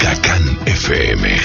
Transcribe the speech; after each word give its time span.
Cacán 0.00 0.58
FM. 0.66 1.36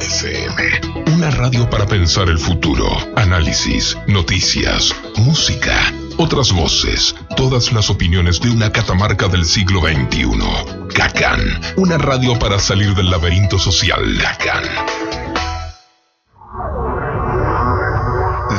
FM. 0.00 1.12
Una 1.14 1.30
radio 1.30 1.68
para 1.68 1.86
pensar 1.86 2.28
el 2.28 2.38
futuro. 2.38 2.88
Análisis, 3.16 3.96
noticias, 4.06 4.94
música, 5.16 5.74
otras 6.16 6.52
voces, 6.52 7.14
todas 7.36 7.72
las 7.72 7.90
opiniones 7.90 8.40
de 8.40 8.50
una 8.50 8.70
catamarca 8.70 9.28
del 9.28 9.44
siglo 9.44 9.80
XXI. 9.80 10.88
Cacán. 10.94 11.40
Una 11.76 11.98
radio 11.98 12.38
para 12.38 12.58
salir 12.58 12.94
del 12.94 13.10
laberinto 13.10 13.58
social. 13.58 14.02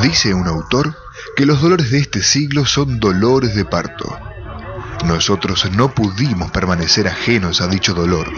Dice 0.02 0.32
un 0.32 0.46
autor 0.48 0.96
que 1.36 1.46
los 1.46 1.60
dolores 1.60 1.90
de 1.90 1.98
este 1.98 2.22
siglo 2.22 2.64
son 2.64 3.00
dolores 3.00 3.54
de 3.54 3.64
parto. 3.64 4.29
Nosotros 5.04 5.70
no 5.72 5.94
pudimos 5.94 6.50
permanecer 6.50 7.08
ajenos 7.08 7.60
a 7.60 7.66
dicho 7.66 7.94
dolor 7.94 8.30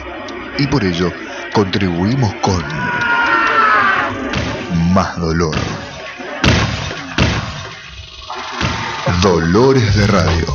y 0.59 0.67
por 0.67 0.85
ello 0.85 1.13
contribuimos 1.53 2.33
con 2.37 2.63
más 4.93 5.19
dolor. 5.19 5.57
Dolores 9.21 9.95
de 9.97 10.07
Radio. 10.07 10.47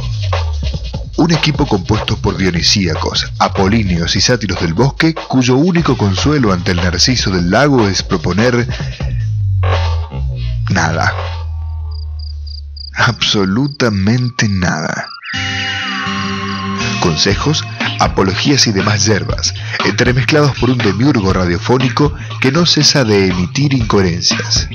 Un 1.17 1.31
equipo 1.31 1.65
compuesto 1.65 2.15
por 2.17 2.37
dionisíacos, 2.37 3.31
apolíneos 3.39 4.15
y 4.15 4.21
sátiros 4.21 4.61
del 4.61 4.73
bosque, 4.73 5.13
cuyo 5.13 5.55
único 5.55 5.97
consuelo 5.97 6.53
ante 6.53 6.71
el 6.71 6.77
narciso 6.77 7.31
del 7.31 7.49
lago 7.49 7.87
es 7.87 8.03
proponer 8.03 8.67
nada. 10.69 11.13
Absolutamente 12.93 14.47
nada. 14.47 15.09
Consejos, 16.99 17.63
apologías 17.99 18.67
y 18.67 18.71
demás 18.71 19.05
yerbas, 19.05 19.53
entremezclados 19.85 20.57
por 20.59 20.69
un 20.69 20.77
demiurgo 20.77 21.33
radiofónico 21.33 22.13
que 22.41 22.51
no 22.51 22.65
cesa 22.65 23.03
de 23.03 23.27
emitir 23.27 23.73
incoherencias. 23.73 24.67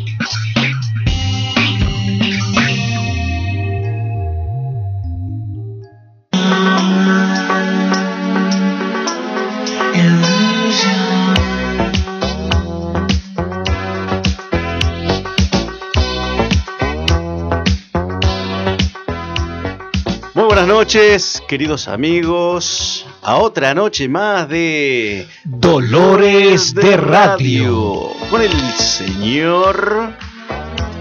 Noches, 20.82 21.40
queridos 21.46 21.86
amigos, 21.86 23.06
a 23.22 23.36
otra 23.36 23.72
noche 23.72 24.08
más 24.08 24.48
de 24.48 25.28
Dolores 25.44 26.74
de 26.74 26.96
Radio. 26.96 28.10
con 28.28 28.42
el 28.42 28.50
señor 28.50 30.12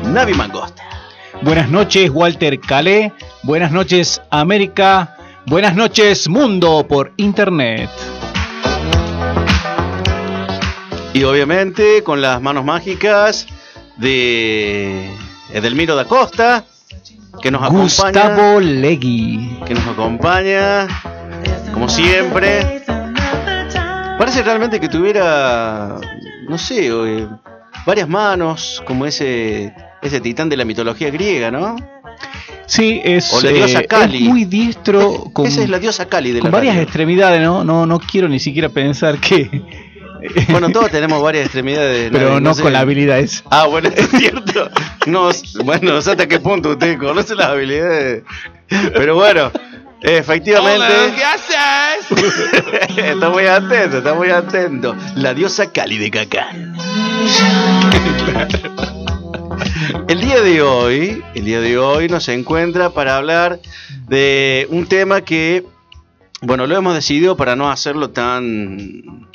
Navi 0.03 0.35
Mangosta. 0.35 0.83
Buenas 1.41 1.67
noches, 1.71 2.11
Walter 2.13 2.59
Calé. 2.59 3.11
Buenas 3.41 3.71
noches, 3.71 4.21
América. 4.29 5.17
Buenas 5.47 5.75
noches, 5.75 6.29
mundo 6.29 6.85
por 6.87 7.11
internet. 7.17 7.89
Y 11.15 11.23
obviamente 11.23 12.03
con 12.03 12.21
las 12.21 12.39
manos 12.39 12.63
mágicas 12.63 13.47
de 13.97 15.09
Edelmiro 15.51 15.95
da 15.95 16.05
Costa, 16.05 16.65
que 17.41 17.51
nos 17.51 17.61
acompaña. 17.61 17.83
Gustavo 17.83 18.59
Legui. 18.59 19.59
que 19.65 19.73
nos 19.73 19.87
acompaña, 19.87 20.87
como 21.73 21.87
siempre. 21.89 22.83
Parece 24.17 24.43
realmente 24.43 24.79
que 24.79 24.87
tuviera, 24.87 25.97
no 26.47 26.57
sé, 26.57 26.87
eh, 26.89 27.27
varias 27.85 28.07
manos, 28.07 28.81
como 28.85 29.05
ese, 29.05 29.73
ese 30.01 30.21
titán 30.21 30.47
de 30.49 30.57
la 30.57 30.65
mitología 30.65 31.09
griega, 31.09 31.49
¿no? 31.49 31.75
Sí, 32.67 33.01
es, 33.03 33.33
O 33.33 33.41
la 33.41 33.49
diosa 33.51 33.79
eh, 33.81 33.87
Kali. 33.87 34.23
es 34.23 34.29
muy 34.29 34.45
diestro 34.45 35.25
con, 35.33 35.45
Esa 35.47 35.63
es 35.63 35.69
la 35.69 35.79
diosa 35.79 36.05
Cali 36.07 36.29
de 36.31 36.37
la 36.37 36.41
con 36.43 36.51
varias 36.51 36.75
radio. 36.75 36.83
extremidades, 36.83 37.41
¿no? 37.41 37.63
No, 37.63 37.85
no 37.85 37.99
quiero 37.99 38.29
ni 38.29 38.39
siquiera 38.39 38.69
pensar 38.69 39.17
que. 39.19 39.90
Bueno, 40.49 40.69
todos 40.69 40.91
tenemos 40.91 41.21
varias 41.21 41.45
extremidades. 41.45 42.09
pero 42.11 42.39
no, 42.39 42.53
sé. 42.53 42.61
con 42.61 42.73
la 42.73 42.79
habilidad 42.81 43.19
esa. 43.19 43.43
Ah, 43.49 43.65
bueno, 43.65 43.89
es 43.95 44.09
cierto. 44.09 44.69
No, 45.05 45.29
bueno, 45.63 45.93
no 45.93 46.01
sé 46.01 46.11
hasta 46.11 46.27
qué 46.27 46.39
punto 46.39 46.71
usted 46.71 46.97
conoce 46.97 47.35
las 47.35 47.47
habilidades. 47.47 48.23
Pero 48.67 49.15
bueno, 49.15 49.51
efectivamente. 50.01 51.13
¿qué 51.15 51.23
haces? 51.23 52.97
está 52.97 53.29
muy 53.29 53.45
atento, 53.45 53.97
está 53.97 54.13
muy 54.13 54.29
atento. 54.29 54.95
La 55.15 55.33
diosa 55.33 55.71
Cali 55.71 55.97
de 55.97 56.11
Cacán. 56.11 56.75
El 60.07 60.21
día 60.21 60.41
de 60.41 60.61
hoy, 60.61 61.23
el 61.35 61.45
día 61.45 61.61
de 61.61 61.77
hoy 61.77 62.07
nos 62.07 62.27
encuentra 62.29 62.89
para 62.89 63.17
hablar 63.17 63.59
de 64.07 64.67
un 64.69 64.85
tema 64.87 65.21
que, 65.21 65.65
bueno, 66.41 66.67
lo 66.67 66.75
hemos 66.75 66.93
decidido 66.93 67.37
para 67.37 67.55
no 67.55 67.71
hacerlo 67.71 68.09
tan, 68.09 69.30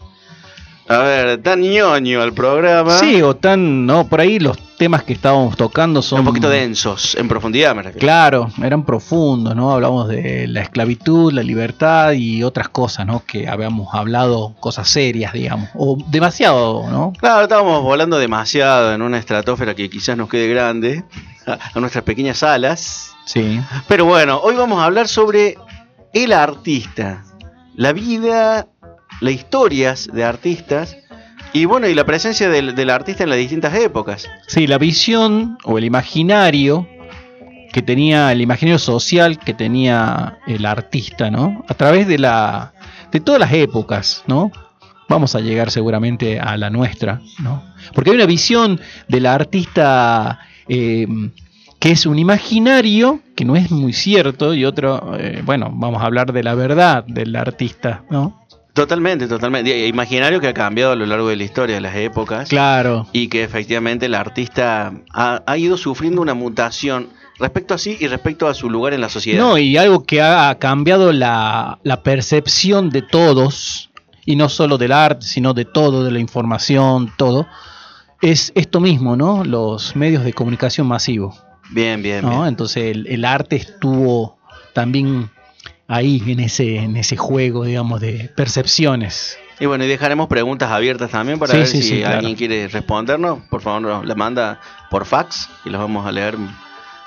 a 0.89 0.99
ver, 0.99 1.43
tan 1.43 1.63
ñoño 1.63 2.23
al 2.23 2.33
programa. 2.33 2.99
Sí, 2.99 3.21
o 3.21 3.35
tan. 3.35 3.87
No, 3.87 4.07
por 4.07 4.21
ahí 4.21 4.39
los 4.39 4.57
temas 4.77 5.03
que 5.03 5.15
estábamos 5.15 5.57
tocando 5.57 6.01
son. 6.01 6.21
un 6.21 6.27
poquito 6.27 6.49
densos, 6.49 7.17
en 7.17 7.27
profundidad 7.27 7.75
me 7.75 7.83
refiero. 7.83 7.99
Claro, 7.99 8.51
eran 8.63 8.85
profundos, 8.85 9.57
¿no? 9.57 9.73
Hablamos 9.73 10.07
de 10.07 10.47
la 10.47 10.61
esclavitud, 10.61 11.33
la 11.33 11.43
libertad 11.43 12.13
y 12.13 12.45
otras 12.45 12.69
cosas, 12.69 13.05
¿no? 13.05 13.25
Que 13.27 13.49
habíamos 13.49 13.93
hablado, 13.95 14.55
cosas 14.61 14.89
serias, 14.89 15.33
digamos, 15.33 15.71
o 15.75 15.99
demasiado, 16.09 16.89
¿no? 16.89 17.13
Claro, 17.19 17.43
estábamos 17.43 17.83
volando 17.83 18.19
demasiado 18.19 18.95
en 18.95 19.03
una 19.03 19.19
estratosfera 19.19 19.75
que 19.75 19.91
quizás 19.91 20.17
nos 20.17 20.29
quede 20.29 20.47
grande, 20.49 21.03
a 21.47 21.81
nuestras 21.81 22.05
pequeñas 22.05 22.45
alas. 22.45 23.13
Sí. 23.25 23.61
Pero 23.89 24.05
bueno, 24.05 24.39
hoy 24.41 24.55
vamos 24.55 24.79
a 24.81 24.85
hablar 24.85 25.09
sobre 25.09 25.59
el 26.13 26.33
artista, 26.33 27.25
la 27.75 27.93
vida, 27.93 28.69
las 29.21 29.33
historias 29.33 30.09
de 30.13 30.25
artistas 30.25 30.97
y 31.53 31.65
bueno, 31.65 31.89
y 31.89 31.95
la 31.95 32.05
presencia 32.05 32.49
del, 32.49 32.75
del 32.75 32.91
artista 32.91 33.25
en 33.25 33.31
las 33.31 33.39
distintas 33.39 33.75
épocas. 33.75 34.29
Sí, 34.47 34.67
la 34.67 34.79
visión 34.79 35.59
o 35.65 35.79
el 35.79 35.85
imaginario 35.85 36.87
que 37.77 37.83
tenía, 37.83 38.33
el 38.33 38.41
imaginario 38.41 38.79
social 38.79 39.39
que 39.39 39.53
tenía 39.53 40.39
el 40.47 40.65
artista, 40.65 41.31
¿no? 41.31 41.63
A 41.69 41.75
través 41.75 42.09
de 42.09 42.19
la. 42.19 42.73
de 43.13 43.21
todas 43.21 43.39
las 43.39 43.53
épocas, 43.53 44.25
¿no? 44.27 44.51
Vamos 45.11 45.35
a 45.35 45.41
llegar 45.41 45.71
seguramente 45.71 46.41
a 46.41 46.57
la 46.57 46.71
nuestra, 46.71 47.21
¿no? 47.43 47.63
Porque 47.95 48.11
hay 48.11 48.17
una 48.17 48.25
visión 48.25 48.81
del 49.09 49.27
artista 49.27 50.41
eh, 50.69 51.07
que 51.79 51.91
es 51.91 52.07
un 52.07 52.19
imaginario, 52.19 53.21
que 53.35 53.45
no 53.45 53.57
es 53.57 53.71
muy 53.71 53.93
cierto, 53.93 54.55
y 54.55 54.65
otro, 54.65 55.15
eh, 55.19 55.43
bueno, 55.45 55.71
vamos 55.73 56.03
a 56.03 56.07
hablar 56.07 56.33
de 56.33 56.43
la 56.43 56.55
verdad 56.55 57.05
del 57.05 57.37
artista, 57.37 58.05
¿no? 58.09 58.46
Totalmente, 58.77 59.27
totalmente. 59.27 59.77
Y- 59.77 59.87
Imaginario 59.87 60.39
que 60.41 60.47
ha 60.49 60.55
cambiado 60.55 60.93
a 60.93 60.97
lo 60.97 61.07
largo 61.07 61.29
de 61.29 61.35
la 61.37 61.43
historia 61.45 61.75
de 61.75 61.81
las 61.81 61.97
épocas. 61.97 62.49
Claro. 62.49 63.09
y 63.13 63.27
que 63.29 63.43
efectivamente 63.43 64.07
el 64.07 64.15
artista 64.15 64.93
ha, 65.13 65.43
ha 65.47 65.59
ido 65.59 65.77
sufriendo 65.77 66.21
una 66.23 66.35
mutación 66.35 67.09
respecto 67.39 67.75
a 67.75 67.79
sí 67.79 67.97
y 67.99 68.07
respecto 68.07 68.47
a 68.49 68.55
su 68.55 68.71
lugar 68.71 68.93
en 68.95 69.01
la 69.01 69.09
sociedad. 69.09 69.41
No, 69.43 69.59
y 69.59 69.77
algo 69.77 70.05
que 70.05 70.23
ha 70.23 70.55
cambiado 70.59 71.13
la, 71.13 71.79
la 71.83 72.03
percepción 72.03 72.91
de 72.91 73.03
todos, 73.03 73.91
y 74.25 74.37
no 74.37 74.49
solo 74.49 74.79
del 74.79 74.93
arte, 74.93 75.27
sino 75.27 75.53
de 75.55 75.65
todo, 75.65 76.05
de 76.05 76.11
la 76.13 76.19
información, 76.19 77.11
todo, 77.17 77.47
es 78.23 78.53
esto 78.55 78.81
mismo, 78.81 79.17
¿no? 79.17 79.45
Los 79.45 79.97
medios 79.97 80.25
de 80.25 80.33
comunicación 80.33 80.87
masivos. 80.87 81.43
bien, 81.71 82.03
bien, 82.03 82.23
¿no? 82.23 82.31
bien. 82.31 82.47
Entonces 82.47 82.85
el, 82.95 83.07
el 83.07 83.25
arte 83.25 83.57
estuvo 83.57 84.39
también 84.73 85.31
ahí 85.89 86.23
en 86.27 86.41
ese, 86.41 86.77
en 86.77 86.97
ese 86.97 87.17
juego, 87.17 87.65
digamos, 87.65 88.01
de 88.01 88.31
percepciones. 88.35 89.39
Y 89.59 89.67
bueno, 89.67 89.85
y 89.85 89.89
dejaremos 89.89 90.29
preguntas 90.29 90.71
abiertas 90.71 91.11
también 91.11 91.39
para 91.39 91.53
Sí, 91.53 91.59
ver 91.59 91.67
sí, 91.67 91.83
si 91.83 91.89
sí, 91.89 91.99
claro. 92.01 92.19
alguien 92.19 92.37
quiere 92.37 92.69
respondernos. 92.69 93.39
Por 93.49 93.63
favor, 93.63 93.81
nos 93.83 94.05
la 94.05 94.15
manda 94.15 94.61
por 94.91 95.07
fax 95.07 95.49
y 95.65 95.71
los 95.71 95.81
vamos 95.81 96.07
a 96.07 96.13
leer 96.13 96.37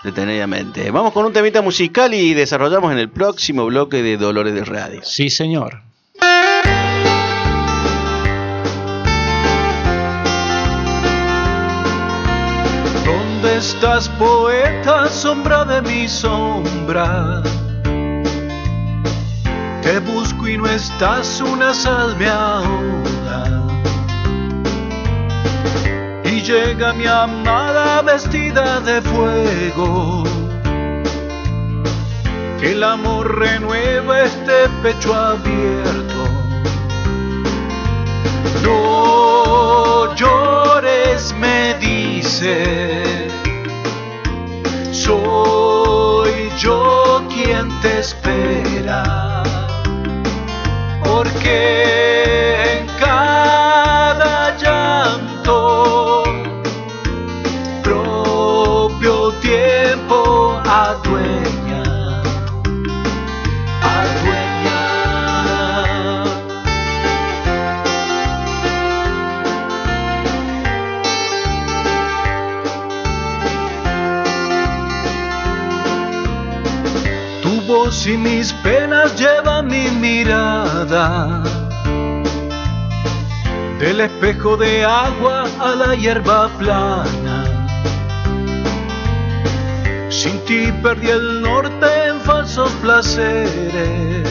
detenidamente. 0.03 0.89
Vamos 0.89 1.13
con 1.13 1.25
un 1.25 1.33
temita 1.33 1.61
musical 1.61 2.13
y 2.13 2.33
desarrollamos 2.33 2.91
en 2.91 2.97
el 2.97 3.09
próximo 3.09 3.65
bloque 3.65 4.01
de 4.01 4.17
Dolores 4.17 4.55
de 4.55 4.65
Radio. 4.65 5.01
Sí, 5.03 5.29
señor. 5.29 5.81
¿Dónde 13.05 13.57
estás, 13.57 14.09
poeta, 14.09 15.07
sombra 15.09 15.63
de 15.65 15.81
mi 15.81 16.07
sombra? 16.07 17.41
Te 19.89 19.97
busco 19.97 20.47
y 20.47 20.55
no 20.55 20.67
estás, 20.67 21.41
una 21.41 21.73
sal 21.73 22.13
me. 22.13 22.61
Y 26.25 26.41
llega 26.41 26.93
mi 26.93 27.07
amada 27.07 28.03
vestida 28.03 28.81
de 28.81 29.01
fuego. 29.01 30.23
Que 32.59 32.73
el 32.73 32.83
amor 32.83 33.39
renueva 33.39 34.21
este 34.21 34.69
pecho 34.83 35.11
abierto. 35.15 36.23
No 38.61 40.13
llores, 40.13 41.33
me 41.33 41.73
dice 41.79 43.08
mirada 79.99 81.43
del 83.79 84.01
espejo 84.01 84.57
de 84.57 84.83
agua 84.83 85.45
a 85.59 85.75
la 85.75 85.95
hierba 85.95 86.49
plana. 86.57 87.45
Sin 90.09 90.39
ti 90.45 90.71
perdí 90.83 91.09
el 91.09 91.41
norte 91.41 91.87
en 92.07 92.19
falsos 92.21 92.71
placeres. 92.81 94.27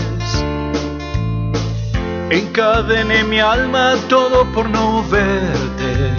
Encadené 2.30 3.24
mi 3.24 3.40
alma 3.40 3.94
todo 4.08 4.44
por 4.52 4.68
no 4.68 5.02
verte. 5.08 6.12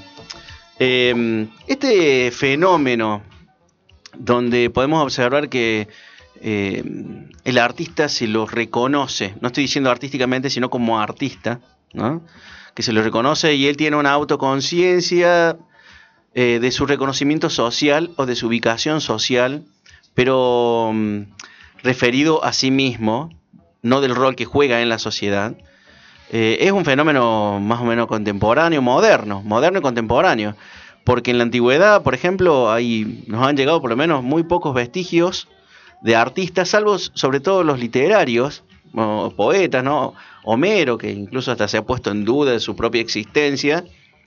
eh, 0.78 1.48
este 1.66 2.30
fenómeno 2.30 3.22
donde 4.18 4.70
podemos 4.70 5.02
observar 5.02 5.48
que 5.48 5.88
eh, 6.40 6.84
el 7.44 7.58
artista 7.58 8.08
se 8.08 8.26
lo 8.26 8.46
reconoce, 8.46 9.34
no 9.40 9.48
estoy 9.48 9.64
diciendo 9.64 9.90
artísticamente, 9.90 10.50
sino 10.50 10.70
como 10.70 11.00
artista, 11.00 11.60
¿no? 11.92 12.22
que 12.74 12.82
se 12.82 12.92
lo 12.92 13.02
reconoce 13.02 13.54
y 13.54 13.66
él 13.66 13.76
tiene 13.76 13.96
una 13.96 14.12
autoconciencia 14.12 15.56
eh, 16.34 16.58
de 16.60 16.70
su 16.70 16.86
reconocimiento 16.86 17.50
social 17.50 18.10
o 18.16 18.26
de 18.26 18.36
su 18.36 18.46
ubicación 18.46 19.00
social, 19.00 19.64
pero 20.14 20.92
mm, 20.94 21.22
referido 21.82 22.44
a 22.44 22.52
sí 22.52 22.70
mismo, 22.70 23.30
no 23.82 24.00
del 24.00 24.14
rol 24.14 24.36
que 24.36 24.44
juega 24.44 24.80
en 24.80 24.88
la 24.88 25.00
sociedad. 25.00 25.56
Eh, 26.30 26.58
es 26.60 26.72
un 26.72 26.84
fenómeno 26.84 27.58
más 27.60 27.80
o 27.80 27.84
menos 27.84 28.06
contemporáneo, 28.06 28.82
moderno, 28.82 29.42
moderno 29.42 29.78
y 29.78 29.82
contemporáneo, 29.82 30.54
porque 31.04 31.30
en 31.30 31.38
la 31.38 31.44
antigüedad, 31.44 32.02
por 32.02 32.14
ejemplo, 32.14 32.70
hay, 32.70 33.24
nos 33.26 33.46
han 33.46 33.56
llegado 33.56 33.80
por 33.80 33.90
lo 33.90 33.96
menos 33.96 34.22
muy 34.22 34.42
pocos 34.42 34.74
vestigios 34.74 35.48
de 36.02 36.16
artistas, 36.16 36.68
salvo 36.68 36.98
sobre 36.98 37.40
todo 37.40 37.64
los 37.64 37.80
literarios, 37.80 38.62
o 38.94 39.32
poetas, 39.36 39.84
¿no? 39.84 40.14
Homero, 40.44 40.98
que 40.98 41.10
incluso 41.10 41.52
hasta 41.52 41.68
se 41.68 41.76
ha 41.76 41.82
puesto 41.84 42.10
en 42.10 42.24
duda 42.24 42.52
de 42.52 42.60
su 42.60 42.74
propia 42.74 43.00
existencia. 43.00 43.84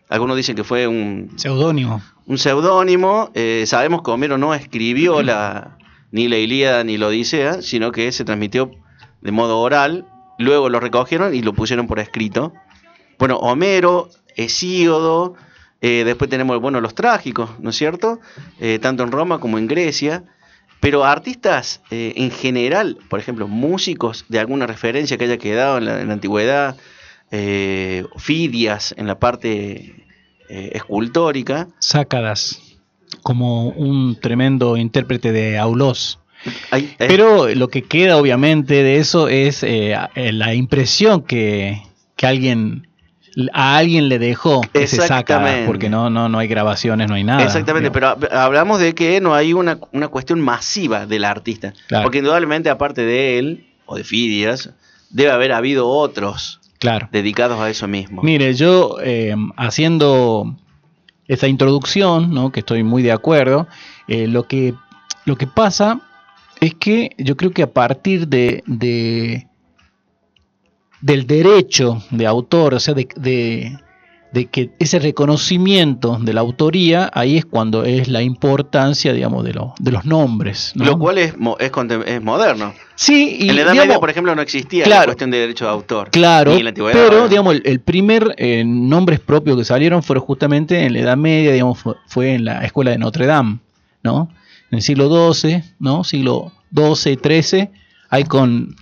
Algunos 0.09 0.37
dicen 0.37 0.55
que 0.55 0.63
fue 0.63 0.87
un, 0.87 1.31
Seudónimo. 1.35 2.01
un 2.25 2.37
seudónimo. 2.37 3.31
Eh, 3.33 3.63
sabemos 3.65 4.01
que 4.03 4.11
Homero 4.11 4.37
no 4.37 4.53
escribió 4.53 5.23
la, 5.23 5.77
ni 6.11 6.27
la 6.27 6.37
Ilíada 6.37 6.83
ni 6.83 6.97
la 6.97 7.07
Odisea, 7.07 7.61
sino 7.61 7.91
que 7.91 8.11
se 8.11 8.25
transmitió 8.25 8.71
de 9.21 9.31
modo 9.31 9.59
oral. 9.59 10.05
Luego 10.41 10.69
lo 10.69 10.79
recogieron 10.79 11.33
y 11.33 11.41
lo 11.41 11.53
pusieron 11.53 11.87
por 11.87 11.99
escrito. 11.99 12.53
Bueno, 13.17 13.37
Homero, 13.37 14.09
Hesíodo, 14.35 15.35
eh, 15.81 16.03
después 16.05 16.29
tenemos 16.29 16.59
bueno, 16.59 16.81
los 16.81 16.95
trágicos, 16.95 17.51
¿no 17.59 17.71
es 17.71 17.75
cierto? 17.75 18.19
Eh, 18.59 18.79
tanto 18.79 19.03
en 19.03 19.11
Roma 19.11 19.39
como 19.39 19.57
en 19.57 19.67
Grecia. 19.67 20.23
Pero 20.79 21.05
artistas 21.05 21.81
eh, 21.91 22.13
en 22.15 22.31
general, 22.31 22.97
por 23.09 23.19
ejemplo, 23.19 23.47
músicos 23.47 24.25
de 24.29 24.39
alguna 24.39 24.65
referencia 24.65 25.17
que 25.17 25.25
haya 25.25 25.37
quedado 25.37 25.77
en 25.77 25.85
la, 25.85 26.01
en 26.01 26.07
la 26.07 26.13
antigüedad, 26.13 26.77
Fidias 28.17 28.93
en 28.97 29.07
la 29.07 29.17
parte 29.17 30.05
escultórica, 30.49 31.69
Sácadas. 31.79 32.59
Como 33.23 33.69
un 33.69 34.19
tremendo 34.19 34.75
intérprete 34.75 35.31
de 35.31 35.57
Aulós. 35.57 36.19
Hay- 36.71 36.93
Pero 36.97 37.47
lo 37.53 37.67
que 37.69 37.83
queda 37.83 38.17
obviamente 38.17 38.83
de 38.83 38.97
eso 38.97 39.27
es 39.27 39.63
eh, 39.63 39.95
eh, 40.15 40.31
la 40.31 40.53
impresión 40.53 41.21
que, 41.23 41.81
que 42.15 42.25
alguien 42.27 42.87
a 43.53 43.77
alguien 43.77 44.09
le 44.09 44.19
dejó 44.19 44.59
ese 44.73 44.97
Sácadas, 44.97 45.21
Exactamente. 45.21 45.65
porque 45.67 45.89
no, 45.89 46.09
no, 46.09 46.27
no 46.27 46.37
hay 46.39 46.49
grabaciones, 46.49 47.07
no 47.07 47.15
hay 47.15 47.23
nada. 47.23 47.43
Exactamente, 47.43 47.89
digamos. 47.89 48.17
pero 48.19 48.29
hab- 48.29 48.37
hablamos 48.37 48.79
de 48.81 48.93
que 48.93 49.21
no 49.21 49.33
hay 49.33 49.53
una, 49.53 49.79
una 49.93 50.09
cuestión 50.09 50.41
masiva 50.41 51.05
del 51.05 51.23
artista. 51.23 51.73
Claro. 51.87 52.03
Porque 52.03 52.17
indudablemente, 52.17 52.69
aparte 52.69 53.03
de 53.05 53.39
él, 53.39 53.67
o 53.85 53.95
de 53.95 54.03
Fidias, 54.03 54.71
debe 55.11 55.31
haber 55.31 55.53
habido 55.53 55.87
otros 55.87 56.59
Claro. 56.77 57.07
dedicados 57.11 57.57
a 57.61 57.69
eso 57.69 57.87
mismo. 57.87 58.21
Mire, 58.21 58.53
yo 58.53 58.97
eh, 59.01 59.33
haciendo 59.55 60.53
esta 61.27 61.47
introducción, 61.47 62.33
¿no? 62.33 62.51
que 62.51 62.59
estoy 62.59 62.83
muy 62.83 63.01
de 63.01 63.13
acuerdo, 63.13 63.65
eh, 64.09 64.27
lo, 64.27 64.43
que, 64.47 64.73
lo 65.23 65.37
que 65.37 65.47
pasa 65.47 66.01
es 66.61 66.75
que 66.75 67.09
yo 67.17 67.35
creo 67.35 67.51
que 67.51 67.63
a 67.63 67.71
partir 67.73 68.27
de, 68.29 68.63
de- 68.65 69.47
del 71.01 71.25
derecho 71.27 72.01
de 72.11 72.27
autor, 72.27 72.75
o 72.75 72.79
sea, 72.79 72.93
de, 72.93 73.07
de- 73.15 73.77
de 74.33 74.45
que 74.45 74.69
ese 74.79 74.97
reconocimiento 74.99 76.17
de 76.21 76.31
la 76.33 76.39
autoría, 76.39 77.09
ahí 77.13 77.35
es 77.37 77.43
cuando 77.43 77.83
es 77.83 78.07
la 78.07 78.21
importancia, 78.21 79.11
digamos, 79.11 79.43
de, 79.43 79.53
lo- 79.53 79.73
de 79.79 79.91
los 79.91 80.05
nombres. 80.05 80.71
¿no? 80.75 80.85
Lo 80.85 80.97
cual 80.99 81.17
es, 81.17 81.33
es, 81.59 81.71
es 82.05 82.21
moderno. 82.23 82.73
sí, 82.95 83.35
y 83.41 83.49
en 83.49 83.55
la 83.57 83.61
Edad 83.63 83.71
digamos, 83.73 83.87
Media, 83.89 83.99
por 83.99 84.09
ejemplo, 84.09 84.33
no 84.35 84.41
existía 84.41 84.81
la 84.83 84.85
claro. 84.85 85.05
cuestión 85.07 85.31
de 85.31 85.37
derecho 85.39 85.65
de 85.65 85.71
autor. 85.71 86.11
Claro, 86.11 86.53
en 86.53 86.63
la 86.63 86.73
pero 86.73 87.27
digamos 87.27 87.55
el, 87.55 87.61
el 87.65 87.79
primer 87.81 88.33
eh, 88.37 88.63
nombres 88.65 89.19
propios 89.19 89.57
que 89.57 89.65
salieron 89.65 90.01
fueron 90.01 90.23
justamente 90.23 90.85
en 90.85 90.93
la 90.93 90.99
Edad 90.99 91.17
Media, 91.17 91.51
digamos, 91.51 91.79
fue, 91.79 91.95
fue 92.07 92.33
en 92.35 92.45
la 92.45 92.63
escuela 92.63 92.91
de 92.91 92.99
Notre 92.99 93.25
Dame, 93.25 93.57
¿no? 94.03 94.29
En 94.71 94.77
el 94.77 94.81
siglo 94.81 95.33
XII, 95.33 95.63
¿no? 95.79 96.03
Siglo 96.03 96.51
XII, 96.75 97.17
XIII, 97.21 97.69
hay 98.09 98.23
con, 98.23 98.75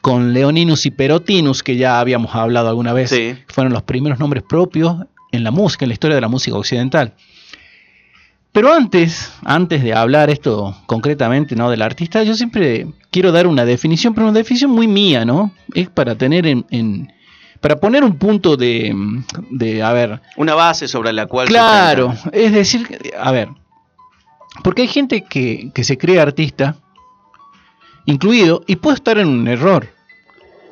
con 0.00 0.32
Leoninus 0.32 0.86
y 0.86 0.90
Perotinus, 0.92 1.62
que 1.62 1.76
ya 1.76 1.98
habíamos 2.00 2.34
hablado 2.34 2.68
alguna 2.68 2.92
vez, 2.92 3.10
Sí. 3.10 3.16
que 3.16 3.44
fueron 3.48 3.72
los 3.72 3.82
primeros 3.82 4.18
nombres 4.18 4.42
propios 4.44 4.96
en 5.32 5.44
la 5.44 5.50
música, 5.50 5.84
en 5.84 5.88
la 5.90 5.94
historia 5.94 6.14
de 6.14 6.20
la 6.20 6.28
música 6.28 6.56
occidental. 6.56 7.14
Pero 8.52 8.72
antes, 8.72 9.32
antes 9.44 9.82
de 9.82 9.94
hablar 9.94 10.28
esto 10.28 10.76
concretamente, 10.86 11.56
¿no? 11.56 11.70
Del 11.70 11.80
artista, 11.80 12.22
yo 12.22 12.34
siempre 12.34 12.86
quiero 13.10 13.32
dar 13.32 13.46
una 13.46 13.64
definición, 13.64 14.12
pero 14.14 14.26
una 14.28 14.38
definición 14.38 14.70
muy 14.70 14.86
mía, 14.86 15.24
¿no? 15.24 15.52
Es 15.74 15.88
para 15.88 16.16
tener 16.16 16.46
en, 16.46 16.66
en- 16.70 17.10
para 17.60 17.76
poner 17.80 18.02
un 18.04 18.18
punto 18.18 18.56
de, 18.56 18.92
de, 19.50 19.82
a 19.82 19.92
ver, 19.92 20.20
Una 20.36 20.54
base 20.54 20.86
sobre 20.88 21.12
la 21.12 21.26
cual... 21.26 21.46
claro, 21.46 22.12
es 22.32 22.52
decir, 22.52 22.86
a 23.18 23.30
ver, 23.30 23.48
porque 24.62 24.82
hay 24.82 24.88
gente 24.88 25.24
que, 25.24 25.70
que 25.74 25.84
se 25.84 25.96
cree 25.98 26.20
artista, 26.20 26.76
incluido, 28.04 28.62
y 28.66 28.76
puede 28.76 28.96
estar 28.96 29.18
en 29.18 29.28
un 29.28 29.48
error, 29.48 29.88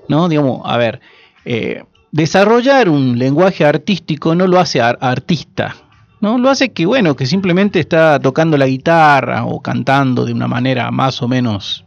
¿no? 0.09 0.29
Digamos, 0.29 0.63
a 0.65 0.77
ver, 0.77 1.01
eh, 1.45 1.85
desarrollar 2.13 2.89
un 2.89 3.19
lenguaje 3.19 3.65
artístico 3.65 4.35
no 4.35 4.47
lo 4.47 4.59
hace 4.59 4.81
artista, 4.81 5.77
¿no? 6.21 6.39
Lo 6.39 6.51
hace 6.51 6.73
que, 6.73 6.87
bueno, 6.87 7.17
que 7.17 7.27
simplemente 7.27 7.81
está 7.81 8.19
tocando 8.19 8.57
la 8.57 8.67
guitarra 8.67 9.45
o 9.45 9.61
cantando 9.61 10.25
de 10.25 10.33
una 10.33 10.49
manera 10.49 10.91
más 10.91 11.23
o 11.23 11.29
menos 11.29 11.85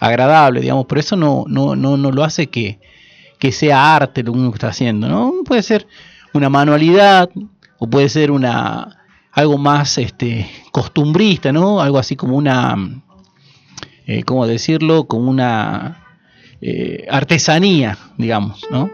agradable, 0.00 0.60
digamos, 0.60 0.86
pero 0.88 1.00
eso 1.00 1.16
no, 1.16 1.44
no, 1.46 1.76
no, 1.76 1.96
no 1.96 2.10
lo 2.10 2.24
hace 2.24 2.48
que, 2.48 2.80
que 3.38 3.52
sea 3.52 3.96
arte 3.96 4.22
lo 4.22 4.32
que 4.32 4.38
uno 4.38 4.50
está 4.52 4.68
haciendo, 4.68 5.08
¿no? 5.08 5.32
Puede 5.44 5.62
ser 5.62 5.86
una 6.32 6.48
manualidad 6.48 7.30
o 7.78 7.88
puede 7.88 8.08
ser 8.08 8.30
una 8.30 8.97
algo 9.38 9.56
más 9.56 9.98
este 9.98 10.50
costumbrista, 10.72 11.52
¿no? 11.52 11.80
Algo 11.80 11.98
así 11.98 12.16
como 12.16 12.36
una 12.36 12.76
eh, 14.04 14.24
¿cómo 14.24 14.48
decirlo? 14.48 15.06
como 15.06 15.30
una 15.30 16.04
eh, 16.60 17.06
artesanía, 17.08 17.96
digamos, 18.16 18.66
¿no? 18.68 18.90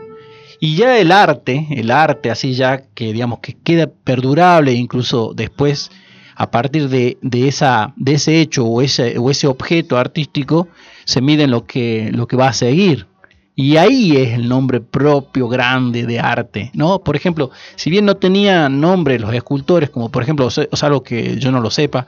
Y 0.60 0.76
ya 0.76 0.98
el 0.98 1.12
arte, 1.12 1.66
el 1.70 1.90
arte 1.90 2.30
así 2.30 2.52
ya 2.52 2.82
que 2.94 3.14
digamos 3.14 3.38
que 3.38 3.54
queda 3.54 3.86
perdurable 3.86 4.74
incluso 4.74 5.32
después 5.34 5.90
a 6.36 6.50
partir 6.50 6.90
de, 6.90 7.16
de, 7.22 7.48
esa, 7.48 7.94
de 7.96 8.14
ese 8.14 8.40
hecho 8.40 8.66
o 8.66 8.82
ese, 8.82 9.16
o 9.18 9.30
ese 9.30 9.46
objeto 9.46 9.96
artístico 9.96 10.68
se 11.06 11.22
mide 11.22 11.44
en 11.44 11.52
lo 11.52 11.64
que, 11.64 12.10
lo 12.12 12.26
que 12.26 12.36
va 12.36 12.48
a 12.48 12.52
seguir. 12.52 13.06
Y 13.56 13.76
ahí 13.76 14.16
es 14.16 14.34
el 14.34 14.48
nombre 14.48 14.80
propio 14.80 15.48
grande 15.48 16.06
de 16.06 16.18
arte, 16.18 16.70
¿no? 16.74 17.00
Por 17.00 17.14
ejemplo, 17.14 17.50
si 17.76 17.88
bien 17.88 18.04
no 18.04 18.16
tenían 18.16 18.80
nombre 18.80 19.18
los 19.18 19.32
escultores, 19.32 19.90
como 19.90 20.10
por 20.10 20.24
ejemplo, 20.24 20.48
o 20.48 20.86
algo 20.86 21.02
que 21.04 21.38
yo 21.38 21.52
no 21.52 21.60
lo 21.60 21.70
sepa, 21.70 22.06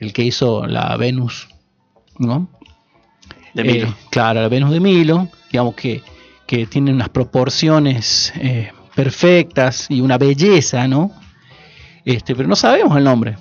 el 0.00 0.12
que 0.12 0.24
hizo 0.24 0.66
la 0.66 0.96
Venus, 0.96 1.48
¿no? 2.18 2.48
De 3.54 3.62
Milo. 3.62 3.88
Eh, 3.88 3.94
claro, 4.10 4.40
la 4.40 4.48
Venus 4.48 4.70
de 4.72 4.80
Milo, 4.80 5.28
digamos 5.52 5.74
que, 5.74 6.02
que 6.46 6.66
tiene 6.66 6.92
unas 6.92 7.08
proporciones 7.10 8.32
eh, 8.36 8.72
perfectas 8.94 9.86
y 9.90 10.00
una 10.00 10.18
belleza, 10.18 10.88
¿no? 10.88 11.12
Este, 12.04 12.34
pero 12.34 12.48
no 12.48 12.56
sabemos 12.56 12.96
el 12.96 13.04
nombre. 13.04 13.36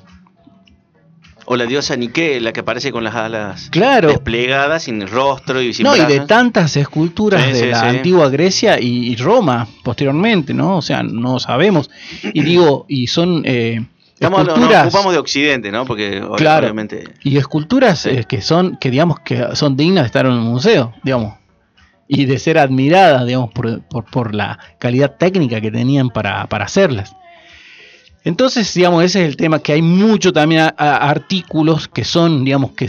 O 1.51 1.57
la 1.57 1.65
diosa 1.65 1.95
Nike, 1.95 2.39
la 2.39 2.53
que 2.53 2.59
aparece 2.59 2.91
con 2.91 3.03
las 3.03 3.15
alas 3.15 3.69
claro. 3.71 4.09
desplegadas, 4.09 4.83
sin 4.83 5.07
rostro 5.07 5.59
y 5.63 5.73
sin 5.73 5.83
No, 5.83 5.95
y 5.97 6.05
de 6.05 6.19
tantas 6.19 6.77
esculturas 6.77 7.51
de 7.51 7.71
la 7.71 7.89
antigua 7.89 8.29
Grecia 8.29 8.79
y, 8.79 9.15
Roma 9.15 9.67
posteriormente, 9.83 10.53
¿no? 10.53 10.77
O 10.77 10.83
sea, 10.83 11.01
no 11.01 11.39
sabemos. 11.39 11.89
Y 12.21 12.43
digo, 12.43 12.85
y 12.87 13.07
son 13.07 13.41
eh, 13.47 13.83
Estamos, 14.13 14.41
esculturas... 14.41 14.85
Nos 14.85 14.93
ocupamos 14.93 15.13
de 15.13 15.19
Occidente, 15.19 15.71
¿no? 15.71 15.85
Porque 15.85 16.21
claro, 16.37 16.67
obviamente... 16.67 17.05
Y 17.23 17.37
esculturas 17.37 18.05
eh, 18.05 18.25
que 18.29 18.43
son, 18.43 18.77
que 18.79 18.91
digamos, 18.91 19.19
que 19.21 19.55
son 19.55 19.75
dignas 19.75 20.03
de 20.03 20.05
estar 20.05 20.27
en 20.27 20.33
un 20.33 20.43
museo, 20.43 20.93
digamos. 21.01 21.33
Y 22.07 22.25
de 22.25 22.37
ser 22.37 22.59
admiradas, 22.59 23.25
digamos, 23.25 23.49
por, 23.53 23.81
por, 23.87 24.05
por 24.05 24.35
la 24.35 24.59
calidad 24.77 25.15
técnica 25.17 25.59
que 25.61 25.71
tenían 25.71 26.11
para, 26.11 26.45
para 26.45 26.65
hacerlas. 26.65 27.15
Entonces, 28.29 28.71
digamos, 28.75 29.03
ese 29.03 29.23
es 29.23 29.27
el 29.27 29.37
tema, 29.37 29.57
que 29.57 29.73
hay 29.73 29.81
mucho 29.81 30.31
también 30.31 30.71
artículos 30.77 31.87
que 31.87 32.03
son, 32.03 32.45
digamos, 32.45 32.73
que, 32.73 32.87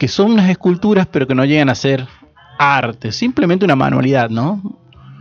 que 0.00 0.08
son 0.08 0.32
unas 0.32 0.50
esculturas, 0.50 1.06
pero 1.06 1.28
que 1.28 1.34
no 1.36 1.44
llegan 1.44 1.68
a 1.68 1.76
ser 1.76 2.08
arte, 2.58 3.12
simplemente 3.12 3.64
una 3.64 3.76
manualidad, 3.76 4.30
¿no? 4.30 4.60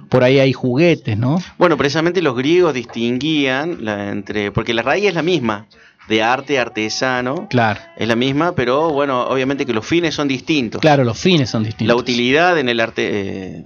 Por 0.09 0.23
ahí 0.23 0.39
hay 0.39 0.53
juguetes, 0.53 1.15
¿no? 1.19 1.39
Bueno, 1.59 1.77
precisamente 1.77 2.19
los 2.19 2.35
griegos 2.35 2.73
distinguían 2.73 3.85
la, 3.85 4.09
entre, 4.09 4.51
porque 4.51 4.73
la 4.73 4.81
raíz 4.81 5.05
es 5.05 5.13
la 5.13 5.21
misma, 5.21 5.67
de 6.07 6.23
arte 6.23 6.57
artesano. 6.57 7.47
Claro. 7.47 7.79
Es 7.95 8.07
la 8.07 8.15
misma, 8.15 8.55
pero 8.55 8.89
bueno, 8.89 9.27
obviamente 9.27 9.67
que 9.67 9.73
los 9.73 9.85
fines 9.85 10.15
son 10.15 10.27
distintos. 10.27 10.81
Claro, 10.81 11.03
los 11.03 11.19
fines 11.19 11.47
son 11.47 11.63
distintos. 11.63 11.95
La 11.95 11.95
utilidad 11.95 12.57
en 12.57 12.69
el 12.69 12.79
arte, 12.79 13.07
eh, 13.11 13.63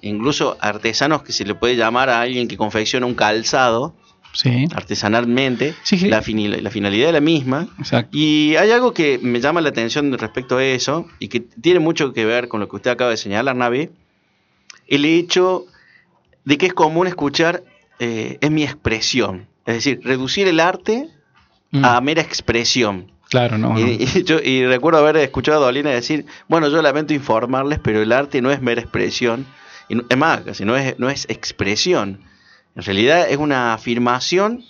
incluso 0.00 0.56
artesanos 0.60 1.22
que 1.22 1.32
se 1.32 1.44
le 1.44 1.54
puede 1.54 1.76
llamar 1.76 2.08
a 2.08 2.22
alguien 2.22 2.48
que 2.48 2.56
confecciona 2.56 3.04
un 3.04 3.14
calzado, 3.14 3.94
artesanalmente, 4.74 5.74
La, 6.02 6.16
la, 6.18 6.70
finalidad 6.70 7.08
es 7.08 7.12
la 7.12 7.20
misma. 7.20 7.68
Y 8.12 8.56
hay 8.56 8.70
algo 8.70 8.92
que 8.92 9.18
me 9.22 9.40
llama 9.40 9.60
la 9.60 9.70
atención 9.70 10.12
respecto 10.18 10.58
a 10.58 10.64
eso 10.64 11.06
y 11.18 11.28
que 11.28 11.40
tiene 11.40 11.80
mucho 11.80 12.12
que 12.12 12.24
ver 12.24 12.48
con 12.48 12.60
lo 12.60 12.68
que 12.68 12.76
usted 12.76 12.90
acaba 12.90 13.10
de 13.10 13.16
señalar, 13.16 13.56
Navi, 13.56 13.90
el 14.88 15.04
hecho 15.04 15.66
de 16.44 16.58
que 16.58 16.66
es 16.66 16.74
común 16.74 17.06
escuchar 17.06 17.62
eh, 17.98 18.38
es 18.40 18.50
mi 18.50 18.62
expresión, 18.62 19.46
es 19.64 19.76
decir, 19.76 20.00
reducir 20.02 20.46
el 20.48 20.60
arte 20.60 21.08
mm. 21.70 21.84
a 21.84 22.00
mera 22.00 22.22
expresión. 22.22 23.10
Claro, 23.30 23.58
no. 23.58 23.78
Y, 23.78 24.06
yo, 24.24 24.38
y 24.38 24.66
recuerdo 24.66 25.00
haber 25.00 25.16
escuchado 25.16 25.62
a 25.62 25.66
Dolina 25.66 25.90
decir, 25.90 26.26
bueno, 26.48 26.68
yo 26.68 26.80
lamento 26.82 27.14
informarles, 27.14 27.80
pero 27.80 28.02
el 28.02 28.12
arte 28.12 28.40
no 28.42 28.50
es 28.50 28.60
mera 28.60 28.82
expresión, 28.82 29.46
y 29.88 29.96
es 30.08 30.16
más, 30.16 30.42
casi 30.42 30.64
no 30.64 30.76
es, 30.76 30.98
no 30.98 31.08
es 31.08 31.26
expresión 31.28 32.20
en 32.76 32.82
realidad 32.82 33.30
es 33.30 33.38
una 33.38 33.72
afirmación 33.72 34.62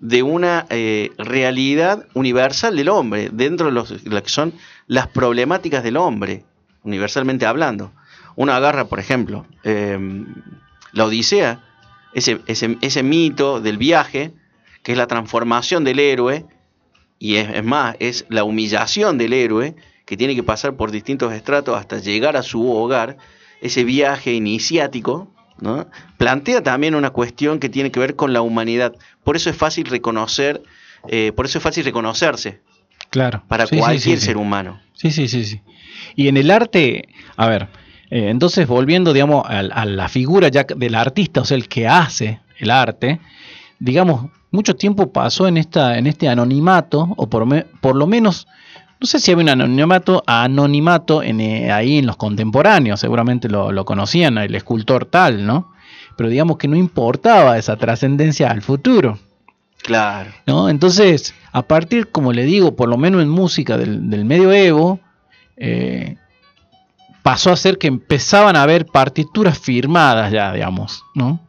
de 0.00 0.22
una 0.22 0.66
eh, 0.70 1.10
realidad 1.18 2.08
universal 2.14 2.74
del 2.74 2.88
hombre, 2.88 3.28
dentro 3.30 3.66
de, 3.66 3.72
lo 3.72 3.84
que 4.22 4.28
son 4.28 4.54
las 4.86 5.06
problemáticas 5.08 5.84
del 5.84 5.98
hombre, 5.98 6.44
universalmente 6.82 7.44
hablando. 7.44 7.92
Uno 8.34 8.52
agarra, 8.54 8.86
por 8.86 8.98
ejemplo, 8.98 9.46
em, 9.62 10.34
la 10.92 11.04
Odisea, 11.04 11.62
ese, 12.14 12.40
ese, 12.46 13.02
mito 13.02 13.60
del 13.60 13.76
viaje, 13.76 14.32
que 14.82 14.92
es 14.92 14.98
la 14.98 15.06
transformación 15.06 15.84
del 15.84 15.98
héroe, 15.98 16.46
y 17.18 17.36
es, 17.36 17.62
más, 17.62 17.96
es 18.00 18.24
la 18.30 18.44
humillación 18.44 19.18
del 19.18 19.34
héroe, 19.34 19.76
que 20.06 20.16
tiene 20.16 20.34
que 20.34 20.42
pasar 20.42 20.74
por 20.74 20.90
distintos 20.90 21.32
estratos 21.32 21.78
hasta 21.78 21.98
llegar 21.98 22.36
a 22.36 22.42
su 22.42 22.72
hogar, 22.72 23.18
ese 23.60 23.84
viaje 23.84 24.32
iniciático, 24.32 25.32
plantea 26.16 26.62
también 26.62 26.94
una 26.94 27.10
cuestión 27.10 27.58
que 27.58 27.68
tiene 27.68 27.90
que 27.90 28.00
ver 28.00 28.16
con 28.16 28.32
la 28.32 28.42
humanidad. 28.42 28.94
Por 29.24 29.36
eso 29.36 29.50
es 29.50 29.56
fácil 29.56 29.86
reconocer, 29.86 30.62
eh, 31.08 31.32
por 31.34 31.46
eso 31.46 31.58
es 31.58 31.64
fácil 31.64 31.84
reconocerse. 31.84 32.60
Claro. 33.10 33.42
Para 33.46 33.66
cualquier 33.66 34.18
ser 34.18 34.36
humano. 34.36 34.80
Sí, 34.94 35.10
sí, 35.10 35.28
sí, 35.28 35.44
sí. 35.44 35.60
Y 36.16 36.28
en 36.28 36.36
el 36.36 36.50
arte, 36.50 37.08
a 37.36 37.46
ver, 37.48 37.68
eh, 38.10 38.28
entonces 38.30 38.66
volviendo, 38.66 39.12
digamos, 39.12 39.44
a, 39.46 39.84
la 39.84 40.08
figura 40.08 40.48
ya 40.48 40.64
del 40.64 40.94
artista, 40.94 41.42
o 41.42 41.44
sea, 41.44 41.56
el 41.56 41.68
que 41.68 41.86
hace 41.86 42.40
el 42.58 42.70
arte, 42.70 43.20
digamos, 43.78 44.30
mucho 44.50 44.76
tiempo 44.76 45.12
pasó 45.12 45.48
en 45.48 45.56
esta, 45.56 45.98
en 45.98 46.06
este 46.06 46.28
anonimato, 46.28 47.14
o 47.16 47.28
por, 47.28 47.66
por 47.80 47.96
lo 47.96 48.06
menos 48.06 48.46
no 49.02 49.06
sé 49.06 49.18
si 49.18 49.32
había 49.32 49.42
un 49.42 49.48
anonimato, 49.48 50.22
anonimato 50.28 51.24
en, 51.24 51.40
eh, 51.40 51.72
ahí 51.72 51.98
en 51.98 52.06
los 52.06 52.16
contemporáneos, 52.16 53.00
seguramente 53.00 53.48
lo, 53.48 53.84
conocían, 53.84 54.38
el 54.38 54.54
escultor 54.54 55.06
tal, 55.06 55.44
¿no? 55.44 55.72
Pero 56.16 56.28
digamos 56.28 56.56
que 56.56 56.68
no 56.68 56.76
importaba 56.76 57.58
esa 57.58 57.76
trascendencia 57.76 58.48
al 58.48 58.62
futuro. 58.62 59.18
Claro. 59.82 60.30
¿no? 60.46 60.68
Entonces, 60.68 61.34
a 61.50 61.62
partir, 61.62 62.12
como 62.12 62.32
le 62.32 62.44
digo, 62.44 62.76
por 62.76 62.88
lo 62.88 62.96
menos 62.96 63.22
en 63.22 63.28
música 63.28 63.76
del, 63.76 64.08
del 64.08 64.24
medioevo, 64.24 65.00
eh, 65.56 66.16
pasó 67.24 67.50
a 67.50 67.56
ser 67.56 67.78
que 67.78 67.88
empezaban 67.88 68.54
a 68.54 68.62
haber 68.62 68.86
partituras 68.86 69.58
firmadas 69.58 70.30
ya, 70.30 70.52
digamos, 70.52 71.02
¿no? 71.16 71.40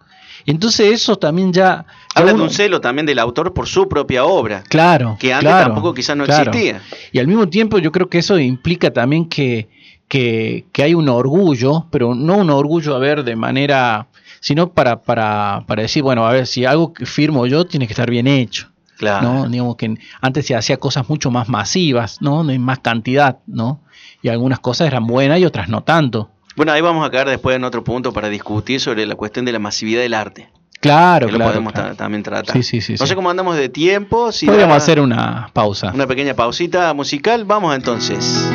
Entonces 0.48 0.91
eso 0.91 1.17
también 1.17 1.53
ya... 1.53 1.86
Habla 2.15 2.34
de 2.34 2.41
un 2.41 2.50
celo 2.50 2.82
también 2.82 3.05
del 3.05 3.20
autor 3.20 3.53
por 3.53 3.67
su 3.67 3.88
propia 3.89 4.25
obra. 4.25 4.63
Claro. 4.70 5.17
Que 5.20 5.34
antes 5.34 5.51
tampoco 5.51 5.93
quizás 5.93 6.15
no 6.15 6.25
existía. 6.25 6.82
Y 7.12 7.20
al 7.20 7.27
mismo 7.27 7.48
tiempo 7.48 7.79
yo 7.79 7.91
creo 7.91 8.10
que 8.10 8.20
eso 8.20 8.38
implica 8.39 8.91
también 8.91 9.27
que, 9.27 9.67
que, 10.08 10.65
hay 10.77 10.93
un 10.93 11.10
orgullo, 11.10 11.88
pero 11.89 12.13
no 12.15 12.38
un 12.38 12.50
orgullo 12.50 12.96
a 12.96 13.00
ver 13.00 13.24
de 13.24 13.36
manera, 13.36 14.08
sino 14.39 14.72
para, 14.72 15.01
para, 15.01 15.63
para 15.67 15.82
decir, 15.82 16.03
bueno, 16.03 16.25
a 16.27 16.32
ver, 16.32 16.48
si 16.48 16.65
algo 16.65 16.93
que 16.93 17.05
firmo 17.05 17.48
yo 17.48 17.65
tiene 17.65 17.88
que 17.88 17.93
estar 17.93 18.10
bien 18.10 18.27
hecho. 18.27 18.70
Claro. 18.98 19.34
¿no? 19.34 19.50
Digamos 19.50 19.75
que 19.75 19.96
antes 20.22 20.46
se 20.46 20.55
hacía 20.55 20.77
cosas 20.77 21.10
mucho 21.10 21.32
más 21.32 21.50
masivas, 21.50 22.22
¿no? 22.22 22.50
En 22.50 22.62
más 22.62 22.79
cantidad, 22.79 23.39
¿no? 23.48 23.82
Y 24.22 24.29
algunas 24.29 24.60
cosas 24.60 24.88
eran 24.88 25.08
buenas 25.08 25.39
y 25.39 25.46
otras 25.46 25.67
no 25.67 25.82
tanto. 25.84 26.29
Bueno, 26.55 26.72
ahí 26.72 26.82
vamos 26.82 27.05
a 27.05 27.10
caer 27.10 27.27
después 27.27 27.55
en 27.55 27.63
otro 27.63 27.84
punto 27.84 28.13
para 28.13 28.29
discutir 28.29 28.79
sobre 28.79 29.05
la 29.08 29.15
cuestión 29.15 29.43
de 29.46 29.51
la 29.51 29.60
masividad 29.60 30.01
del 30.01 30.13
arte. 30.13 30.50
Claro, 30.83 31.27
que 31.27 31.35
claro. 31.35 31.61
Lo 31.61 31.63
podemos 31.63 31.95
también 31.95 32.23
tratar. 32.23 32.53
Sí, 32.53 32.61
sí, 32.61 32.81
sí, 32.81 32.95
no 32.99 33.07
sé 33.07 33.15
cómo 33.15 33.29
andamos 33.29 33.55
de 33.55 33.69
tiempo. 33.69 34.33
Si 34.33 34.45
Podríamos 34.45 34.75
hacer 34.75 34.99
una 34.99 35.49
pausa. 35.53 35.91
Una 35.93 36.07
pequeña 36.07 36.33
pausita 36.33 36.93
musical. 36.93 37.45
Vamos 37.45 37.73
entonces. 37.73 38.51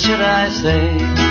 she 0.00 0.16
told 0.16 0.32
me 0.32 0.46
to 0.48 0.50
sit 0.50 0.74
anywhere. 0.74 1.29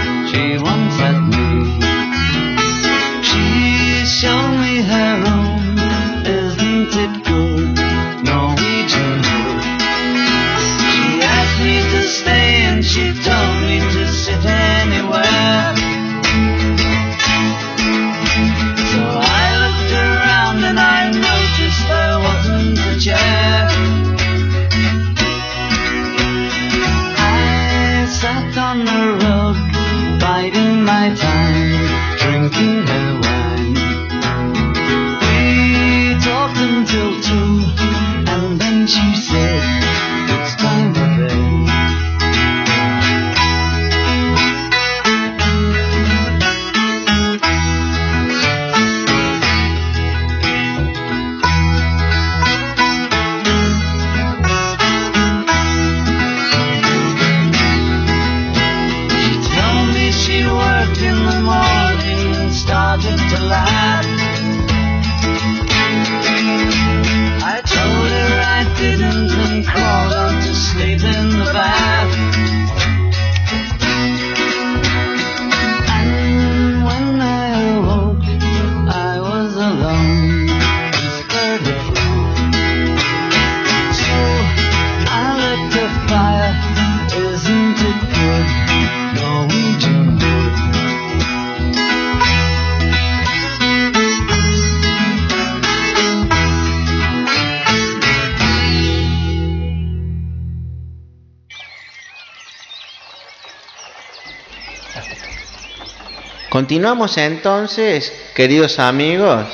Continuamos 106.49 107.17
entonces, 107.17 108.11
queridos 108.35 108.79
amigos, 108.79 109.45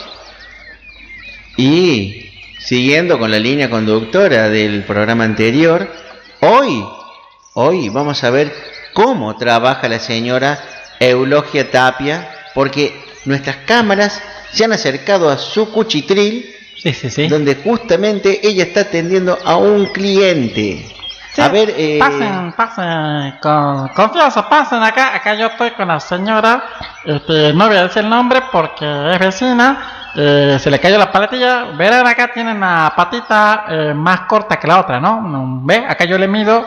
y 1.58 2.32
siguiendo 2.60 3.20
con 3.20 3.32
la 3.32 3.40
línea 3.40 3.70
conductora 3.70 4.50
del 4.50 4.84
programa 4.84 5.24
anterior, 5.24 5.92
hoy, 6.42 6.86
hoy 7.54 7.90
vamos 7.90 8.24
a 8.24 8.30
ver 8.30 8.54
cómo 8.94 9.36
trabaja 9.38 9.90
la 9.90 10.00
señora 10.00 10.62
Eulogia 11.00 11.70
Tapia, 11.70 12.30
porque 12.54 12.94
nuestras 13.26 13.58
cámaras 13.66 14.22
se 14.52 14.64
han 14.64 14.74
acercado 14.74 15.30
a 15.30 15.38
su 15.38 15.72
cuchitril, 15.72 16.52
Sí, 16.78 16.94
sí, 16.94 17.10
sí. 17.10 17.28
donde 17.28 17.56
justamente 17.56 18.48
ella 18.48 18.64
está 18.64 18.82
atendiendo 18.82 19.38
a 19.44 19.58
un 19.58 19.88
cliente. 19.88 20.86
Sí, 21.36 21.42
a 21.42 21.50
ver, 21.50 21.74
eh, 21.76 21.98
pasen, 22.00 22.54
pasen, 22.54 23.34
con 23.42 23.90
confianza, 23.90 24.48
pasen 24.48 24.82
acá. 24.82 25.14
Acá 25.16 25.34
yo 25.36 25.48
estoy 25.48 25.72
con 25.72 25.90
la 25.90 26.00
señora, 26.00 26.64
este, 27.04 27.52
no 27.54 27.68
voy 27.68 27.76
a 27.76 27.84
decir 27.84 28.04
el 28.04 28.10
nombre 28.10 28.42
porque 28.52 28.86
es 29.14 29.20
vecina. 29.20 29.92
eh, 30.18 30.58
se 30.62 30.72
le 30.72 30.80
cayó 30.80 30.98
la 30.98 31.12
paletilla. 31.12 31.66
Verán, 31.76 32.08
acá 32.08 32.32
tienen 32.34 32.60
la 32.62 32.94
patita 32.96 33.66
eh, 33.68 33.94
más 33.94 34.22
corta 34.22 34.58
que 34.58 34.66
la 34.66 34.80
otra, 34.80 34.98
¿no? 35.02 35.20
No, 35.22 35.60
¿Ve? 35.64 35.86
Acá 35.90 36.06
yo 36.06 36.18
le 36.18 36.28
mido 36.30 36.66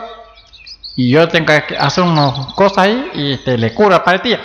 y 0.95 1.09
yo 1.09 1.27
tengo 1.27 1.47
que 1.67 1.75
hacer 1.75 2.03
unas 2.03 2.53
cosas 2.53 2.77
ahí 2.85 3.09
y 3.15 3.33
este, 3.33 3.57
le 3.57 3.73
curo 3.73 3.89
la 3.89 4.03
paletilla. 4.03 4.39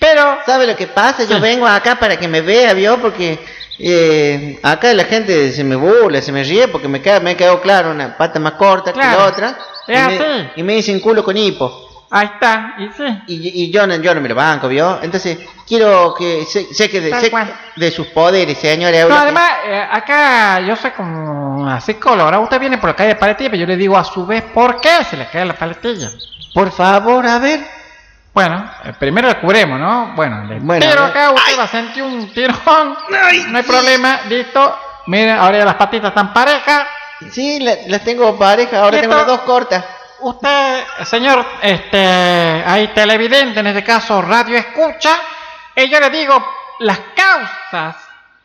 Pero, 0.00 0.38
¿Sabe 0.44 0.66
lo 0.66 0.74
que 0.74 0.88
pasa? 0.88 1.22
Yo 1.24 1.36
Sí. 1.36 1.40
vengo 1.40 1.66
acá 1.68 1.94
para 1.96 2.16
que 2.16 2.26
me 2.26 2.40
vea, 2.40 2.72
¿vio? 2.72 2.98
Porque 3.00 3.38
eh, 3.78 4.58
acá 4.62 4.92
la 4.94 5.04
gente 5.04 5.52
se 5.52 5.64
me 5.64 5.76
burla, 5.76 6.20
se 6.22 6.32
me 6.32 6.42
ríe 6.44 6.68
porque 6.68 6.88
me, 6.88 7.00
queda, 7.00 7.20
me 7.20 7.36
quedó 7.36 7.60
claro 7.60 7.90
una 7.90 8.16
pata 8.16 8.38
más 8.40 8.52
corta 8.52 8.92
que 8.92 8.98
Claro. 9.00 9.18
la 9.18 9.26
otra. 9.26 9.58
Y 9.86 9.92
me, 9.92 10.50
y 10.56 10.62
me 10.62 10.72
dicen 10.74 11.00
culo 11.00 11.24
con 11.24 11.36
hipo. 11.36 12.06
ahí 12.10 12.26
está, 12.34 12.74
y 12.78 12.88
sí. 12.96 13.04
Y, 13.28 13.64
y 13.64 13.70
yo, 13.70 13.86
no, 13.86 13.96
yo 13.96 14.14
no 14.14 14.20
me 14.20 14.28
lo 14.28 14.34
banco, 14.34 14.68
¿vio? 14.68 14.98
Entonces, 15.02 15.38
quiero 15.66 16.14
que 16.18 16.44
sé, 16.46 16.72
sé 16.74 16.90
que 16.90 17.00
de, 17.00 17.18
sé 17.20 17.30
de 17.76 17.90
sus 17.90 18.06
poderes, 18.08 18.58
señora 18.58 19.04
No, 19.06 19.16
además, 19.16 19.50
eh, 19.66 19.86
acá 19.90 20.60
yo 20.60 20.74
soy 20.76 20.90
como 20.92 21.60
una 21.62 21.80
psicóloga. 21.80 22.24
Ahora 22.24 22.40
usted 22.40 22.58
viene 22.60 22.78
por 22.78 22.90
la 22.90 22.96
calle 22.96 23.10
de 23.10 23.14
paletilla, 23.16 23.50
pero 23.50 23.60
yo 23.60 23.66
le 23.66 23.76
digo 23.76 23.96
a 23.96 24.04
su 24.04 24.26
vez 24.26 24.42
por 24.54 24.80
qué 24.80 25.04
se 25.08 25.16
le 25.16 25.26
cae 25.28 25.44
la 25.44 25.54
paletilla. 25.54 26.10
Por 26.54 26.70
favor, 26.72 27.26
a 27.26 27.38
ver. 27.38 27.60
Bueno, 28.32 28.70
eh, 28.84 28.92
primero 28.98 29.28
le 29.28 29.34
cubremos, 29.40 29.80
¿no? 29.80 30.12
Bueno, 30.14 30.44
le 30.44 30.60
Bueno, 30.60 30.86
tiro 30.86 31.04
acá, 31.04 31.30
usted 31.30 31.58
va 31.58 31.64
a 31.64 31.68
sentir 31.68 32.02
un 32.02 32.32
tirón. 32.32 32.96
No 33.48 33.58
hay 33.58 33.64
problema, 33.64 34.20
listo. 34.28 34.78
Miren, 35.06 35.38
ahora 35.38 35.58
ya 35.58 35.64
las 35.64 35.74
patitas 35.74 36.08
están 36.10 36.32
parejas. 36.32 36.86
Sí, 37.32 37.58
la- 37.60 37.74
las 37.88 38.04
tengo 38.04 38.38
pareja, 38.38 38.78
ahora 38.78 38.92
¿Listo? 38.98 39.08
tengo 39.08 39.14
las 39.16 39.26
dos 39.26 39.40
cortas. 39.40 39.84
Usted, 40.20 40.84
señor, 41.04 41.44
este, 41.62 42.62
hay 42.66 42.88
televidente, 42.88 43.60
en 43.60 43.66
este 43.68 43.82
caso 43.84 44.20
radio 44.22 44.56
escucha, 44.56 45.16
y 45.74 45.88
yo 45.88 45.98
le 46.00 46.10
digo 46.10 46.44
las 46.80 46.98
causas 47.16 47.96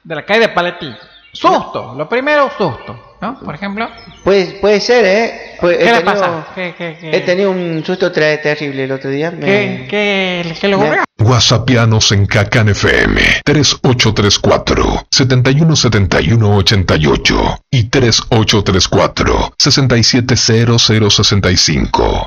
de 0.03 0.15
la 0.15 0.23
caída 0.23 0.47
de 0.47 0.53
paletilla. 0.53 0.97
Susto, 1.31 1.93
lo 1.97 2.07
primero, 2.07 2.49
susto, 2.57 3.12
¿no? 3.23 3.39
Por 3.39 3.55
ejemplo, 3.55 3.87
Puede, 4.25 4.57
puede 4.59 4.81
ser, 4.81 5.05
¿eh? 5.05 5.55
Pues, 5.61 5.77
¿qué 5.77 5.83
he 5.83 5.85
le 5.87 5.93
tenido- 6.01 6.13
pasa? 6.13 6.47
¿Qué, 6.53 6.75
qué, 6.77 6.97
qué? 6.99 7.15
He 7.15 7.21
tenido 7.21 7.51
un 7.51 7.81
susto 7.85 8.11
terrible 8.11 8.83
el 8.83 8.91
otro 8.91 9.09
día. 9.09 9.31
me- 9.31 9.39
¿Qué, 9.39 9.87
qué, 9.89 10.53
qué 10.59 10.67
le 10.67 10.75
me- 10.77 10.83
ocurrió? 10.83 11.03
Whatsappianos 11.19 12.11
en 12.11 12.25
Cacan 12.25 12.67
FM 12.69 13.21
3834 13.45 15.05
717188 15.09 17.59
y 17.71 17.83
3834 17.85 19.53
670065. 19.57 22.25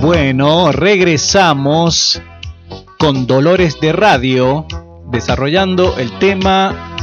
Bueno, 0.00 0.72
regresamos 0.72 2.20
con 3.02 3.26
Dolores 3.26 3.80
de 3.80 3.92
Radio, 3.92 4.64
desarrollando 5.10 5.98
el 5.98 6.16
tema 6.20 6.94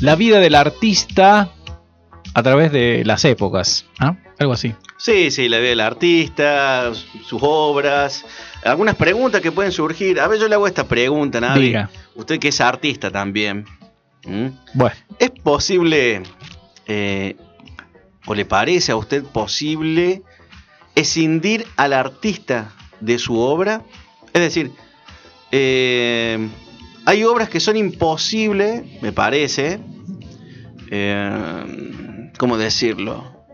La 0.00 0.14
vida 0.14 0.38
del 0.38 0.54
artista 0.54 1.50
a 2.32 2.42
través 2.44 2.70
de 2.70 3.02
las 3.04 3.24
épocas. 3.24 3.86
¿ah? 3.98 4.14
Algo 4.38 4.52
así. 4.52 4.72
Sí, 4.98 5.32
sí, 5.32 5.48
la 5.48 5.58
vida 5.58 5.70
del 5.70 5.80
artista, 5.80 6.92
sus 7.26 7.40
obras, 7.42 8.24
algunas 8.62 8.94
preguntas 8.94 9.40
que 9.40 9.50
pueden 9.50 9.72
surgir. 9.72 10.20
A 10.20 10.28
ver, 10.28 10.38
yo 10.38 10.46
le 10.46 10.54
hago 10.54 10.68
esta 10.68 10.86
pregunta, 10.86 11.40
Navi. 11.40 11.60
Diga. 11.60 11.90
Usted 12.14 12.38
que 12.38 12.46
es 12.46 12.60
artista 12.60 13.10
también. 13.10 13.64
Bueno, 14.74 14.94
¿Es 15.18 15.30
posible, 15.30 16.22
eh, 16.86 17.34
o 18.26 18.34
le 18.36 18.44
parece 18.44 18.92
a 18.92 18.96
usted 18.96 19.24
posible, 19.24 20.22
escindir 20.94 21.66
al 21.74 21.94
artista 21.94 22.70
de 23.00 23.18
su 23.18 23.40
obra? 23.40 23.82
Es 24.32 24.40
decir, 24.40 24.70
eh, 25.52 26.48
hay 27.04 27.24
obras 27.24 27.50
que 27.50 27.60
son 27.60 27.76
imposibles, 27.76 28.84
me 29.02 29.12
parece, 29.12 29.80
eh, 30.90 32.30
¿cómo 32.38 32.56
decirlo? 32.56 33.44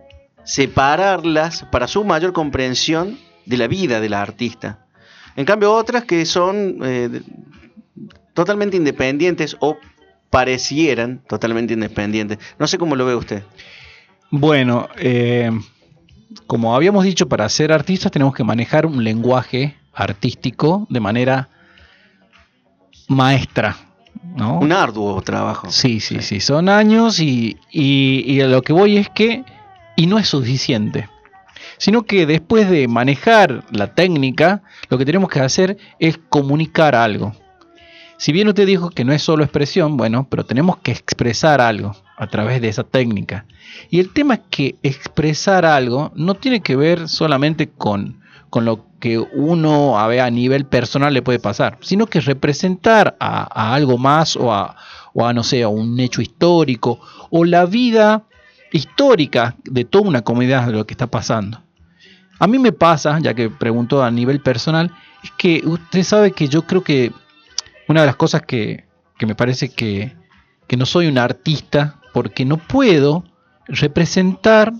Separarlas 0.44 1.66
para 1.72 1.88
su 1.88 2.04
mayor 2.04 2.32
comprensión 2.32 3.18
de 3.46 3.56
la 3.56 3.66
vida 3.66 4.00
del 4.00 4.14
artista. 4.14 4.86
En 5.34 5.44
cambio, 5.44 5.74
otras 5.74 6.04
que 6.04 6.24
son 6.24 6.78
eh, 6.82 7.20
totalmente 8.32 8.76
independientes 8.76 9.56
o 9.58 9.76
parecieran 10.30 11.22
totalmente 11.28 11.74
independientes. 11.74 12.38
No 12.60 12.68
sé 12.68 12.78
cómo 12.78 12.94
lo 12.94 13.06
ve 13.06 13.16
usted. 13.16 13.42
bueno 14.30 14.88
como 16.46 16.74
habíamos 16.74 17.04
dicho, 17.04 17.28
para 17.28 17.48
ser 17.48 17.72
artistas 17.72 18.12
tenemos 18.12 18.34
que 18.34 18.44
manejar 18.44 18.86
un 18.86 19.02
lenguaje 19.02 19.76
artístico 19.92 20.86
de 20.90 21.00
manera 21.00 21.48
maestra. 23.08 23.76
¿no? 24.36 24.58
Un 24.58 24.72
arduo 24.72 25.20
trabajo. 25.22 25.70
Sí, 25.70 26.00
sí, 26.00 26.20
sí, 26.20 26.40
son 26.40 26.68
años 26.68 27.18
y, 27.18 27.56
y, 27.70 28.24
y 28.26 28.40
a 28.40 28.46
lo 28.46 28.62
que 28.62 28.72
voy 28.72 28.98
es 28.98 29.08
que, 29.08 29.44
y 29.96 30.06
no 30.06 30.18
es 30.18 30.28
suficiente, 30.28 31.08
sino 31.78 32.02
que 32.02 32.26
después 32.26 32.70
de 32.70 32.86
manejar 32.88 33.64
la 33.70 33.94
técnica, 33.94 34.62
lo 34.88 34.98
que 34.98 35.04
tenemos 35.04 35.28
que 35.30 35.40
hacer 35.40 35.78
es 35.98 36.18
comunicar 36.28 36.94
algo. 36.94 37.32
Si 38.16 38.32
bien 38.32 38.48
usted 38.48 38.66
dijo 38.66 38.90
que 38.90 39.04
no 39.04 39.12
es 39.12 39.22
solo 39.22 39.44
expresión, 39.44 39.96
bueno, 39.96 40.26
pero 40.28 40.44
tenemos 40.44 40.78
que 40.78 40.90
expresar 40.90 41.60
algo 41.60 41.96
a 42.16 42.26
través 42.26 42.60
de 42.60 42.68
esa 42.68 42.82
técnica. 42.82 43.46
Y 43.90 44.00
el 44.00 44.12
tema 44.12 44.34
es 44.34 44.40
que 44.50 44.74
expresar 44.82 45.64
algo 45.64 46.10
no 46.16 46.34
tiene 46.34 46.60
que 46.60 46.74
ver 46.74 47.08
solamente 47.08 47.68
con, 47.68 48.20
con 48.50 48.64
lo 48.64 48.86
que 49.00 49.18
uno 49.18 49.98
a, 49.98 50.06
a 50.06 50.30
nivel 50.30 50.64
personal 50.66 51.14
le 51.14 51.22
puede 51.22 51.38
pasar, 51.38 51.78
sino 51.80 52.06
que 52.06 52.20
representar 52.20 53.16
a, 53.20 53.74
algo 53.74 53.98
más 53.98 54.36
o 54.36 54.52
a, 54.52 54.76
o 55.12 55.26
a, 55.26 55.32
no 55.32 55.42
sé, 55.42 55.62
a 55.62 55.68
un 55.68 55.98
hecho 56.00 56.22
histórico 56.22 57.00
o 57.30 57.44
la 57.44 57.66
vida 57.66 58.24
histórica 58.72 59.56
de 59.64 59.84
toda 59.84 60.08
una 60.08 60.22
comunidad 60.22 60.66
de 60.66 60.72
lo 60.72 60.86
que 60.86 60.94
está 60.94 61.06
pasando. 61.06 61.62
A 62.38 62.46
mí 62.46 62.58
me 62.58 62.72
pasa, 62.72 63.18
ya 63.20 63.34
que 63.34 63.50
preguntó 63.50 64.02
a 64.02 64.10
nivel 64.10 64.40
personal, 64.40 64.94
es 65.22 65.30
que 65.32 65.62
usted 65.64 66.02
sabe 66.02 66.32
que 66.32 66.48
yo 66.48 66.62
creo 66.62 66.82
que 66.82 67.12
una 67.88 68.02
de 68.02 68.06
las 68.06 68.16
cosas 68.16 68.42
que, 68.42 68.84
que 69.18 69.26
me 69.26 69.34
parece 69.34 69.70
que, 69.70 70.14
que, 70.66 70.76
no 70.76 70.86
soy 70.86 71.08
un 71.08 71.18
artista 71.18 72.00
porque 72.12 72.44
no 72.44 72.58
puedo 72.58 73.24
representar 73.66 74.72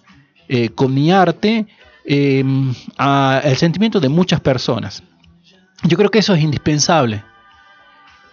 eh, 0.48 0.68
con 0.70 0.94
mi 0.94 1.10
arte 1.10 1.66
eh, 2.10 2.42
a 2.96 3.42
el 3.44 3.56
sentimiento 3.58 4.00
de 4.00 4.08
muchas 4.08 4.40
personas. 4.40 5.02
Yo 5.84 5.98
creo 5.98 6.10
que 6.10 6.20
eso 6.20 6.34
es 6.34 6.42
indispensable. 6.42 7.22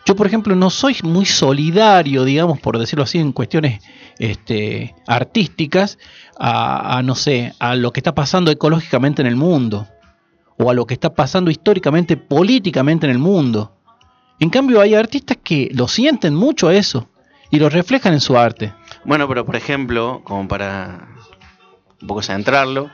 Yo, 0.05 0.15
por 0.15 0.27
ejemplo, 0.27 0.55
no 0.55 0.69
soy 0.69 0.95
muy 1.03 1.25
solidario, 1.25 2.23
digamos, 2.23 2.59
por 2.61 2.79
decirlo 2.79 3.03
así, 3.03 3.17
en 3.17 3.33
cuestiones 3.33 3.83
este, 4.17 4.95
artísticas, 5.07 5.97
a, 6.39 6.97
a, 6.97 7.03
no 7.03 7.15
sé, 7.15 7.53
a 7.59 7.75
lo 7.75 7.91
que 7.91 7.99
está 7.99 8.15
pasando 8.15 8.49
ecológicamente 8.49 9.21
en 9.21 9.27
el 9.27 9.35
mundo, 9.35 9.87
o 10.57 10.69
a 10.69 10.73
lo 10.73 10.85
que 10.85 10.93
está 10.93 11.13
pasando 11.13 11.51
históricamente, 11.51 12.15
políticamente 12.15 13.07
en 13.07 13.11
el 13.11 13.19
mundo. 13.19 13.75
En 14.39 14.49
cambio, 14.49 14.79
hay 14.79 14.95
artistas 14.95 15.37
que 15.43 15.69
lo 15.73 15.89
sienten 15.89 16.33
mucho 16.33 16.69
eso 16.69 17.09
y 17.51 17.59
lo 17.59 17.67
reflejan 17.67 18.13
en 18.13 18.21
su 18.21 18.37
arte. 18.37 18.73
Bueno, 19.03 19.27
pero 19.27 19.45
por 19.45 19.57
ejemplo, 19.57 20.21
como 20.23 20.47
para 20.47 21.09
un 22.01 22.07
poco 22.07 22.21
centrarlo, 22.21 22.89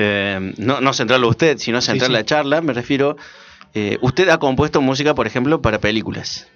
eh, 0.00 0.54
no, 0.58 0.80
no 0.80 0.92
centrarlo 0.92 1.28
usted, 1.28 1.58
sino 1.58 1.80
centrar 1.80 2.06
sí, 2.06 2.12
sí. 2.14 2.18
la 2.18 2.24
charla, 2.24 2.60
me 2.60 2.72
refiero, 2.72 3.16
eh, 3.74 3.98
usted 4.00 4.28
ha 4.28 4.38
compuesto 4.38 4.80
música, 4.80 5.12
por 5.12 5.26
ejemplo, 5.26 5.60
para 5.60 5.80
películas. 5.80 6.46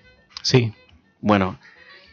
Sí. 0.42 0.72
Bueno, 1.20 1.58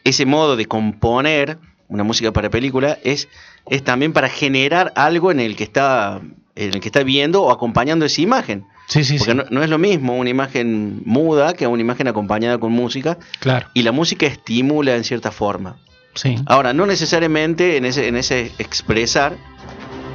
ese 0.02 0.26
modo 0.26 0.56
de 0.56 0.66
componer 0.66 1.58
una 1.86 2.02
música 2.02 2.32
para 2.32 2.50
película 2.50 2.98
es, 3.04 3.28
es 3.66 3.84
también 3.84 4.12
para 4.12 4.28
generar 4.28 4.92
algo 4.96 5.30
en 5.30 5.38
el 5.38 5.54
que 5.54 5.62
está 5.62 6.20
en 6.56 6.74
el 6.74 6.80
que 6.80 6.88
está 6.88 7.04
viendo 7.04 7.44
o 7.44 7.52
acompañando 7.52 8.04
esa 8.04 8.20
imagen. 8.20 8.66
Sí, 8.88 9.04
sí, 9.04 9.16
Porque 9.16 9.32
sí. 9.32 9.38
No, 9.38 9.44
no, 9.50 9.62
es 9.62 9.70
lo 9.70 9.78
mismo 9.78 10.16
una 10.16 10.30
imagen 10.30 11.00
muda 11.04 11.54
que 11.54 11.68
una 11.68 11.80
imagen 11.80 12.08
acompañada 12.08 12.58
con 12.58 12.72
música. 12.72 13.18
Claro. 13.38 13.68
Y 13.72 13.82
la 13.82 13.92
música 13.92 14.26
estimula 14.26 14.96
en 14.96 15.04
cierta 15.04 15.30
forma. 15.30 15.76
Sí. 16.14 16.34
Ahora, 16.46 16.72
no 16.72 16.86
necesariamente 16.86 17.76
en 17.76 17.84
ese, 17.84 18.08
en 18.08 18.16
ese 18.16 18.50
expresar 18.58 19.36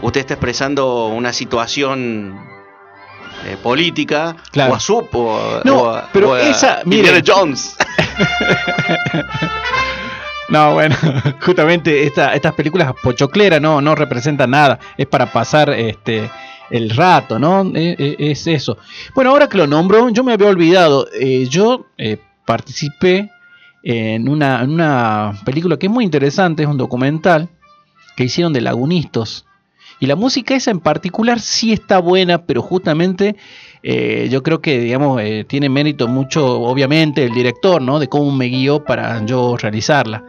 usted 0.06 0.22
está 0.22 0.34
expresando 0.36 1.08
una 1.08 1.34
situación 1.34 2.40
eh, 3.46 3.58
política 3.62 4.36
Claro. 4.52 4.74
o 4.74 4.76
a 4.76 4.80
Sup 4.80 5.14
o, 5.16 5.62
No, 5.64 5.76
o 5.84 5.90
a, 5.90 6.10
pero 6.14 6.32
o 6.32 6.34
a 6.34 6.42
esa- 6.42 6.82
mire. 6.86 7.22
Jones. 7.26 7.76
No, 10.48 10.74
bueno, 10.74 10.96
justamente 11.44 12.04
esta- 12.04 12.36
estas 12.36 12.54
películas 12.54 12.94
pochocleras 13.02 13.60
no, 13.60 13.82
no 13.82 13.96
representan 13.96 14.52
nada, 14.52 14.78
es 14.96 15.08
para 15.08 15.32
pasar 15.32 15.72
este 15.72 16.30
el 16.70 16.90
rato, 16.92 17.40
¿no? 17.40 17.62
Eh, 17.76 17.96
eh, 17.98 18.16
es 18.20 18.46
eso. 18.48 18.78
Bueno, 19.16 19.32
ahora 19.32 19.48
que 19.50 19.58
lo 19.58 19.66
nombro, 19.68 20.10
yo 20.10 20.24
me 20.24 20.34
había 20.34 20.48
olvidado, 20.48 21.08
eh, 21.20 21.48
yo 21.50 21.88
eh, 21.98 22.18
participé 22.46 23.32
en 23.84 24.30
una, 24.30 24.62
en 24.64 24.72
una 24.72 25.34
película 25.46 25.78
que 25.78 25.88
es 25.88 25.92
muy 25.92 26.04
interesante, 26.04 26.62
es 26.64 26.70
un 26.70 26.78
documental 26.78 27.50
que 28.16 28.24
hicieron 28.26 28.54
de 28.54 28.62
lagunistas. 28.62 29.46
Y 30.00 30.08
la 30.08 30.16
música 30.16 30.56
esa 30.56 30.72
en 30.72 30.80
particular 30.80 31.40
sí 31.40 31.72
está 31.72 32.00
buena, 32.00 32.46
pero 32.46 32.62
justamente 32.62 33.36
eh, 33.84 34.28
yo 34.32 34.42
creo 34.44 34.62
que, 34.62 34.80
digamos, 34.80 35.22
eh, 35.22 35.46
tiene 35.48 35.70
mérito 35.70 36.08
mucho, 36.08 36.60
obviamente, 36.62 37.24
el 37.24 37.34
director, 37.34 37.82
¿no? 37.82 38.00
De 38.00 38.08
cómo 38.08 38.32
me 38.32 38.48
guió 38.48 38.84
para 38.84 39.24
yo 39.26 39.58
realizarla. 39.58 40.24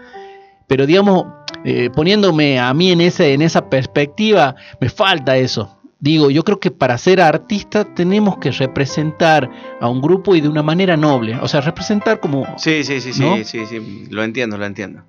Pero, 0.66 0.87
digamos, 0.87 1.26
eh, 1.64 1.90
poniéndome 1.94 2.61
a 2.61 2.72
mí 2.74 2.92
en, 2.92 3.00
ese, 3.00 3.33
en 3.33 3.42
esa 3.42 3.70
perspectiva, 3.70 4.55
me 4.81 4.88
falta 4.88 5.37
eso. 5.37 5.79
Digo, 5.98 6.31
yo 6.31 6.44
creo 6.44 6.61
que 6.61 6.70
para 6.70 6.98
ser 6.98 7.20
artista 7.20 7.94
tenemos 7.94 8.37
que 8.37 8.50
representar 8.50 9.50
a 9.81 9.88
un 9.88 10.02
grupo 10.02 10.37
y 10.37 10.42
de 10.42 10.48
una 10.48 10.62
manera 10.62 10.96
noble. 10.96 11.38
O 11.40 11.48
sea, 11.48 11.62
representar 11.62 12.20
como... 12.20 12.46
Sí, 12.59 12.85
sí, 12.85 13.00
sí, 13.00 13.14
sí, 13.14 13.22
¿No? 13.22 13.37
sí, 13.42 13.64
sí, 13.66 14.07
lo 14.11 14.22
entiendo, 14.22 14.59
lo 14.59 14.66
entiendo. 14.66 15.02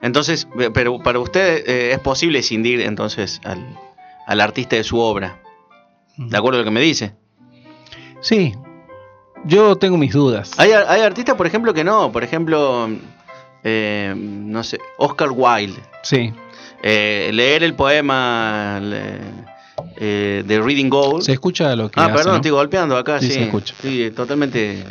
Entonces, 0.00 0.46
pero 0.72 1.02
para 1.02 1.18
usted 1.18 1.64
eh, 1.66 1.92
es 1.92 1.98
posible 1.98 2.38
escindir 2.38 2.80
entonces 2.82 3.40
al, 3.42 3.76
al 4.28 4.40
artista 4.40 4.76
de 4.76 4.84
su 4.84 4.98
obra. 5.00 5.40
¿De 6.16 6.36
acuerdo 6.36 6.58
a 6.58 6.60
lo 6.60 6.64
que 6.64 6.70
me 6.70 6.80
dice? 6.80 7.14
Sí, 8.20 8.54
yo 9.44 9.76
tengo 9.76 9.96
mis 9.96 10.12
dudas. 10.12 10.52
Hay, 10.58 10.70
ar- 10.72 10.86
hay 10.88 11.00
artistas, 11.02 11.34
por 11.36 11.46
ejemplo, 11.46 11.72
que 11.74 11.82
no. 11.84 12.12
Por 12.12 12.22
ejemplo, 12.24 12.88
eh, 13.64 14.14
no 14.16 14.62
sé, 14.62 14.78
Oscar 14.98 15.30
Wilde. 15.32 15.80
Sí, 16.02 16.32
Eh, 16.82 17.30
leer 17.32 17.64
el 17.64 17.74
poema 17.74 18.78
le- 18.80 19.18
eh, 19.96 20.42
de 20.46 20.60
Reading 20.60 20.88
Gold. 20.88 21.22
se 21.22 21.32
escucha 21.32 21.74
lo 21.76 21.90
que 21.90 22.00
ah, 22.00 22.04
hace, 22.06 22.14
perdón, 22.14 22.32
¿no? 22.32 22.36
estoy 22.36 22.50
golpeando 22.50 22.96
acá, 22.96 23.20
Sí, 23.20 23.26
sí. 23.28 23.32
se 23.34 23.42
escucha. 23.44 23.74
Sí, 23.82 24.10
totalmente 24.14 24.84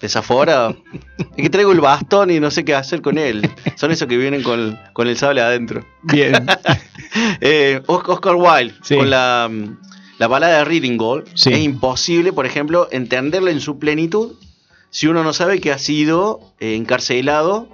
desaforado. 0.00 0.76
es 1.36 1.42
que 1.44 1.50
traigo 1.50 1.72
el 1.72 1.80
bastón 1.80 2.30
y 2.30 2.40
no 2.40 2.50
sé 2.50 2.64
qué 2.64 2.74
hacer 2.74 3.02
con 3.02 3.18
él. 3.18 3.48
Son 3.76 3.90
esos 3.90 4.08
que 4.08 4.16
vienen 4.16 4.42
con, 4.42 4.78
con 4.92 5.08
el 5.08 5.16
sable 5.16 5.40
adentro. 5.40 5.84
Bien. 6.02 6.46
Eh, 7.40 7.82
Os- 7.86 8.04
Oscar 8.06 8.36
Wilde, 8.36 8.72
Sí. 8.82 8.94
con 8.96 9.10
la, 9.10 9.50
la 10.18 10.28
balada 10.28 10.58
de 10.58 10.64
Reading 10.64 10.96
Gold, 10.96 11.26
Sí. 11.34 11.52
es 11.52 11.58
imposible, 11.58 12.32
por 12.32 12.46
ejemplo, 12.46 12.86
entenderla 12.92 13.50
en 13.50 13.60
su 13.60 13.80
plenitud 13.80 14.34
si 14.90 15.08
uno 15.08 15.24
no 15.24 15.32
sabe 15.32 15.60
que 15.60 15.72
ha 15.72 15.78
sido 15.78 16.38
eh, 16.60 16.76
encarcelado 16.76 17.68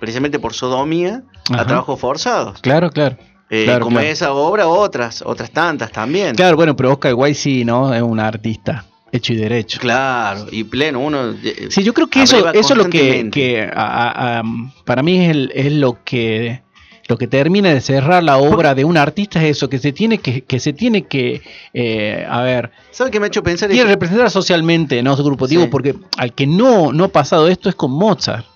precisamente 0.00 0.40
por 0.40 0.54
sodomía 0.54 1.22
Ajá. 1.50 1.62
a 1.62 1.66
trabajos 1.66 2.00
forzados. 2.00 2.60
claro, 2.62 2.90
claro. 2.90 3.16
Eh, 3.50 3.64
Claro, 3.64 3.84
como 3.84 3.96
claro. 3.98 4.12
esa 4.12 4.32
obra, 4.32 4.68
otras, 4.68 5.22
otras 5.26 5.50
tantas 5.50 5.90
también. 5.90 6.36
Claro, 6.36 6.56
bueno, 6.56 6.76
pero 6.76 6.92
Oscar 6.92 7.14
Wilde 7.14 7.34
sí, 7.34 7.64
¿no? 7.64 7.92
Es 7.92 8.00
un 8.02 8.20
artista, 8.20 8.84
hecho 9.10 9.32
y 9.32 9.36
derecho. 9.36 9.80
Claro, 9.80 10.46
y 10.52 10.62
pleno, 10.64 11.00
uno... 11.00 11.30
eh, 11.42 11.66
Sí, 11.68 11.82
yo 11.82 11.92
creo 11.92 12.06
que 12.06 12.22
eso, 12.22 12.48
eso 12.52 12.72
es 12.74 12.78
lo 12.78 12.88
que, 12.88 13.28
que 13.32 13.62
a- 13.62 13.68
a- 13.74 14.38
a- 14.38 14.42
para 14.84 15.02
mí 15.02 15.18
es, 15.24 15.30
el- 15.30 15.52
es 15.54 15.72
lo 15.72 15.98
que 16.04 16.62
lo 17.08 17.18
que 17.18 17.26
termina 17.26 17.70
de 17.74 17.80
cerrar 17.80 18.22
la 18.22 18.36
obra 18.38 18.76
de 18.76 18.84
un 18.84 18.96
artista 18.96 19.42
es 19.42 19.56
eso, 19.56 19.68
que 19.68 19.80
se 19.80 19.90
tiene 19.90 20.18
que, 20.18 20.42
que 20.44 20.60
se 20.60 20.72
tiene 20.72 21.08
que, 21.08 21.42
eh, 21.74 22.24
a 22.30 22.42
ver, 22.42 22.70
¿Sabe 22.92 23.10
qué 23.10 23.18
me 23.18 23.26
ha 23.26 23.26
hecho 23.26 23.42
pensar? 23.42 23.68
tiene 23.68 23.82
que 23.84 23.90
representar 23.90 24.30
socialmente, 24.30 25.02
¿no? 25.02 25.16
Su 25.16 25.24
grupo, 25.24 25.48
digo, 25.48 25.68
porque 25.70 25.96
al 26.16 26.32
que 26.34 26.46
no, 26.46 26.92
no 26.92 27.02
ha 27.02 27.08
pasado 27.08 27.48
esto 27.48 27.68
es 27.68 27.74
con 27.74 27.90
Mozart. 27.90 28.46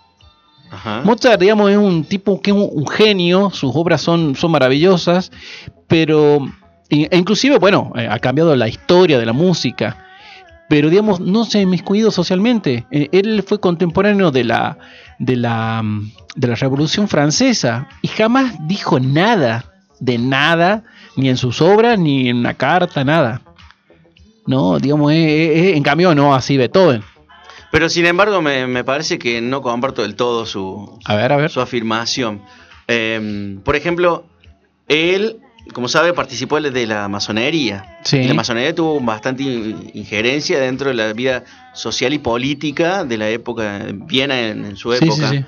Ajá. 0.75 1.03
Mozart, 1.05 1.41
digamos, 1.41 1.71
es 1.71 1.77
un 1.77 2.05
tipo 2.05 2.41
que 2.41 2.51
es 2.51 2.57
un, 2.57 2.87
genio, 2.89 3.51
sus 3.51 3.71
obras 3.75 4.01
son, 4.01 4.35
son 4.35 4.51
maravillosas, 4.51 5.31
pero, 5.87 6.47
e 6.91 7.17
inclusive, 7.17 7.59
bueno, 7.59 7.93
eh, 7.95 8.09
ha 8.11 8.19
cambiado 8.19 8.55
la 8.57 8.69
historia 8.69 9.19
de 9.19 9.27
la 9.27 9.33
música, 9.33 10.07
pero 10.69 10.91
digamos, 10.91 11.21
no 11.21 11.45
se 11.45 11.59
ha 11.59 11.63
inmiscuido 11.63 12.11
socialmente. 12.11 12.87
Eh, 12.91 13.09
él 13.13 13.45
fue 13.47 13.61
contemporáneo 13.61 14.31
de 14.31 14.45
la, 14.45 14.79
de, 15.19 15.37
la, 15.37 15.83
mm, 15.83 16.13
de 16.35 16.49
la 16.49 16.55
Revolución 16.57 17.07
Francesa 17.07 17.89
y 18.03 18.09
jamás 18.09 18.55
dijo 18.67 18.99
nada, 18.99 19.67
de 20.01 20.19
nada, 20.19 20.83
ni 21.17 21.29
en 21.29 21.37
sus 21.37 21.63
obras, 21.63 21.99
ni 21.99 22.29
en 22.29 22.39
una 22.39 22.55
carta, 22.55 23.05
nada. 23.05 23.43
No, 24.47 24.79
digamos, 24.79 25.13
en 25.13 25.83
cambio, 25.83 26.15
no 26.15 26.35
así 26.35 26.59
Beethoven. 26.59 27.03
Pero 27.75 27.89
sin 27.89 28.07
embargo, 28.07 28.41
me, 28.41 28.69
me 28.69 28.85
parece 28.85 29.19
que 29.19 29.41
no 29.41 29.61
comparto 29.61 30.03
del 30.03 30.15
todo 30.15 30.47
su, 30.47 30.97
A 31.05 31.17
ver, 31.17 31.33
a 31.33 31.37
ver. 31.37 31.51
su 31.51 31.61
afirmación. 31.61 32.41
Eh, 32.87 33.59
por 33.65 33.75
ejemplo, 33.75 34.27
él, 34.87 35.41
como 35.73 35.89
sabe, 35.89 36.13
participó 36.13 36.61
de 36.61 36.87
la 36.87 37.09
masonería. 37.09 37.99
Sí. 38.05 38.19
Y 38.19 38.29
la 38.29 38.35
masonería 38.35 38.73
tuvo 38.73 39.01
bastante 39.01 39.43
in- 39.43 39.91
injerencia 39.93 40.61
dentro 40.61 40.89
de 40.91 40.95
la 40.95 41.13
vida 41.15 41.43
social 41.75 42.13
y 42.13 42.19
política 42.21 43.03
de 43.05 43.19
la 43.19 43.29
época, 43.29 43.81
Viena 43.93 44.41
en, 44.41 44.65
en 44.67 44.77
su 44.77 44.93
Sí, 44.93 44.99
sí, 45.01 45.05
época. 45.07 45.31
sí. 45.31 45.45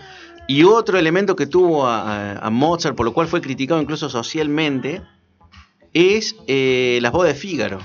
Y 0.48 0.64
otro 0.64 0.98
elemento 0.98 1.36
que 1.36 1.46
tuvo 1.46 1.86
a 1.86 2.48
Mozart, 2.50 2.96
por 2.96 3.06
lo 3.06 3.12
cual 3.12 3.28
fue 3.28 3.40
criticado 3.40 3.80
incluso 3.80 4.08
socialmente, 4.10 5.00
es 5.92 6.34
eh, 6.48 6.98
las 7.02 7.12
bodas 7.12 7.34
de 7.34 7.38
Fígaro. 7.38 7.78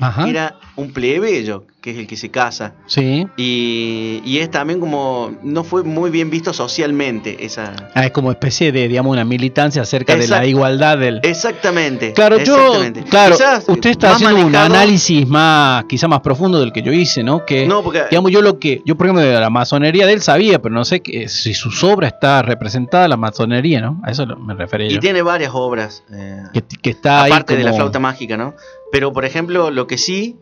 Ajá. 0.00 0.28
Era 0.28 0.56
un 0.76 0.92
plebeyo, 0.92 1.64
que 1.80 1.92
es 1.92 1.98
el 1.98 2.06
que 2.06 2.16
se 2.16 2.30
casa. 2.30 2.74
Sí. 2.86 3.26
Y, 3.36 4.20
y 4.24 4.38
es 4.38 4.50
también 4.50 4.80
como, 4.80 5.32
no 5.42 5.62
fue 5.62 5.84
muy 5.84 6.10
bien 6.10 6.30
visto 6.30 6.52
socialmente 6.52 7.44
esa... 7.44 7.74
Ah, 7.94 8.04
es 8.06 8.10
como 8.10 8.30
especie 8.32 8.72
de, 8.72 8.88
digamos, 8.88 9.12
una 9.12 9.24
militancia 9.24 9.82
acerca 9.82 10.16
de 10.16 10.26
la 10.26 10.46
igualdad 10.46 10.98
del... 10.98 11.20
Exactamente. 11.22 12.12
Claro, 12.12 12.38
yo, 12.38 12.56
exactamente. 12.56 13.02
claro, 13.04 13.36
Quizás 13.36 13.64
usted 13.68 13.90
está 13.90 14.12
haciendo 14.12 14.44
un 14.44 14.56
análisis 14.56 15.28
más, 15.28 15.84
quizá 15.84 16.08
más 16.08 16.20
profundo 16.20 16.58
del 16.58 16.72
que 16.72 16.82
yo 16.82 16.92
hice, 16.92 17.22
¿no? 17.22 17.44
Que, 17.44 17.66
No, 17.66 17.82
porque 17.82 18.02
digamos, 18.10 18.32
yo 18.32 18.42
lo 18.42 18.58
que, 18.58 18.82
yo 18.84 18.96
por 18.96 19.06
ejemplo 19.06 19.24
de 19.24 19.38
la 19.38 19.50
masonería 19.50 20.06
de 20.06 20.14
él 20.14 20.22
sabía, 20.22 20.60
pero 20.60 20.74
no 20.74 20.84
sé 20.84 21.00
que, 21.00 21.28
si 21.28 21.54
su 21.54 21.70
obra 21.86 22.08
está 22.08 22.42
representada 22.42 23.06
la 23.06 23.16
masonería, 23.16 23.80
¿no? 23.80 24.00
A 24.02 24.10
eso 24.10 24.26
me 24.26 24.54
refería 24.54 24.88
y 24.88 24.94
yo. 24.94 25.00
tiene 25.00 25.22
varias 25.22 25.52
obras. 25.54 26.02
eh, 26.12 26.42
Que, 26.52 26.62
que 26.62 26.90
está 26.90 27.22
ahí 27.22 27.30
aparte 27.30 27.56
de 27.56 27.62
la 27.64 27.72
flauta 27.74 27.98
mágica, 28.00 28.36
¿no? 28.36 28.54
Pero, 28.92 29.12
por 29.12 29.24
ejemplo, 29.24 29.70
lo 29.70 29.86
que 29.86 29.98
sí, 29.98 30.36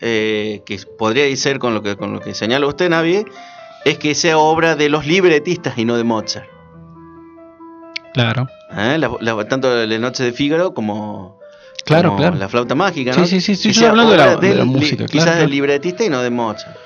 eh, 0.00 0.62
que 0.64 0.78
podría 0.98 1.34
ser 1.36 1.58
con 1.58 1.74
lo 1.74 1.82
que, 1.82 1.96
con 1.96 2.12
lo 2.12 2.20
que 2.20 2.34
señala 2.34 2.66
usted, 2.66 2.88
Navi, 2.88 3.24
es 3.84 3.98
que 3.98 4.14
sea 4.14 4.38
obra 4.38 4.76
de 4.76 4.88
los 4.88 5.06
libretistas 5.06 5.76
y 5.78 5.84
no 5.84 5.96
de 5.96 6.04
Mozart. 6.04 6.46
Claro, 8.14 8.48
¿eh? 8.76 8.96
La- 8.98 9.10
la- 9.20 9.44
tanto 9.48 9.86
la 9.86 9.98
Noche 9.98 10.24
de 10.24 10.32
Fígaro 10.32 10.72
como, 10.74 11.38
claro, 11.84 12.10
como 12.10 12.20
claro. 12.20 12.36
la 12.36 12.48
flauta 12.48 12.74
mágica, 12.74 13.12
¿no? 13.16 13.26
sí, 13.26 13.40
sí, 13.40 13.54
sí, 13.54 13.72
sea 13.74 13.90
hablando 13.90 14.12
de 14.12 14.16
la- 14.18 14.36
de 14.36 14.64
música, 14.64 14.90
li- 14.90 14.96
claro, 14.96 15.06
Quizás 15.12 15.24
claro. 15.26 15.40
del 15.42 15.50
libretista 15.50 16.04
y 16.04 16.08
no 16.08 16.22
de 16.22 16.30
Mozart. 16.30 16.76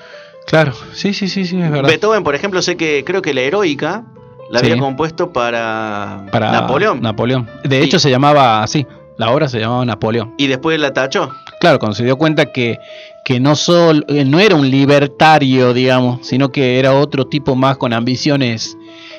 Claro, 0.45 0.73
sí, 0.93 1.13
sí, 1.13 1.29
sí, 1.29 1.45
sí, 1.45 1.59
es 1.59 1.71
verdad. 1.71 1.89
Beethoven, 1.89 2.23
por 2.23 2.35
ejemplo, 2.35 2.61
sé 2.61 2.75
que 2.75 3.03
creo 3.05 3.21
que 3.21 3.33
la 3.33 3.41
heroica 3.41 4.03
la 4.51 4.59
Sí. 4.59 4.65
había 4.65 4.77
compuesto 4.81 5.31
para, 5.31 6.25
Para 6.31 6.51
Napoleón. 6.51 7.01
Napoleón. 7.01 7.49
De 7.63 7.81
hecho 7.81 7.97
se 7.97 8.09
llamaba 8.11 8.61
así, 8.61 8.85
la 9.17 9.31
obra 9.31 9.47
se 9.47 9.59
llamaba 9.59 9.85
Napoleón. 9.85 10.33
y 10.37 10.47
después 10.47 10.79
la 10.79 10.91
tachó. 10.93 11.29
Claro, 11.59 11.79
cuando 11.79 11.95
se 11.95 12.03
dio 12.03 12.17
cuenta 12.17 12.51
que, 12.51 12.77
que 13.25 13.39
no, 13.39 13.55
solo, 13.55 14.01
eh, 14.07 14.25
no 14.25 14.39
era 14.39 14.55
un 14.55 14.69
libertario, 14.69 15.73
digamos, 15.73 16.25
sino 16.27 16.51
que 16.51 16.79
era 16.79 16.93
otro 16.93 17.27
tipo 17.27 17.55
más 17.55 17.77
con 17.77 17.93
ambiciones 17.93 18.77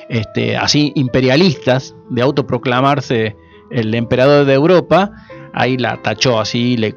este, 0.09 0.55
así 0.57 0.91
imperialistas, 0.95 1.95
de 2.09 2.21
autoproclamarse 2.21 3.35
el 3.71 3.93
emperador 3.95 4.45
de 4.45 4.53
Europa, 4.53 5.11
ahí 5.53 5.77
la 5.77 6.01
tachó 6.01 6.39
así, 6.39 6.77
le, 6.77 6.95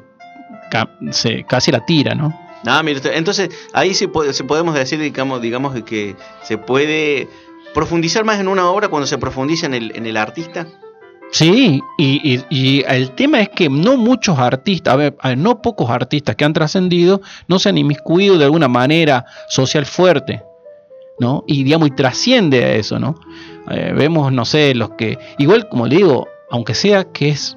se, 1.11 1.43
casi 1.45 1.71
la 1.71 1.85
tira, 1.85 2.13
¿no? 2.15 2.37
Ah, 2.65 2.83
mire 2.83 2.97
usted, 2.97 3.13
entonces 3.15 3.49
ahí 3.73 3.93
sí, 3.93 4.07
po- 4.07 4.31
se 4.31 4.43
podemos 4.43 4.75
decir, 4.75 4.99
digamos, 4.99 5.41
digamos 5.41 5.81
que 5.83 6.15
se 6.43 6.57
puede 6.57 7.27
profundizar 7.73 8.25
más 8.25 8.39
en 8.39 8.47
una 8.47 8.69
obra 8.69 8.89
cuando 8.89 9.07
se 9.07 9.17
profundiza 9.17 9.65
en 9.65 9.73
el, 9.73 9.91
en 9.95 10.05
el 10.05 10.17
artista. 10.17 10.67
Sí, 11.31 11.79
y, 11.97 12.33
y- 12.33 12.43
y 12.49 12.83
el 12.87 13.11
tema 13.11 13.39
es 13.41 13.49
que 13.49 13.69
no 13.69 13.97
muchos 13.97 14.39
artistas, 14.39 14.93
a 14.93 14.97
ver, 14.97 15.15
no 15.37 15.61
pocos 15.61 15.89
artistas 15.89 16.35
que 16.35 16.43
han 16.43 16.53
trascendido 16.53 17.21
no 17.47 17.59
se 17.59 17.69
han 17.69 17.77
inmiscuido 17.77 18.37
de 18.39 18.45
alguna 18.45 18.67
manera 18.67 19.25
social 19.47 19.85
fuerte, 19.85 20.41
¿no? 21.19 21.43
Y 21.45 21.63
digamos, 21.63 21.89
y 21.89 21.91
trasciende 21.91 22.63
a 22.65 22.73
eso, 22.73 22.97
¿no? 22.99 23.15
Eh, 23.69 23.93
vemos, 23.95 24.31
no 24.33 24.43
sé, 24.43 24.73
los 24.73 24.91
que, 24.91 25.19
igual 25.37 25.69
como 25.69 25.85
le 25.85 25.97
digo, 25.97 26.27
aunque 26.49 26.73
sea 26.73 27.03
que 27.03 27.29
es 27.29 27.55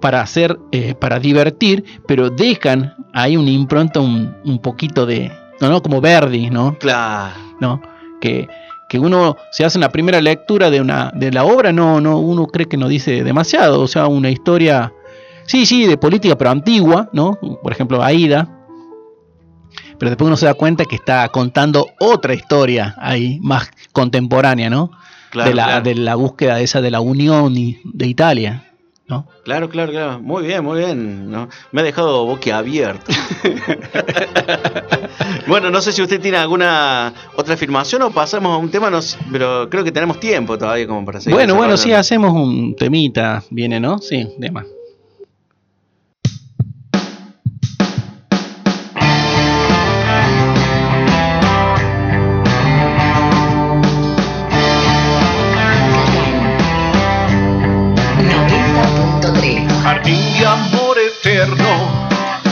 para 0.00 0.20
hacer, 0.20 0.58
eh, 0.72 0.94
para 0.94 1.18
divertir, 1.18 1.84
pero 2.06 2.30
dejan 2.30 2.94
ahí 3.14 3.36
una 3.36 3.50
impronta 3.50 3.98
un, 3.98 4.36
un 4.44 4.58
poquito 4.60 5.04
de, 5.06 5.32
no, 5.60 5.68
no, 5.68 5.82
como 5.82 6.00
Verdi, 6.00 6.48
¿no? 6.50 6.76
Claro. 6.78 7.34
¿no? 7.60 7.80
Que, 8.20 8.46
que 8.90 8.98
uno 8.98 9.36
se 9.52 9.64
hace 9.64 9.78
una 9.78 9.88
primera 9.88 10.20
lectura 10.20 10.68
de 10.68 10.80
una 10.80 11.12
de 11.14 11.30
la 11.30 11.44
obra, 11.44 11.72
no, 11.72 12.00
no, 12.00 12.18
uno 12.18 12.46
cree 12.48 12.66
que 12.66 12.76
no 12.76 12.88
dice 12.88 13.22
demasiado, 13.24 13.80
o 13.80 13.86
sea, 13.88 14.06
una 14.08 14.28
historia 14.30 14.92
Sí, 15.46 15.66
sí, 15.66 15.84
de 15.86 15.96
política, 15.96 16.36
pero 16.38 16.50
antigua, 16.50 17.08
¿no? 17.12 17.36
Por 17.60 17.72
ejemplo, 17.72 18.04
Aida. 18.04 18.48
Pero 19.98 20.10
después 20.10 20.26
uno 20.26 20.36
se 20.36 20.46
da 20.46 20.54
cuenta 20.54 20.84
que 20.84 20.94
está 20.94 21.28
contando 21.30 21.88
otra 21.98 22.34
historia 22.34 22.94
ahí, 22.98 23.40
más 23.42 23.68
contemporánea, 23.92 24.70
¿no? 24.70 24.92
Claro, 25.30 25.50
de, 25.50 25.56
la, 25.56 25.64
claro. 25.64 25.82
de 25.84 25.94
la 25.96 26.14
búsqueda 26.14 26.60
esa 26.60 26.80
de 26.80 26.90
la 26.92 27.00
unión 27.00 27.56
y- 27.56 27.80
de 27.84 28.06
Italia, 28.06 28.69
¿no? 29.10 29.26
Claro, 29.44 29.68
claro, 29.68 29.92
claro. 29.92 30.20
Muy 30.20 30.46
bien, 30.46 30.64
muy 30.64 30.78
bien. 30.78 31.30
¿no? 31.30 31.48
Me 31.72 31.80
ha 31.80 31.84
dejado 31.84 32.24
boquiabierto. 32.24 33.06
bueno, 35.46 35.70
no 35.70 35.80
sé 35.80 35.92
si 35.92 36.00
usted 36.00 36.20
tiene 36.20 36.38
alguna 36.38 37.12
otra 37.36 37.54
afirmación 37.54 38.02
o 38.02 38.10
pasamos 38.10 38.52
a 38.52 38.56
un 38.56 38.70
tema, 38.70 38.88
no 38.88 39.00
pero 39.32 39.68
creo 39.68 39.84
que 39.84 39.92
tenemos 39.92 40.20
tiempo 40.20 40.56
todavía 40.56 40.86
como 40.86 41.04
para 41.04 41.20
seguir. 41.20 41.34
Bueno, 41.34 41.54
bueno, 41.54 41.76
sí, 41.76 41.92
hacemos 41.92 42.32
un 42.32 42.74
temita, 42.76 43.42
viene, 43.50 43.80
¿no? 43.80 43.98
Sí, 43.98 44.28
tema. 44.40 44.64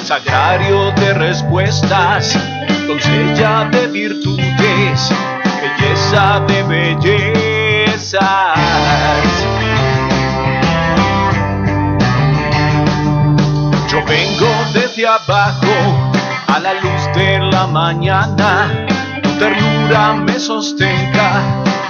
Sagrario 0.05 0.91
de 0.93 1.13
respuestas, 1.13 2.35
doncella 2.87 3.69
de 3.71 3.87
virtudes, 3.89 5.13
belleza 5.61 6.41
de 6.49 6.63
bellezas. 6.63 8.19
Yo 13.91 14.03
vengo 14.07 14.49
desde 14.73 15.07
abajo 15.07 16.13
a 16.47 16.59
la 16.59 16.73
luz 16.75 17.09
de 17.15 17.41
la 17.41 17.67
mañana, 17.67 18.87
tu 19.23 19.29
ternura 19.39 20.15
me 20.15 20.39
sostenga 20.39 21.43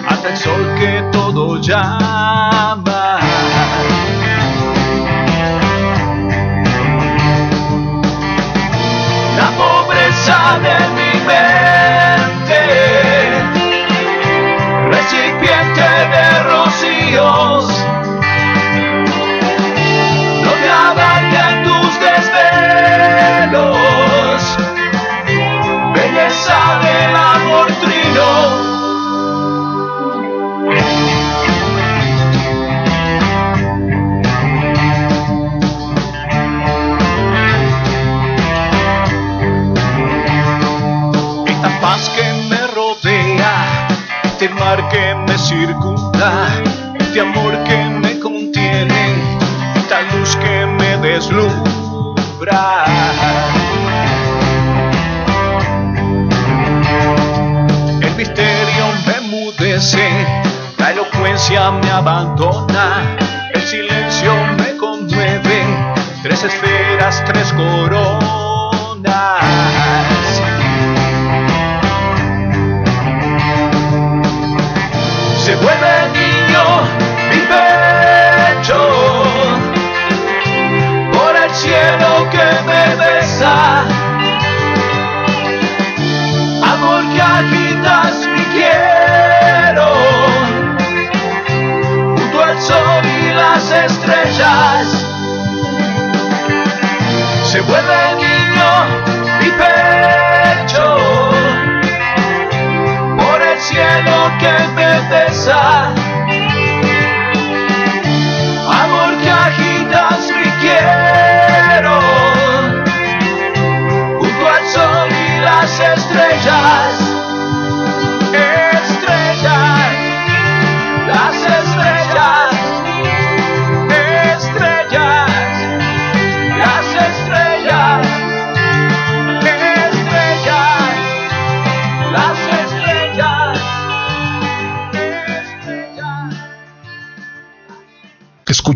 hasta 0.08 0.30
el 0.30 0.36
sol 0.36 0.74
que 0.76 1.04
todo 1.12 1.60
llama. 1.60 3.37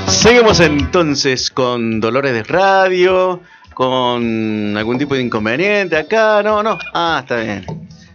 Seguimos 0.07 0.61
entonces 0.61 1.51
con 1.51 2.01
Dolores 2.01 2.35
de 2.35 2.43
Radio, 2.43 3.41
con 3.79 4.77
algún 4.77 4.99
tipo 4.99 5.14
de 5.14 5.23
inconveniente 5.23 5.97
acá. 5.97 6.43
No, 6.43 6.64
no. 6.64 6.77
Ah, 6.93 7.19
está 7.21 7.37
bien. 7.37 7.64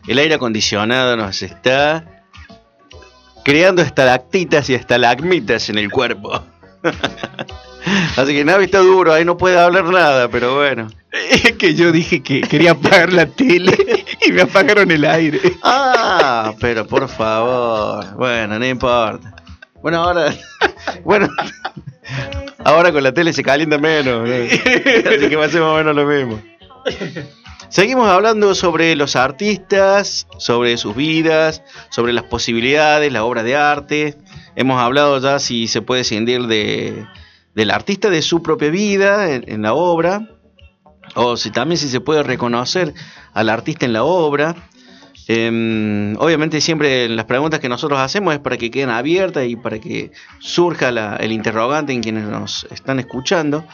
El 0.06 0.18
aire 0.18 0.36
acondicionado 0.36 1.16
nos 1.16 1.42
está 1.42 2.04
creando 3.46 3.82
estalactitas 3.82 4.70
y 4.70 4.74
estalagmitas 4.74 5.70
en 5.70 5.78
el 5.78 5.90
cuerpo. 5.90 6.44
Así 8.18 8.34
que 8.34 8.44
Navi 8.44 8.66
está 8.66 8.80
duro, 8.80 9.14
ahí 9.14 9.24
no 9.24 9.38
puede 9.38 9.58
hablar 9.58 9.86
nada, 9.86 10.28
pero 10.28 10.56
bueno. 10.56 10.90
Es 11.32 11.54
que 11.54 11.76
yo 11.76 11.94
dije 11.94 12.22
que 12.22 12.42
quería 12.42 12.72
apagar 12.72 13.14
la 13.14 13.26
tele 13.26 14.06
y 14.26 14.34
me 14.34 14.42
apagaron 14.42 14.92
el 14.92 15.06
aire. 15.06 15.40
Ah, 15.64 16.54
pero 16.60 16.86
por 16.86 17.08
favor. 17.08 18.16
Bueno, 18.18 18.60
no 18.60 18.66
importa. 18.66 19.34
Bueno, 19.82 20.04
ahora. 20.04 20.34
Bueno. 21.06 21.30
Ahora 22.66 22.92
con 22.92 23.04
la 23.04 23.14
tele 23.14 23.34
se 23.34 23.44
calienta 23.44 23.78
menos. 23.78 24.28
¿no? 24.28 24.36
Así 24.36 25.30
que 25.30 25.36
va 25.36 25.46
a 25.46 25.50
ser 25.50 25.62
más 25.62 25.72
o 25.72 25.78
menos 25.78 25.96
lo 25.96 26.06
mismo. 26.06 26.42
Seguimos 27.70 28.08
hablando 28.08 28.54
sobre 28.54 28.96
los 28.96 29.16
artistas, 29.16 30.28
sobre 30.38 30.78
sus 30.78 30.96
vidas, 30.96 31.64
sobre 31.90 32.14
las 32.14 32.24
posibilidades, 32.26 33.12
la 33.12 33.24
obra 33.24 33.42
de 33.42 33.56
arte. 33.56 34.16
Hemos 34.56 34.80
hablado 34.80 35.20
ya 35.20 35.40
si 35.40 35.68
se 35.68 35.82
puede 35.82 36.02
escindir 36.02 36.46
de, 36.46 37.06
del 37.56 37.72
artista 37.72 38.10
de 38.10 38.22
su 38.22 38.44
propia 38.44 38.70
vida 38.70 39.32
en, 39.32 39.44
en 39.48 39.64
la 39.64 39.74
obra, 39.74 40.30
o 41.16 41.36
si 41.36 41.50
también 41.50 41.80
si 41.80 41.90
se 41.90 42.00
puede 42.00 42.22
reconocer 42.22 42.94
al 43.34 43.50
artista 43.50 43.86
en 43.86 43.94
la 43.94 44.04
obra. 44.04 44.56
Em, 45.28 46.16
obviamente 46.18 46.60
siempre 46.60 47.08
las 47.08 47.26
preguntas 47.26 47.60
que 47.60 47.70
nosotros 47.70 48.00
hacemos 48.00 48.34
es 48.34 48.40
para 48.40 48.58
que 48.58 48.70
queden 48.70 48.90
abiertas 48.90 49.46
y 49.48 49.56
para 49.56 49.80
que 49.80 50.12
surja 50.40 50.90
el 51.18 51.32
interrogante 51.32 51.94
en 51.94 52.02
quienes 52.02 52.26
nos 52.26 52.68
están 52.72 53.00
escuchando. 53.00 53.66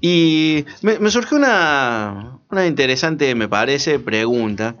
Y 0.00 0.64
me, 0.82 1.10
surgió 1.10 1.36
una, 1.36 2.40
interesante, 2.66 3.34
me 3.34 3.48
parece, 3.48 3.98
pregunta. 3.98 4.76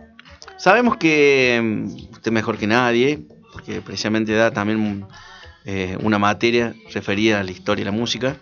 Sabemos 0.56 0.96
que 0.96 1.60
mm, 1.62 2.12
usted 2.12 2.32
mejor 2.32 2.56
que 2.56 2.66
nadie, 2.66 3.20
porque 3.52 3.80
precisamente 3.80 4.32
da 4.32 4.52
también 4.52 5.06
eh, 5.64 5.96
una 6.00 6.18
materia 6.18 6.74
referida 6.92 7.40
a 7.40 7.42
la 7.42 7.50
historia 7.50 7.82
y 7.82 7.84
la 7.84 7.92
música, 7.92 8.36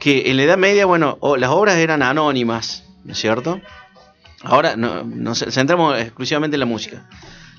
que 0.00 0.30
en 0.30 0.36
la 0.36 0.42
Edad 0.42 0.58
Media, 0.58 0.84
bueno, 0.84 1.18
las 1.38 1.50
obras 1.50 1.76
eran 1.76 2.02
anónimas, 2.02 2.84
¿no 3.04 3.12
es 3.12 3.18
cierto? 3.18 3.60
Ahora 4.42 4.76
no, 4.76 5.04
nos 5.04 5.44
centramos 5.50 5.98
exclusivamente 5.98 6.56
en 6.56 6.60
la 6.60 6.66
música. 6.66 7.08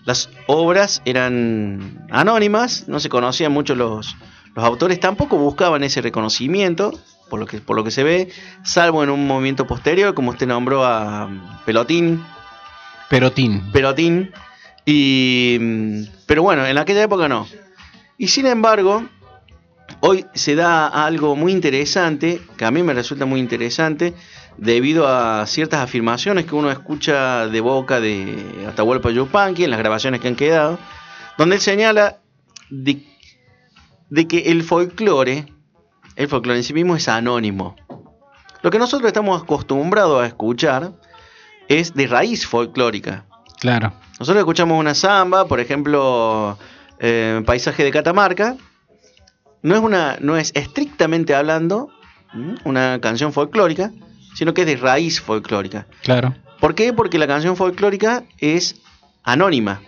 Las 0.06 0.30
obras 0.48 1.02
eran 1.06 2.06
anónimas, 2.12 2.88
no 2.88 3.00
se 3.00 3.10
conocían 3.10 3.52
mucho 3.52 3.74
los, 3.76 4.18
los 4.54 4.66
autores, 4.66 5.00
tampoco 5.00 5.38
buscaban 5.38 5.84
ese 5.84 6.02
reconocimiento, 6.02 6.92
por 7.30 7.40
lo, 7.40 7.46
que, 7.46 7.62
por 7.62 7.76
lo 7.76 7.84
que 7.84 7.92
se 7.92 8.04
ve, 8.04 8.30
salvo 8.64 9.04
en 9.04 9.10
un 9.10 9.26
movimiento 9.26 9.66
posterior, 9.66 10.14
como 10.14 10.32
usted 10.32 10.48
nombró 10.48 10.84
a 10.86 11.30
Pelotín, 11.66 12.22
Perotín. 13.14 13.72
Perotín. 13.72 14.32
Y, 14.86 15.58
mm, 15.62 16.04
pero 16.26 16.42
bueno, 16.42 16.66
en 16.66 16.78
aquella 16.80 17.04
época 17.04 17.28
no. 17.28 17.48
Y 18.18 18.30
sin 18.30 18.48
embargo, 18.48 19.08
hoy 20.00 20.26
se 20.34 20.56
da 20.56 20.88
algo 20.88 21.36
muy 21.36 21.52
interesante, 21.52 22.42
que 22.58 22.66
a 22.66 22.72
mí 22.72 22.82
me 22.82 22.94
resulta 22.94 23.26
muy 23.26 23.40
interesante, 23.40 24.16
debido 24.58 25.08
a 25.08 25.46
ciertas 25.48 25.82
afirmaciones 25.82 26.46
que 26.46 26.56
uno 26.56 26.72
escucha 26.72 27.48
de 27.48 27.62
boca 27.62 28.00
de 28.00 28.66
Atahualpa 28.68 29.12
Yupanqui 29.12 29.64
en 29.64 29.72
las 29.72 29.80
grabaciones 29.80 30.20
que 30.22 30.28
han 30.28 30.36
quedado, 30.36 30.80
donde 31.38 31.56
él 31.56 31.62
señala 31.62 32.20
de, 32.70 33.06
de 34.10 34.28
que 34.28 34.52
el 34.52 34.64
folclore, 34.64 35.46
el 36.16 36.28
folclore 36.28 36.60
en 36.60 36.64
sí 36.64 36.74
mismo 36.74 36.96
es 36.96 37.08
anónimo. 37.08 37.76
Lo 38.62 38.72
que 38.72 38.80
nosotros 38.80 39.08
estamos 39.08 39.42
acostumbrados 39.42 40.24
a 40.24 40.26
escuchar 40.26 40.94
es 41.68 41.94
de 41.94 42.08
raíz 42.08 42.48
folclórica. 42.48 43.26
Claro. 43.60 43.94
Nosotros 44.20 44.42
escuchamos 44.42 44.80
una 44.80 44.94
samba, 44.94 45.46
por 45.46 45.60
ejemplo, 45.60 46.58
eh, 47.00 47.42
Paisaje 47.46 47.84
de 47.84 47.92
Catamarca. 47.92 48.56
No 49.62 49.76
es, 49.76 49.82
una, 49.82 50.18
no 50.20 50.38
es 50.38 50.52
estrictamente 50.56 51.36
hablando 51.36 51.90
una 52.66 53.00
canción 53.00 53.32
folclórica, 53.32 53.92
sino 54.34 54.54
que 54.54 54.62
es 54.62 54.68
de 54.68 54.76
raíz 54.78 55.22
folclórica. 55.22 55.88
Claro. 56.02 56.36
¿Por 56.60 56.76
qué? 56.76 56.94
Porque 56.94 57.18
la 57.18 57.28
canción 57.28 57.56
folclórica 57.56 58.24
es 58.38 58.82
anónima. 59.24 59.82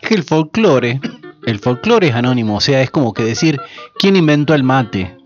Es 0.00 0.08
que 0.08 0.14
el 0.14 0.22
folclore, 0.22 1.00
el 1.46 1.58
folclore 1.58 2.08
es 2.08 2.14
anónimo, 2.14 2.56
o 2.56 2.60
sea, 2.60 2.82
es 2.82 2.90
como 2.90 3.12
que 3.12 3.24
decir, 3.24 3.60
¿quién 3.98 4.16
inventó 4.16 4.54
el 4.54 4.62
mate? 4.62 5.16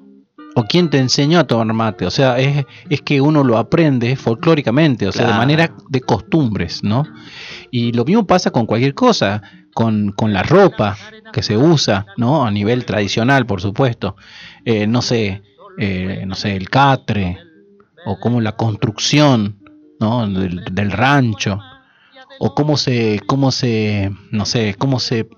¿O 0.56 0.64
quién 0.64 0.90
te 0.90 0.98
enseñó 0.98 1.38
a 1.38 1.44
tomar 1.44 1.72
mate? 1.74 2.06
O 2.06 2.10
sea, 2.10 2.38
es, 2.38 2.64
es 2.88 3.02
que 3.02 3.20
uno 3.20 3.44
lo 3.44 3.56
aprende 3.56 4.16
folclóricamente, 4.16 5.06
o 5.06 5.12
sea, 5.12 5.26
de 5.28 5.34
manera 5.34 5.72
de 5.88 6.00
costumbres, 6.00 6.82
¿no? 6.82 7.04
Y 7.70 7.92
lo 7.92 8.04
mismo 8.04 8.26
pasa 8.26 8.50
con 8.50 8.66
cualquier 8.66 8.94
cosa, 8.94 9.42
con, 9.74 10.12
con 10.12 10.32
la 10.32 10.42
ropa 10.42 10.96
que 11.32 11.42
se 11.42 11.56
usa, 11.56 12.06
¿no? 12.16 12.44
A 12.44 12.50
nivel 12.50 12.84
tradicional, 12.84 13.46
por 13.46 13.60
supuesto. 13.60 14.16
Eh, 14.64 14.86
no 14.86 15.02
sé, 15.02 15.42
eh, 15.78 16.24
no 16.26 16.34
sé, 16.34 16.56
el 16.56 16.68
catre, 16.68 17.38
o 18.06 18.18
como 18.18 18.40
la 18.40 18.56
construcción, 18.56 19.58
¿no? 19.98 20.28
Del, 20.28 20.64
del 20.72 20.90
rancho 20.90 21.60
o 22.42 22.54
cómo 22.54 22.76
se 22.78 23.20
cómo 23.26 23.52
se 23.52 24.10
no 24.30 24.46
sé 24.46 24.74
cómo 24.76 24.98
se 24.98 25.28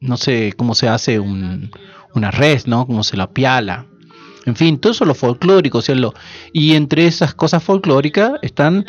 no 0.00 0.16
sé 0.16 0.54
cómo 0.56 0.74
se 0.74 0.88
hace 0.88 1.20
un, 1.20 1.70
una 2.14 2.30
res 2.30 2.66
no 2.66 2.86
cómo 2.86 3.04
se 3.04 3.18
la 3.18 3.30
piala 3.30 3.86
en 4.46 4.56
fin 4.56 4.78
todo 4.78 4.92
eso 4.92 5.04
lo 5.04 5.14
folclórico 5.14 5.78
o 5.78 6.14
y 6.54 6.74
entre 6.74 7.06
esas 7.06 7.34
cosas 7.34 7.62
folclóricas 7.62 8.32
están 8.40 8.86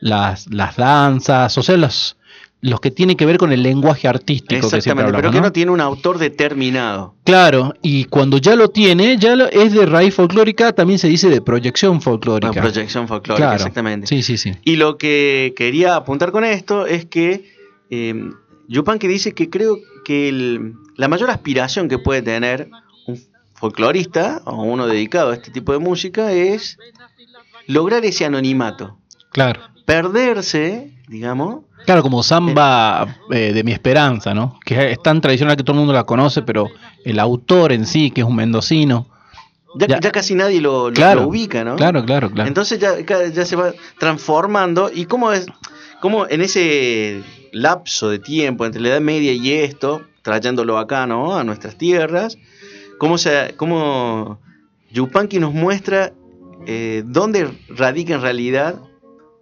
las 0.00 0.46
las 0.52 0.76
danzas 0.76 1.56
o 1.56 1.62
sea 1.62 1.78
los 1.78 2.18
los 2.62 2.80
que 2.80 2.90
tienen 2.90 3.16
que 3.16 3.26
ver 3.26 3.36
con 3.38 3.52
el 3.52 3.62
lenguaje 3.62 4.08
artístico 4.08 4.48
que 4.68 4.76
Exactamente, 4.76 5.12
pero 5.12 5.30
que 5.30 5.36
¿no? 5.36 5.44
no 5.44 5.52
tiene 5.52 5.70
un 5.70 5.80
autor 5.80 6.18
determinado. 6.18 7.14
Claro, 7.24 7.74
y 7.82 8.04
cuando 8.06 8.38
ya 8.38 8.56
lo 8.56 8.68
tiene, 8.70 9.18
ya 9.18 9.36
lo- 9.36 9.46
es 9.48 9.72
de 9.72 9.84
raíz 9.86 10.14
folclórica, 10.14 10.72
también 10.72 10.98
se 10.98 11.06
dice 11.08 11.28
de 11.28 11.40
proyección 11.42 12.00
folclórica. 12.00 12.60
Proyección 12.60 13.06
folclórica, 13.06 13.36
Claro. 13.48 13.56
exactamente. 13.56 14.06
Sí, 14.06 14.22
sí, 14.22 14.36
sí. 14.38 14.52
Y 14.64 14.76
lo 14.76 14.96
que 14.98 15.52
quería 15.56 15.96
apuntar 15.96 16.32
con 16.32 16.44
esto 16.44 16.86
es 16.86 17.04
que 17.04 17.54
eh, 17.90 18.30
Yupanqui 18.68 19.06
dice 19.06 19.32
que 19.32 19.48
creo 19.48 19.78
que 20.04 20.28
el- 20.28 20.74
la 20.96 21.06
mayor 21.08 21.30
aspiración 21.30 21.88
que 21.88 21.98
puede 21.98 22.22
tener 22.22 22.68
un 23.06 23.20
folclorista 23.54 24.42
o 24.44 24.62
uno 24.64 24.86
dedicado 24.88 25.30
a 25.30 25.34
este 25.34 25.50
tipo 25.52 25.72
de 25.72 25.78
música 25.78 26.32
es 26.32 26.78
lograr 27.68 28.04
ese 28.04 28.24
anonimato. 28.24 28.98
Claro. 29.30 29.60
Perderse, 29.84 30.90
digamos, 31.08 31.64
Claro, 31.86 32.02
como 32.02 32.22
samba 32.22 33.16
eh, 33.30 33.52
de 33.54 33.62
mi 33.64 33.72
esperanza, 33.72 34.34
¿no? 34.34 34.58
Que 34.64 34.90
es 34.92 35.00
tan 35.02 35.20
tradicional 35.20 35.56
que 35.56 35.62
todo 35.62 35.72
el 35.74 35.78
mundo 35.78 35.92
la 35.94 36.04
conoce, 36.04 36.42
pero 36.42 36.68
el 37.04 37.18
autor 37.18 37.72
en 37.72 37.86
sí, 37.86 38.10
que 38.10 38.20
es 38.22 38.26
un 38.26 38.34
mendocino. 38.36 39.06
ya, 39.78 39.86
Ya. 39.86 40.00
ya 40.00 40.10
casi 40.10 40.34
nadie 40.34 40.60
lo, 40.60 40.88
lo- 40.90 40.94
Claro, 40.94 41.22
lo 41.22 41.28
ubica, 41.28 41.62
¿no? 41.64 41.76
Claro, 41.76 42.04
claro, 42.04 42.30
claro. 42.30 42.48
Entonces 42.48 42.78
ya, 42.80 43.44
se 43.46 43.56
va 43.56 43.72
transformando 43.98 44.90
y 44.92 45.04
cómo 45.06 45.32
es, 45.32 45.46
cómo 46.00 46.26
en 46.28 46.40
ese 46.42 47.22
lapso 47.52 48.08
de 48.10 48.18
tiempo 48.18 48.66
entre 48.66 48.80
la 48.80 48.88
Edad 48.88 49.00
Media 49.00 49.32
y 49.32 49.52
esto, 49.52 50.02
trayéndolo 50.22 50.78
acá, 50.78 51.06
¿no? 51.06 51.36
A 51.36 51.44
nuestras 51.44 51.76
tierras, 51.78 52.36
cómo 52.98 53.16
se, 53.16 53.54
cómo 53.56 54.40
Yupanqui 54.90 55.38
nos 55.38 55.52
muestra 55.54 56.12
eh, 56.66 57.02
dónde 57.06 57.48
radica 57.68 58.14
en 58.14 58.22
realidad 58.22 58.74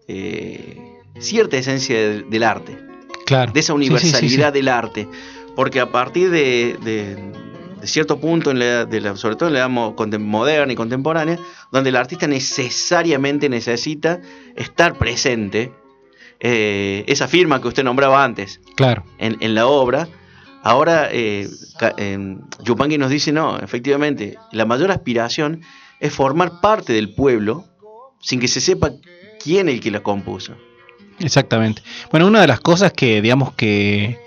eh, 0.09 0.93
cierta 1.18 1.56
esencia 1.56 1.96
del, 2.08 2.30
del 2.30 2.42
arte, 2.42 2.78
claro. 3.26 3.52
de 3.52 3.60
esa 3.60 3.72
Sí, 3.74 3.78
sí, 3.78 3.84
sí, 3.86 3.90
universalidad 3.94 4.52
del 4.52 4.68
arte, 4.68 5.08
porque 5.56 5.80
a 5.80 5.90
partir 5.92 6.30
de, 6.30 6.76
de- 6.82 7.32
de 7.80 7.86
cierto 7.88 8.18
punto, 8.18 8.50
en 8.50 8.58
la, 8.60 8.64
edad- 8.64 8.88
de 8.88 9.00
la- 9.00 9.16
sobre 9.16 9.36
todo 9.36 9.48
en 9.48 9.52
la 9.54 9.60
edad 9.60 9.68
moderna 10.18 10.72
y 10.72 10.76
contemporánea, 10.76 11.38
donde 11.70 11.90
el 11.90 11.96
artista 11.96 12.26
necesariamente 12.26 13.48
necesita 13.48 14.20
estar 14.56 14.96
presente, 14.96 15.70
eh, 16.40 17.04
esa 17.06 17.28
firma 17.28 17.60
que 17.60 17.68
usted 17.68 17.84
nombraba 17.84 18.24
antes 18.24 18.60
Claro. 18.76 19.04
en, 19.18 19.36
en 19.40 19.54
la 19.54 19.66
obra, 19.66 20.08
ahora 20.62 21.08
eh, 21.12 21.48
em, 21.98 22.40
Yupanqui 22.64 22.98
nos 22.98 23.10
dice, 23.10 23.32
no, 23.32 23.58
efectivamente, 23.58 24.36
la 24.52 24.64
mayor 24.64 24.90
aspiración 24.90 25.60
es 26.00 26.12
formar 26.12 26.60
parte 26.60 26.92
del 26.92 27.14
pueblo 27.14 27.64
sin 28.20 28.40
que 28.40 28.48
se 28.48 28.60
sepa 28.60 28.90
quién 29.42 29.68
es 29.68 29.74
el 29.76 29.80
que 29.80 29.90
la 29.90 30.02
compuso. 30.02 30.54
Exactamente. 31.20 31.82
Bueno, 32.10 32.26
una 32.26 32.40
de 32.40 32.46
las 32.46 32.60
cosas 32.60 32.92
que, 32.92 33.22
digamos, 33.22 33.52
que, 33.54 34.18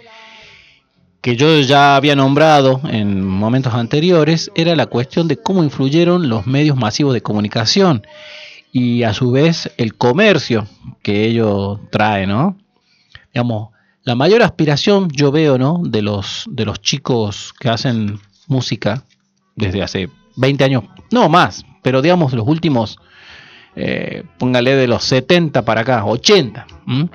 que 1.21 1.35
yo 1.35 1.59
ya 1.59 1.95
había 1.95 2.15
nombrado 2.15 2.81
en 2.89 3.23
momentos 3.25 3.73
anteriores 3.73 4.51
era 4.55 4.75
la 4.75 4.85
cuestión 4.85 5.27
de 5.27 5.38
cómo 5.38 5.63
influyeron 5.63 6.29
los 6.29 6.47
medios 6.47 6.77
masivos 6.77 7.13
de 7.13 7.21
comunicación 7.21 8.05
y 8.71 9.03
a 9.03 9.13
su 9.13 9.31
vez 9.31 9.71
el 9.77 9.95
comercio 9.95 10.67
que 11.01 11.25
ello 11.25 11.79
trae, 11.91 12.27
¿no? 12.27 12.57
Digamos, 13.33 13.69
la 14.03 14.15
mayor 14.15 14.41
aspiración 14.41 15.09
yo 15.09 15.31
veo, 15.31 15.57
¿no? 15.57 15.81
De 15.83 16.01
los, 16.01 16.45
de 16.49 16.65
los 16.65 16.81
chicos 16.81 17.53
que 17.59 17.69
hacen 17.69 18.19
música 18.47 19.03
desde 19.55 19.83
hace 19.83 20.09
20 20.38 20.63
años, 20.63 20.83
no 21.11 21.27
más, 21.27 21.65
pero 21.81 22.01
digamos 22.01 22.33
los 22.33 22.47
últimos 22.47 22.99
eh, 23.80 24.23
póngale 24.39 24.75
de 24.75 24.88
los 24.88 25.03
70 25.03 25.63
para 25.63 25.82
acá, 25.82 26.03
80, 26.03 26.65
¿m? 26.88 27.09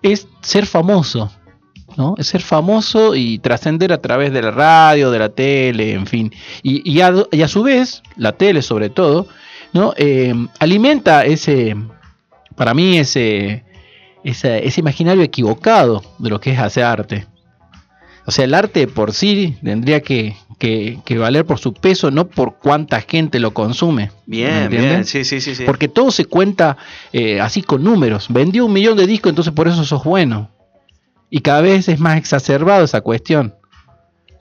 es 0.00 0.28
ser 0.42 0.64
famoso, 0.64 1.32
¿no? 1.96 2.14
Es 2.16 2.28
ser 2.28 2.40
famoso 2.40 3.16
y 3.16 3.40
trascender 3.40 3.92
a 3.92 4.00
través 4.00 4.32
de 4.32 4.42
la 4.42 4.52
radio, 4.52 5.10
de 5.10 5.18
la 5.18 5.30
tele, 5.30 5.94
en 5.94 6.06
fin. 6.06 6.32
Y, 6.62 7.00
a, 7.00 7.12
y 7.32 7.42
a 7.42 7.48
su 7.48 7.64
vez, 7.64 8.02
la 8.16 8.30
tele 8.30 8.62
sobre 8.62 8.90
todo, 8.90 9.26
¿no? 9.72 9.92
Eh, 9.96 10.32
alimenta 10.60 11.24
ese, 11.24 11.76
para 12.54 12.74
mí, 12.74 12.96
ese, 12.98 13.64
ese 14.22 14.80
imaginario 14.80 15.24
equivocado 15.24 16.04
de 16.18 16.30
lo 16.30 16.40
que 16.40 16.52
es 16.52 16.60
hacer 16.60 16.84
arte. 16.84 17.26
O 18.24 18.30
sea, 18.30 18.44
el 18.44 18.54
arte 18.54 18.86
por 18.86 19.12
sí 19.12 19.56
tendría 19.64 20.00
que, 20.00 20.36
que- 20.58 20.98
que 21.04 21.18
valer 21.18 21.44
por 21.44 21.58
su 21.58 21.72
peso, 21.72 22.10
no 22.10 22.26
por 22.28 22.58
cuánta 22.58 23.00
gente 23.00 23.38
lo 23.38 23.52
consume. 23.54 24.10
¿me 24.26 24.36
Bien, 24.36 24.68
bien, 24.70 25.04
sí, 25.04 25.24
sí, 25.24 25.40
sí. 25.40 25.54
sí. 25.54 25.64
Porque 25.64 25.88
todo 25.88 26.10
se 26.10 26.24
cuenta 26.24 26.76
eh, 27.12 27.40
así 27.40 27.62
con 27.62 27.84
números. 27.84 28.26
Vendió 28.28 28.66
un 28.66 28.72
millón 28.72 28.96
de 28.96 29.06
discos, 29.06 29.30
entonces 29.30 29.52
por 29.54 29.68
eso 29.68 29.84
sos 29.84 30.04
bueno. 30.04 30.50
Y 31.30 31.40
cada 31.40 31.60
vez 31.60 31.88
es 31.88 32.00
más 32.00 32.16
exacerbado 32.18 32.84
esa 32.84 33.00
cuestión. 33.02 33.54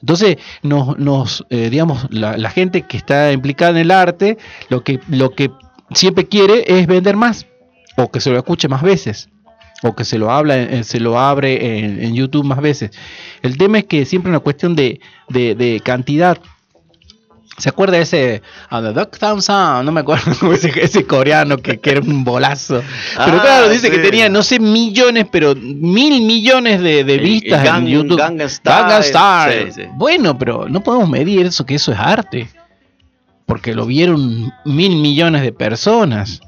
Entonces, 0.01 0.37
nos, 0.61 0.97
nos 0.99 1.45
eh, 1.49 1.69
digamos, 1.69 2.07
la, 2.11 2.37
la 2.37 2.49
gente 2.49 2.83
que 2.83 2.97
está 2.97 3.31
implicada 3.31 3.71
en 3.71 3.77
el 3.77 3.91
arte, 3.91 4.37
lo 4.69 4.83
que, 4.83 4.99
lo 5.09 5.31
que 5.31 5.49
siempre 5.91 6.27
quiere 6.27 6.63
es 6.67 6.87
vender 6.87 7.15
más. 7.15 7.45
O 7.97 8.11
que 8.11 8.19
se 8.21 8.29
lo 8.29 8.37
escuche 8.37 8.67
más 8.67 8.83
veces. 8.83 9.29
O 9.83 9.95
que 9.95 10.03
se 10.05 10.17
lo 10.17 10.31
habla, 10.31 10.57
eh, 10.57 10.83
se 10.83 10.99
lo 10.99 11.19
abre 11.19 11.77
en, 11.79 12.03
en 12.03 12.15
YouTube 12.15 12.43
más 12.45 12.59
veces. 12.61 12.91
El 13.43 13.57
tema 13.57 13.77
es 13.79 13.85
que 13.85 14.05
siempre 14.05 14.29
es 14.29 14.33
una 14.33 14.39
cuestión 14.39 14.75
de, 14.75 14.99
de- 15.29 15.53
de 15.55 15.79
cantidad. 15.81 16.37
¿Se 17.59 17.69
acuerda 17.69 17.97
ese 17.97 18.43
uh, 18.71 18.81
the 18.81 18.93
Dogtown 18.93 19.41
Sound? 19.41 19.83
No 19.85 19.91
me 19.91 20.01
acuerdo 20.01 20.31
ese, 20.53 20.71
ese 20.79 21.05
coreano 21.05 21.57
que, 21.57 21.79
que 21.79 21.89
era 21.91 22.01
un 22.01 22.23
bolazo. 22.23 22.81
Pero 23.25 23.37
Ah, 23.37 23.41
claro, 23.41 23.69
dice 23.69 23.89
que 23.89 23.97
tenía, 23.99 24.29
no 24.29 24.43
sé, 24.43 24.59
millones, 24.59 25.25
pero 25.31 25.55
mil 25.55 26.21
millones 26.21 26.81
de, 26.81 27.03
de 27.03 27.13
Y- 27.13 27.17
y 27.17 27.19
vistas 27.19 27.63
Gang- 27.63 27.77
en 27.79 27.87
YouTube. 27.87 28.17
Gangnam 28.19 28.49
Style, 28.49 28.75
Gangnam 28.79 29.03
Style. 29.03 29.71
sí, 29.73 29.81
sí. 29.81 29.87
Bueno, 29.95 30.37
pero 30.37 30.67
no 30.69 30.81
podemos 30.83 31.09
medir 31.09 31.47
eso, 31.47 31.65
que 31.65 31.75
eso 31.75 31.91
es 31.91 31.97
arte. 31.99 32.47
Porque 33.47 33.73
lo 33.73 33.85
vieron 33.85 34.51
mil 34.65 34.95
millones 34.97 35.41
de 35.41 35.51
personas. 35.53 36.41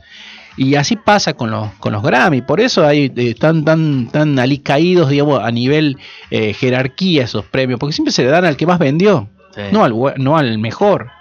Y 0.59 0.75
así 0.75 0.97
pasa 0.97 1.33
con 1.33 1.51
los, 1.51 1.69
con 1.79 1.93
los 1.93 2.03
Grammy. 2.03 2.41
Por 2.41 2.59
eso 2.59 2.85
hay, 2.85 3.05
eh, 3.15 3.29
están 3.29 3.63
tan, 3.63 4.07
tan 4.11 4.37
alicaídos, 4.37 5.09
digamos, 5.09 5.41
a 5.41 5.49
nivel 5.51 5.97
eh, 6.31 6.53
jerarquía 6.53 7.23
esos 7.23 7.45
premios. 7.45 7.79
Porque 7.79 7.93
siempre 7.93 8.11
se 8.11 8.23
le 8.23 8.29
dan 8.29 8.43
al 8.43 8.57
que 8.57 8.65
más 8.65 8.77
vendió. 8.77 9.29
Sí. 9.55 9.61
No 9.71 9.85
al, 9.85 9.93
no 10.17 10.37
al 10.37 10.57
mejor. 10.57 11.11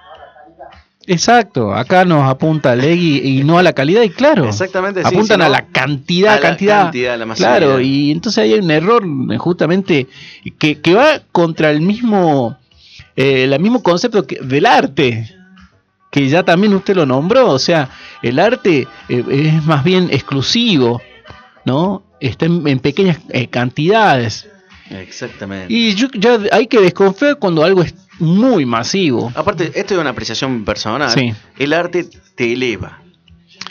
Exacto, 1.06 1.72
acá 1.72 2.04
nos 2.04 2.28
apunta 2.28 2.76
Legui 2.76 3.18
y 3.24 3.42
no 3.42 3.58
a 3.58 3.62
la 3.62 3.72
calidad, 3.72 4.02
y 4.02 4.10
claro, 4.10 4.46
Exactamente, 4.46 5.00
sí, 5.00 5.06
apuntan 5.14 5.40
a 5.40 5.48
la 5.48 5.64
cantidad, 5.68 6.32
a 6.32 6.36
la 6.36 6.42
cantidad, 6.42 6.82
cantidad, 6.82 7.18
la 7.18 7.34
claro, 7.34 7.80
y 7.80 8.10
entonces 8.10 8.44
hay 8.44 8.52
un 8.52 8.70
error 8.70 9.02
eh, 9.32 9.38
justamente 9.38 10.06
que, 10.58 10.82
que 10.82 10.92
va 10.94 11.22
contra 11.32 11.70
el 11.70 11.80
mismo, 11.80 12.58
eh, 13.16 13.44
el 13.44 13.58
mismo 13.58 13.82
concepto 13.82 14.26
que- 14.26 14.40
del 14.42 14.66
arte, 14.66 15.34
que 16.18 16.28
ya 16.28 16.42
también 16.42 16.74
usted 16.74 16.96
lo 16.96 17.06
nombró, 17.06 17.50
o 17.50 17.58
sea, 17.58 17.90
el 18.22 18.38
arte 18.38 18.88
eh, 19.08 19.24
es 19.28 19.64
más 19.64 19.84
bien 19.84 20.08
exclusivo, 20.10 21.00
¿no? 21.64 22.02
Está 22.18 22.46
en, 22.46 22.66
en 22.66 22.80
pequeñas 22.80 23.18
eh, 23.28 23.46
cantidades. 23.46 24.48
Exactamente. 24.90 25.72
Y 25.72 25.94
yo, 25.94 26.08
ya 26.14 26.40
hay 26.50 26.66
que 26.66 26.80
desconfiar 26.80 27.38
cuando 27.38 27.62
algo 27.62 27.82
es 27.82 27.94
muy 28.18 28.66
masivo. 28.66 29.30
Aparte, 29.36 29.70
esto 29.74 29.94
es 29.94 30.00
una 30.00 30.10
apreciación 30.10 30.64
personal. 30.64 31.10
Sí. 31.10 31.32
El 31.56 31.72
arte 31.72 32.08
te 32.34 32.52
eleva. 32.52 33.00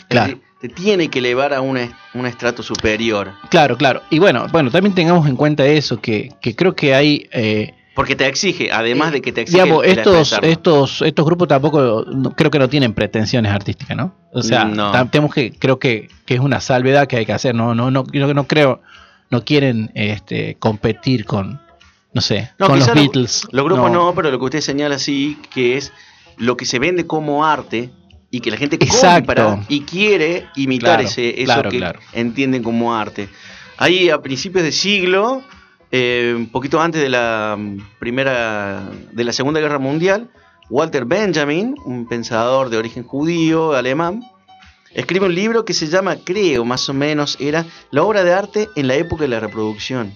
Claro. 0.08 0.38
Te, 0.60 0.68
te 0.68 0.74
tiene 0.74 1.08
que 1.08 1.18
elevar 1.18 1.52
a 1.52 1.60
un, 1.60 1.78
un 2.14 2.26
estrato 2.26 2.62
superior. 2.62 3.32
Claro, 3.50 3.76
claro. 3.76 4.02
Y 4.08 4.20
bueno, 4.20 4.46
bueno, 4.50 4.70
también 4.70 4.94
tengamos 4.94 5.28
en 5.28 5.36
cuenta 5.36 5.66
eso, 5.66 6.00
que, 6.00 6.30
que 6.40 6.56
creo 6.56 6.74
que 6.74 6.94
hay... 6.94 7.28
eh, 7.32 7.74
Porque 7.98 8.14
te 8.14 8.28
exige, 8.28 8.70
además 8.70 9.10
de 9.10 9.20
que 9.20 9.32
te 9.32 9.40
exige. 9.40 9.60
digamos, 9.60 9.84
estos, 9.84 10.14
expresarlo. 10.18 10.48
estos, 10.48 11.02
estos 11.02 11.24
grupos 11.26 11.48
tampoco, 11.48 12.04
no- 12.06 12.30
creo 12.30 12.48
que 12.48 12.60
no 12.60 12.68
tienen 12.68 12.94
pretensiones 12.94 13.50
artísticas, 13.50 13.96
¿no? 13.96 14.14
O 14.32 14.40
sea, 14.40 14.66
No. 14.66 14.92
tenemos 15.10 15.34
que, 15.34 15.50
creo 15.50 15.80
que, 15.80 16.08
que 16.24 16.34
es 16.34 16.40
una 16.40 16.60
salvedad 16.60 17.08
que 17.08 17.16
hay 17.16 17.26
que 17.26 17.32
hacer, 17.32 17.56
no, 17.56 17.74
no, 17.74 17.90
no, 17.90 18.04
no, 18.12 18.34
no 18.34 18.46
creo, 18.46 18.82
no 19.30 19.44
quieren 19.44 19.90
este, 19.96 20.54
competir 20.60 21.24
con, 21.24 21.60
no 22.12 22.20
sé, 22.20 22.52
No, 22.60 22.68
con 22.68 22.78
los 22.78 22.94
Beatles. 22.94 23.48
Los 23.50 23.64
grupos 23.64 23.90
no. 23.90 24.14
pero 24.14 24.30
lo 24.30 24.38
que 24.38 24.44
usted 24.44 24.60
señala 24.60 25.00
sí, 25.00 25.36
que 25.52 25.76
es 25.76 25.92
lo 26.36 26.56
que 26.56 26.66
se 26.66 26.78
vende 26.78 27.04
como 27.04 27.44
arte 27.44 27.90
y 28.30 28.38
que 28.38 28.52
la 28.52 28.58
gente 28.58 28.76
Exacto. 28.76 29.34
compra 29.34 29.64
y 29.68 29.80
quiere 29.80 30.46
imitar 30.54 30.98
Claro, 31.00 31.08
ese, 31.08 31.30
eso 31.42 31.52
claro, 31.52 31.68
que 31.72 31.78
claro. 31.78 31.98
entienden 32.12 32.62
como 32.62 32.94
arte. 32.94 33.28
Ahí 33.76 34.08
a 34.08 34.22
principios 34.22 34.62
de 34.62 34.70
siglo, 34.70 35.42
eh, 35.90 36.34
un 36.36 36.48
poquito 36.50 36.80
antes 36.80 37.00
de 37.00 37.08
la 37.08 37.56
mm, 37.58 37.78
primera, 37.98 38.82
de 39.12 39.24
la 39.24 39.32
Segunda 39.32 39.60
Guerra 39.60 39.78
Mundial, 39.78 40.28
Walter 40.70 41.04
Benjamin, 41.04 41.74
un 41.84 42.06
pensador 42.06 42.68
de 42.70 42.76
origen 42.76 43.02
judío, 43.04 43.72
alemán, 43.74 44.22
escribe 44.94 45.26
un 45.26 45.34
libro 45.34 45.64
que 45.64 45.72
se 45.72 45.86
llama, 45.88 46.16
creo 46.24 46.64
más 46.64 46.88
o 46.88 46.94
menos, 46.94 47.36
era 47.40 47.64
la 47.90 48.02
obra 48.02 48.22
de 48.24 48.32
arte 48.34 48.68
en 48.76 48.86
la 48.88 48.94
época 48.94 49.22
de 49.22 49.28
la 49.28 49.40
reproducción. 49.40 50.12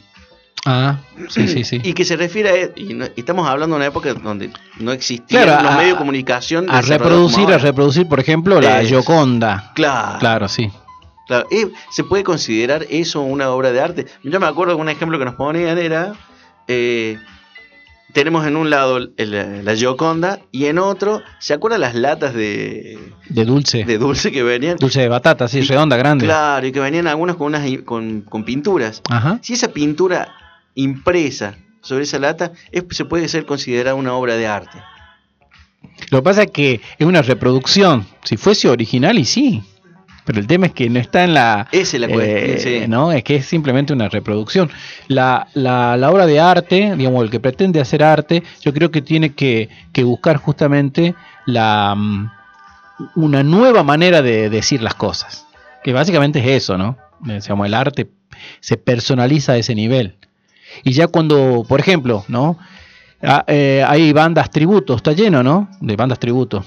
Ah, 0.65 0.99
sí, 1.29 1.49
sí, 1.49 1.65
sí. 1.65 1.81
Y 1.83 1.93
que 1.95 2.05
se 2.05 2.17
refiere 2.17 2.51
a. 2.51 2.79
Y 2.79 2.95
no- 2.95 3.07
estamos 3.17 3.49
hablando 3.49 3.75
de 3.75 3.79
una 3.81 3.87
época 3.87 4.15
donde 4.15 4.51
no 4.79 4.93
existían 4.93 5.43
Claro, 5.45 5.63
los 5.65 5.73
a- 5.73 5.77
medios 5.79 5.95
de 5.95 5.99
comunicación. 5.99 6.71
a 6.71 6.83
reproducir, 6.83 7.51
a 7.53 7.59
reproducir, 7.59 8.07
por 8.07 8.21
ejemplo, 8.21 8.61
la. 8.61 8.85
Gioconda. 8.85 9.73
Claro, 9.75 10.19
Claro, 10.21 10.49
sí. 10.49 10.71
Claro. 11.27 11.47
Eh, 11.51 11.71
¿Se 11.91 12.05
puede 12.05 12.25
considerar 12.25 12.87
eso 12.91 13.21
una 13.23 13.51
obra 13.51 13.73
de 13.73 13.81
arte? 13.81 14.07
Yo 14.23 14.39
me 14.41 14.47
acuerdo 14.47 14.77
que 14.77 14.83
un 14.83 14.89
ejemplo 14.89 15.19
que 15.19 15.25
nos 15.25 15.35
ponían 15.37 15.79
era. 15.79 16.15
eh, 16.69 17.19
tenemos 18.13 18.47
en 18.47 18.57
un 18.57 18.69
lado 18.69 18.99
el- 19.17 19.65
la 19.65 19.75
Gioconda 19.75 20.41
y 20.53 20.67
en 20.67 20.79
otro. 20.79 21.23
¿Se 21.39 21.55
acuerdan 21.55 21.81
las 21.81 21.95
latas 21.95 22.35
de, 22.35 22.99
De 23.31 23.45
dulce. 23.47 23.85
de 23.85 23.97
dulce 23.99 24.31
que 24.31 24.43
venían? 24.43 24.77
Dulce 24.77 25.01
de 25.01 25.09
batata, 25.09 25.49
sí, 25.49 25.61
Y- 25.61 25.63
redonda, 25.63 25.97
grande. 25.97 26.27
Claro, 26.27 26.67
y 26.67 26.73
que 26.73 26.81
venían 26.81 27.07
algunas 27.07 27.37
con, 27.37 27.47
unas, 27.49 27.67
con, 27.87 28.21
con 28.23 28.45
pinturas. 28.45 29.01
Ajá. 29.09 29.39
Si 29.43 29.55
esa 29.55 29.69
pintura 29.73 30.29
impresa 30.75 31.57
sobre 31.81 32.05
esa 32.05 32.19
lata 32.19 32.53
es- 32.71 32.85
se 32.91 33.05
puede 33.07 33.29
ser 33.29 33.47
considerada 33.47 33.95
una 33.95 34.13
obra 34.15 34.37
de 34.37 34.47
arte. 34.47 34.79
Lo 36.11 36.19
que 36.19 36.23
pasa 36.23 36.43
es 36.45 36.51
que 36.51 36.81
es 36.99 37.07
una 37.07 37.23
reproducción. 37.23 38.07
Si 38.25 38.37
fuese 38.37 38.69
original, 38.69 39.19
y 39.19 39.25
sí. 39.25 39.63
Pero 40.25 40.39
el 40.39 40.47
tema 40.47 40.67
es 40.67 40.73
que 40.73 40.89
no 40.89 41.01
está 41.01 41.25
en 41.25 41.35
la. 41.35 41.69
Esa 41.73 41.97
es 41.97 42.01
la 42.01 42.09
cuestión, 42.09 42.59
sí. 42.59 42.85
No, 42.89 43.11
es 43.11 43.25
que 43.25 43.37
es 43.37 43.47
simplemente 43.47 43.93
una 43.93 44.09
reproducción. 44.09 44.71
La, 45.09 45.49
la, 45.55 45.97
la 45.97 46.11
obra 46.11 46.27
de 46.27 46.39
arte, 46.39 46.95
digamos, 46.97 47.25
el 47.25 47.31
que 47.31 47.41
pretende 47.41 47.81
hacer 47.81 48.05
arte, 48.05 48.43
yo 48.61 48.73
creo 48.73 48.91
que 48.91 49.03
tiene 49.03 49.35
que, 49.35 49.69
que 49.93 50.05
buscar 50.05 50.37
justamente 50.37 51.15
la 51.47 51.95
mm, 51.97 52.31
una 53.17 53.43
nueva 53.43 53.83
manera 53.83 54.23
de 54.23 54.49
decir 54.49 54.83
las 54.83 54.95
cosas. 54.95 55.47
Que 55.83 55.93
básicamente 55.93 56.39
es 56.39 56.63
eso, 56.63 56.79
¿no? 56.79 56.97
Eh, 57.29 57.41
Digamos, 57.43 57.67
el 57.67 57.75
arte 57.75 58.09
se 58.61 58.77
personaliza 58.77 59.53
a 59.53 59.57
ese 59.57 59.75
nivel. 59.75 60.15
Y 60.85 60.93
ya 60.93 61.09
cuando, 61.09 61.65
por 61.69 61.81
ejemplo, 61.81 62.25
¿no? 62.29 62.59
Ah, 63.25 63.45
eh, 63.47 63.85
hay 63.87 64.13
bandas 64.13 64.51
tributo, 64.51 64.97
está 64.97 65.13
lleno, 65.13 65.43
¿no? 65.45 65.69
De 65.81 65.95
bandas 65.95 66.19
tributo. 66.19 66.65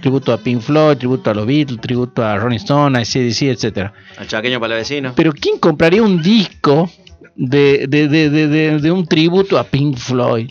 Tributo 0.00 0.32
a 0.32 0.38
Pink 0.38 0.62
Floyd, 0.62 0.96
tributo 0.96 1.30
a 1.30 1.34
los 1.34 1.46
Beatles, 1.46 1.80
tributo 1.80 2.24
a 2.24 2.36
Rolling 2.36 2.56
Stone, 2.56 2.98
a 2.98 3.02
CDC, 3.04 3.42
etcétera. 3.50 3.92
Al 4.16 4.26
chaqueño 4.26 4.58
palavecino. 4.58 5.12
Pero 5.14 5.32
¿quién 5.32 5.58
compraría 5.58 6.02
un 6.02 6.20
disco 6.22 6.90
de, 7.36 7.86
de, 7.86 8.08
de, 8.08 8.30
de, 8.30 8.48
de- 8.48 8.78
de 8.78 8.90
un 8.90 9.06
tributo 9.06 9.58
a 9.58 9.64
Pink 9.64 9.96
Floyd? 9.98 10.50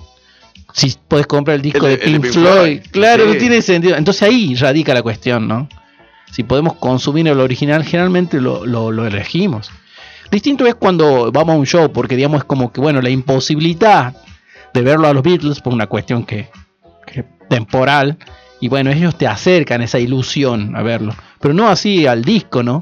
Si 0.73 0.95
puedes 1.07 1.25
comprar 1.25 1.55
el 1.55 1.61
disco 1.63 1.87
El 1.87 1.93
de- 1.93 1.97
de, 1.97 2.05
el 2.05 2.11
de 2.13 2.19
Pink, 2.19 2.23
Pink 2.31 2.33
Floyd, 2.43 2.55
Floyd, 2.55 2.81
claro, 2.91 3.23
sí. 3.25 3.29
no 3.33 3.37
tiene 3.37 3.61
sentido. 3.63 3.95
Entonces 3.97 4.21
ahí 4.23 4.53
radica 4.55 4.93
la 4.93 5.01
cuestión, 5.01 5.47
¿no? 5.47 5.67
Si 6.31 6.43
podemos 6.43 6.75
consumir 6.75 7.27
el 7.27 7.39
original, 7.39 7.83
generalmente 7.83 8.39
lo, 8.39 8.65
lo, 8.67 8.91
lo 8.91 9.05
elegimos. 9.07 9.71
Distinto 10.31 10.65
es 10.67 10.75
cuando 10.75 11.31
vamos 11.31 11.55
a 11.55 11.57
un 11.57 11.65
show, 11.65 11.91
porque 11.91 12.15
digamos 12.15 12.37
es 12.41 12.43
como 12.45 12.71
que, 12.71 12.79
bueno, 12.79 13.01
la 13.01 13.09
imposibilidad 13.09 14.15
de 14.73 14.81
verlo 14.81 15.07
a 15.07 15.13
los 15.13 15.23
Beatles 15.23 15.61
por 15.61 15.73
una 15.73 15.87
cuestión 15.87 16.25
que, 16.25 16.49
que 17.05 17.23
temporal, 17.49 18.17
y 18.59 18.67
bueno, 18.67 18.91
ellos 18.91 19.17
te 19.17 19.27
acercan 19.27 19.81
esa 19.81 19.99
ilusión 19.99 20.75
a 20.75 20.83
verlo, 20.83 21.15
pero 21.39 21.53
no 21.53 21.69
así 21.69 22.05
al 22.05 22.23
disco, 22.23 22.63
¿no? 22.63 22.79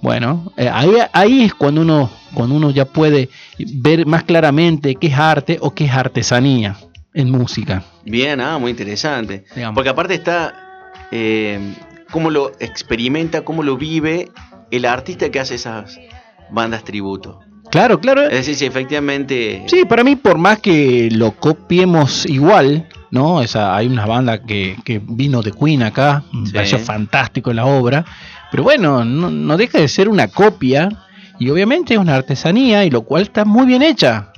Bueno, 0.00 0.52
eh, 0.56 0.68
ahí, 0.72 0.94
ahí 1.12 1.44
es 1.44 1.54
cuando 1.54 1.82
uno, 1.82 2.10
cuando 2.34 2.56
uno 2.56 2.70
ya 2.70 2.86
puede 2.86 3.28
ver 3.58 4.04
más 4.04 4.24
claramente 4.24 4.96
qué 4.96 5.06
es 5.06 5.14
arte 5.14 5.58
o 5.60 5.74
qué 5.74 5.84
es 5.84 5.92
artesanía 5.92 6.76
en 7.14 7.30
música. 7.30 7.84
Bien, 8.04 8.40
ah, 8.40 8.58
muy 8.58 8.72
interesante. 8.72 9.44
Digamos. 9.54 9.76
Porque 9.76 9.90
aparte 9.90 10.14
está 10.14 10.88
eh, 11.12 11.74
cómo 12.10 12.30
lo 12.30 12.50
experimenta, 12.58 13.44
cómo 13.44 13.62
lo 13.62 13.76
vive 13.76 14.30
el 14.72 14.86
artista 14.86 15.30
que 15.30 15.38
hace 15.38 15.54
esas 15.54 16.00
bandas 16.50 16.82
tributo. 16.82 17.40
Claro, 17.72 17.98
claro. 18.00 18.24
Es 18.24 18.30
decir, 18.32 18.54
si 18.54 18.66
efectivamente... 18.66 19.64
Sí, 19.66 19.86
para 19.86 20.04
mí, 20.04 20.14
por 20.14 20.36
más 20.36 20.60
que 20.60 21.08
lo 21.10 21.32
copiemos 21.32 22.26
igual, 22.26 22.86
¿no? 23.10 23.40
Esa, 23.40 23.74
hay 23.74 23.86
una 23.86 24.04
banda 24.04 24.42
que, 24.42 24.76
que 24.84 25.00
vino 25.02 25.40
de 25.40 25.52
Queen 25.52 25.82
acá, 25.82 26.22
me 26.32 26.46
Sí. 26.46 26.52
pareció 26.52 26.78
fantástico 26.78 27.50
la 27.54 27.64
obra, 27.64 28.04
pero 28.50 28.62
bueno, 28.62 29.06
no, 29.06 29.30
no 29.30 29.56
deja 29.56 29.78
de 29.78 29.88
ser 29.88 30.10
una 30.10 30.28
copia 30.28 30.90
y 31.38 31.48
obviamente 31.48 31.94
es 31.94 31.98
una 32.00 32.14
artesanía 32.14 32.84
y 32.84 32.90
lo 32.90 33.02
cual 33.04 33.22
está 33.22 33.46
muy 33.46 33.64
bien 33.64 33.82
hecha. 33.82 34.32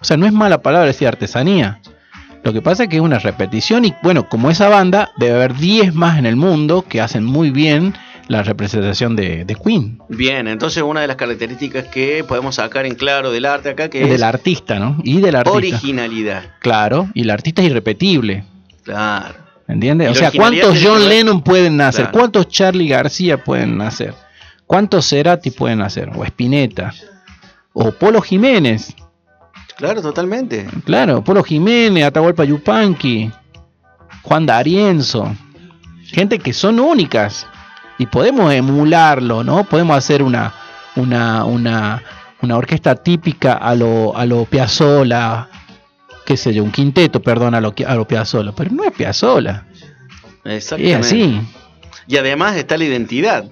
O 0.00 0.04
sea, 0.04 0.16
no 0.16 0.26
es 0.26 0.32
mala 0.32 0.60
palabra 0.60 0.88
decir 0.88 1.06
artesanía. 1.06 1.80
Lo 2.42 2.52
que 2.52 2.62
pasa 2.62 2.82
es 2.84 2.88
que 2.88 2.96
es 2.96 3.02
una 3.02 3.20
repetición 3.20 3.84
y 3.84 3.94
bueno, 4.02 4.28
como 4.28 4.50
esa 4.50 4.68
banda, 4.68 5.10
debe 5.18 5.36
haber 5.36 5.54
10 5.54 5.94
más 5.94 6.18
en 6.18 6.26
el 6.26 6.34
mundo 6.34 6.84
que 6.88 7.00
hacen 7.00 7.24
muy 7.24 7.50
bien 7.50 7.94
la 8.28 8.42
representación 8.42 9.14
de, 9.16 9.44
de 9.44 9.54
Queen. 9.54 9.98
Bien, 10.08 10.48
entonces 10.48 10.82
una 10.82 11.00
de 11.00 11.06
las 11.06 11.16
características 11.16 11.84
que 11.86 12.24
podemos 12.24 12.56
sacar 12.56 12.86
en 12.86 12.94
claro 12.94 13.30
del 13.30 13.44
arte 13.44 13.70
acá 13.70 13.88
que 13.88 14.02
es 14.02 14.10
Del 14.10 14.22
artista, 14.22 14.78
¿no? 14.78 14.96
Y 15.04 15.20
del 15.20 15.36
artista. 15.36 15.56
originalidad. 15.56 16.42
Claro, 16.60 17.08
y 17.14 17.22
el 17.22 17.30
artista 17.30 17.62
es 17.62 17.68
irrepetible. 17.68 18.44
Claro. 18.82 19.34
¿Entiendes? 19.68 20.10
O 20.10 20.14
sea, 20.14 20.30
¿cuántos 20.30 20.78
John 20.82 21.02
que 21.02 21.08
Lennon 21.08 21.42
pueden 21.42 21.76
nacer? 21.76 22.04
Claro. 22.06 22.18
¿Cuántos 22.18 22.48
Charlie 22.48 22.88
García 22.88 23.42
pueden 23.42 23.76
nacer? 23.76 24.14
¿Cuántos 24.66 25.08
Cerati 25.08 25.50
pueden 25.50 25.78
nacer? 25.78 26.10
O 26.14 26.24
Spinetta. 26.24 26.92
O 27.72 27.90
Polo 27.92 28.20
Jiménez. 28.20 28.94
Claro, 29.76 30.00
totalmente. 30.00 30.66
Claro, 30.84 31.22
Polo 31.22 31.42
Jiménez, 31.42 32.04
Atahualpa 32.04 32.44
Yupanqui, 32.44 33.30
Juan 34.22 34.46
D'Arienzo. 34.46 35.34
Gente 36.04 36.38
que 36.38 36.52
son 36.52 36.80
únicas. 36.80 37.46
Y 37.98 38.06
podemos 38.06 38.52
emularlo, 38.52 39.42
¿no? 39.42 39.64
Podemos 39.64 39.96
hacer 39.96 40.22
una, 40.22 40.52
una, 40.96 41.44
una, 41.44 42.02
una 42.42 42.56
orquesta 42.56 42.94
típica 42.94 43.54
a 43.54 43.74
lo, 43.74 44.16
a 44.16 44.26
lo 44.26 44.44
Piazzolla, 44.44 45.48
qué 46.26 46.36
sé 46.36 46.52
yo, 46.52 46.62
un 46.62 46.70
quinteto, 46.72 47.22
perdón, 47.22 47.54
a 47.54 47.60
lo, 47.60 47.74
a 47.86 47.94
lo 47.94 48.06
Piazzolla, 48.06 48.52
pero 48.52 48.70
no 48.72 48.84
es 48.84 48.92
Piazzolla. 48.92 49.64
Es 50.44 50.64
Exactamente. 50.72 50.96
así. 51.06 51.40
Y 52.06 52.16
además 52.18 52.56
está 52.56 52.76
la 52.76 52.84
identidad. 52.84 53.44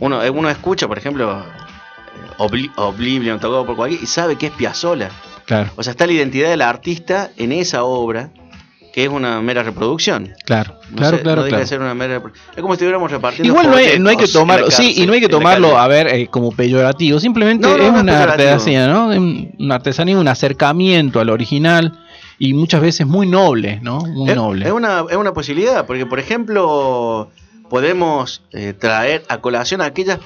Uno, 0.00 0.22
eh, 0.22 0.30
uno 0.30 0.48
escucha, 0.50 0.88
por 0.88 0.98
ejemplo, 0.98 1.40
eh, 1.40 2.30
Obli- 2.38 2.72
Oblivion 2.76 3.38
tocado 3.38 3.64
por 3.66 3.76
cualquier 3.76 4.02
y 4.02 4.06
sabe 4.06 4.36
que 4.36 4.46
es 4.46 4.52
Piazzolla. 4.52 5.10
Claro, 5.46 5.70
O 5.76 5.82
sea, 5.82 5.90
está 5.90 6.06
la 6.06 6.12
identidad 6.14 6.48
del 6.48 6.62
artista 6.62 7.30
en 7.36 7.52
esa 7.52 7.84
obra, 7.84 8.30
que 8.94 9.02
es 9.02 9.08
una 9.10 9.42
mera 9.42 9.64
reproducción. 9.64 10.32
claro, 10.44 10.76
No 10.90 10.96
claro, 10.98 11.16
sé, 11.16 11.22
claro, 11.24 11.36
no 11.40 11.44
deja 11.46 11.48
claro. 11.56 11.60
de 11.64 11.66
ser 11.66 11.80
una 11.80 11.94
mera 11.94 12.22
Es 12.54 12.62
como 12.62 12.74
si 12.74 12.76
estuviéramos 12.76 13.10
repartiendo. 13.10 13.48
Igual 13.52 13.68
no 13.68 13.76
hay, 13.76 13.98
no 13.98 14.08
hay 14.08 14.16
que 14.16 14.28
tomarlo, 14.28 14.70
sí, 14.70 14.94
y 15.02 15.04
no 15.06 15.14
hay 15.14 15.20
que 15.20 15.28
tomarlo, 15.28 15.76
a 15.76 15.88
ver, 15.88 16.06
eh, 16.06 16.28
como 16.28 16.52
peyorativo, 16.52 17.18
simplemente 17.18 17.66
No, 17.66 17.74
es 17.76 17.90
una 17.90 18.22
artesanía, 18.22 18.86
¿no? 18.86 19.08
Un- 19.08 19.52
Una 19.58 19.74
artesanía, 19.74 20.16
un 20.16 20.28
acercamiento 20.28 21.18
al 21.18 21.30
original 21.30 21.98
y 22.38 22.54
muchas 22.54 22.80
veces 22.82 23.04
muy 23.04 23.26
noble, 23.26 23.80
¿no? 23.82 23.98
Muy 23.98 24.30
Es, 24.30 24.36
noble. 24.36 24.64
es 24.66 24.72
una, 24.72 25.04
es 25.10 25.16
una 25.16 25.32
posibilidad, 25.32 25.86
porque 25.86 26.06
por 26.06 26.20
ejemplo, 26.20 27.30
podemos 27.68 28.42
eh, 28.52 28.74
traer 28.78 29.24
a 29.28 29.38
colación 29.38 29.80
a 29.80 29.86
aquellas 29.86 30.18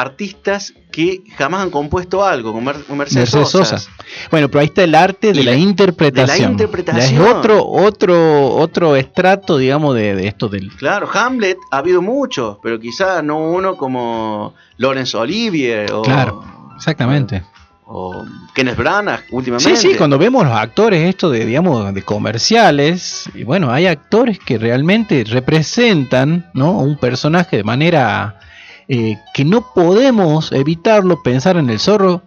artistas 0.00 0.74
que 0.90 1.22
jamás 1.36 1.62
han 1.62 1.70
compuesto 1.70 2.24
algo, 2.24 2.52
como 2.52 2.62
Mer- 2.72 2.76
Mercedes, 2.90 3.34
Mercedes 3.34 3.48
Sosa. 3.48 3.76
Bueno, 4.30 4.48
pero 4.48 4.60
ahí 4.60 4.66
está 4.66 4.84
el 4.84 4.94
arte 4.94 5.32
de 5.32 5.42
la, 5.44 5.52
la- 5.52 5.56
interpretación. 5.56 6.36
de 6.38 6.44
la 6.44 6.50
interpretación. 6.50 7.22
Es 7.22 7.28
otro, 7.34 7.64
otro, 7.66 8.54
otro 8.56 8.96
estrato, 8.96 9.56
digamos, 9.58 9.94
de, 9.94 10.14
de 10.14 10.26
esto 10.26 10.48
del. 10.48 10.70
Claro, 10.76 11.08
Hamlet 11.12 11.58
ha 11.70 11.78
habido 11.78 12.02
muchos, 12.02 12.58
pero 12.62 12.78
quizá 12.80 13.22
no 13.22 13.38
uno 13.38 13.76
como 13.76 14.54
Laurence 14.78 15.16
Olivier 15.16 15.92
o, 15.92 16.02
Claro, 16.02 16.44
Exactamente. 16.76 17.42
o 17.86 18.24
Kenneth 18.54 18.76
Branagh 18.76 19.22
últimamente. 19.30 19.76
Sí, 19.76 19.90
sí, 19.90 19.94
cuando 19.96 20.18
vemos 20.18 20.44
los 20.44 20.54
actores 20.56 21.08
esto 21.08 21.28
de, 21.30 21.44
digamos, 21.44 21.92
de 21.94 22.02
comerciales, 22.02 23.28
y 23.34 23.44
bueno, 23.44 23.70
hay 23.72 23.86
actores 23.86 24.38
que 24.38 24.58
realmente 24.58 25.24
representan, 25.24 26.50
¿no? 26.54 26.72
Un 26.78 26.96
personaje 26.98 27.56
de 27.58 27.64
manera 27.64 28.38
eh, 28.88 29.16
que 29.34 29.44
no 29.44 29.72
podemos 29.74 30.52
evitarlo 30.52 31.22
pensar 31.22 31.56
en 31.56 31.70
el 31.70 31.78
zorro 31.78 32.22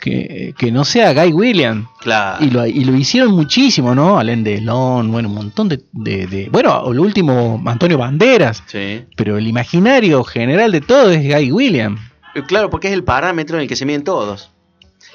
que, 0.00 0.54
que 0.56 0.70
no 0.70 0.84
sea 0.84 1.12
Guy 1.12 1.32
Williams. 1.32 1.88
Claro. 2.00 2.44
Y 2.44 2.50
lo, 2.50 2.66
y 2.66 2.84
lo 2.84 2.94
hicieron 2.96 3.32
muchísimo, 3.32 3.94
¿no? 3.94 4.18
Alain 4.18 4.44
Delon, 4.44 5.10
bueno, 5.10 5.28
un 5.28 5.34
montón 5.34 5.68
de, 5.68 5.82
de, 5.92 6.26
de- 6.26 6.48
Bueno, 6.50 6.92
lo 6.92 7.02
último, 7.02 7.60
Antonio 7.66 7.98
Banderas. 7.98 8.62
Sí. 8.66 9.04
Pero 9.16 9.38
el 9.38 9.46
imaginario 9.48 10.22
general 10.22 10.70
de 10.72 10.80
todo 10.80 11.10
es 11.10 11.22
Guy 11.26 11.50
Williams. 11.52 12.00
Eh, 12.34 12.42
Claro, 12.46 12.70
porque 12.70 12.86
es 12.88 12.94
el 12.94 13.02
parámetro 13.02 13.56
en 13.56 13.62
el 13.62 13.68
que 13.68 13.74
se 13.74 13.84
miden 13.86 14.04
todos. 14.04 14.50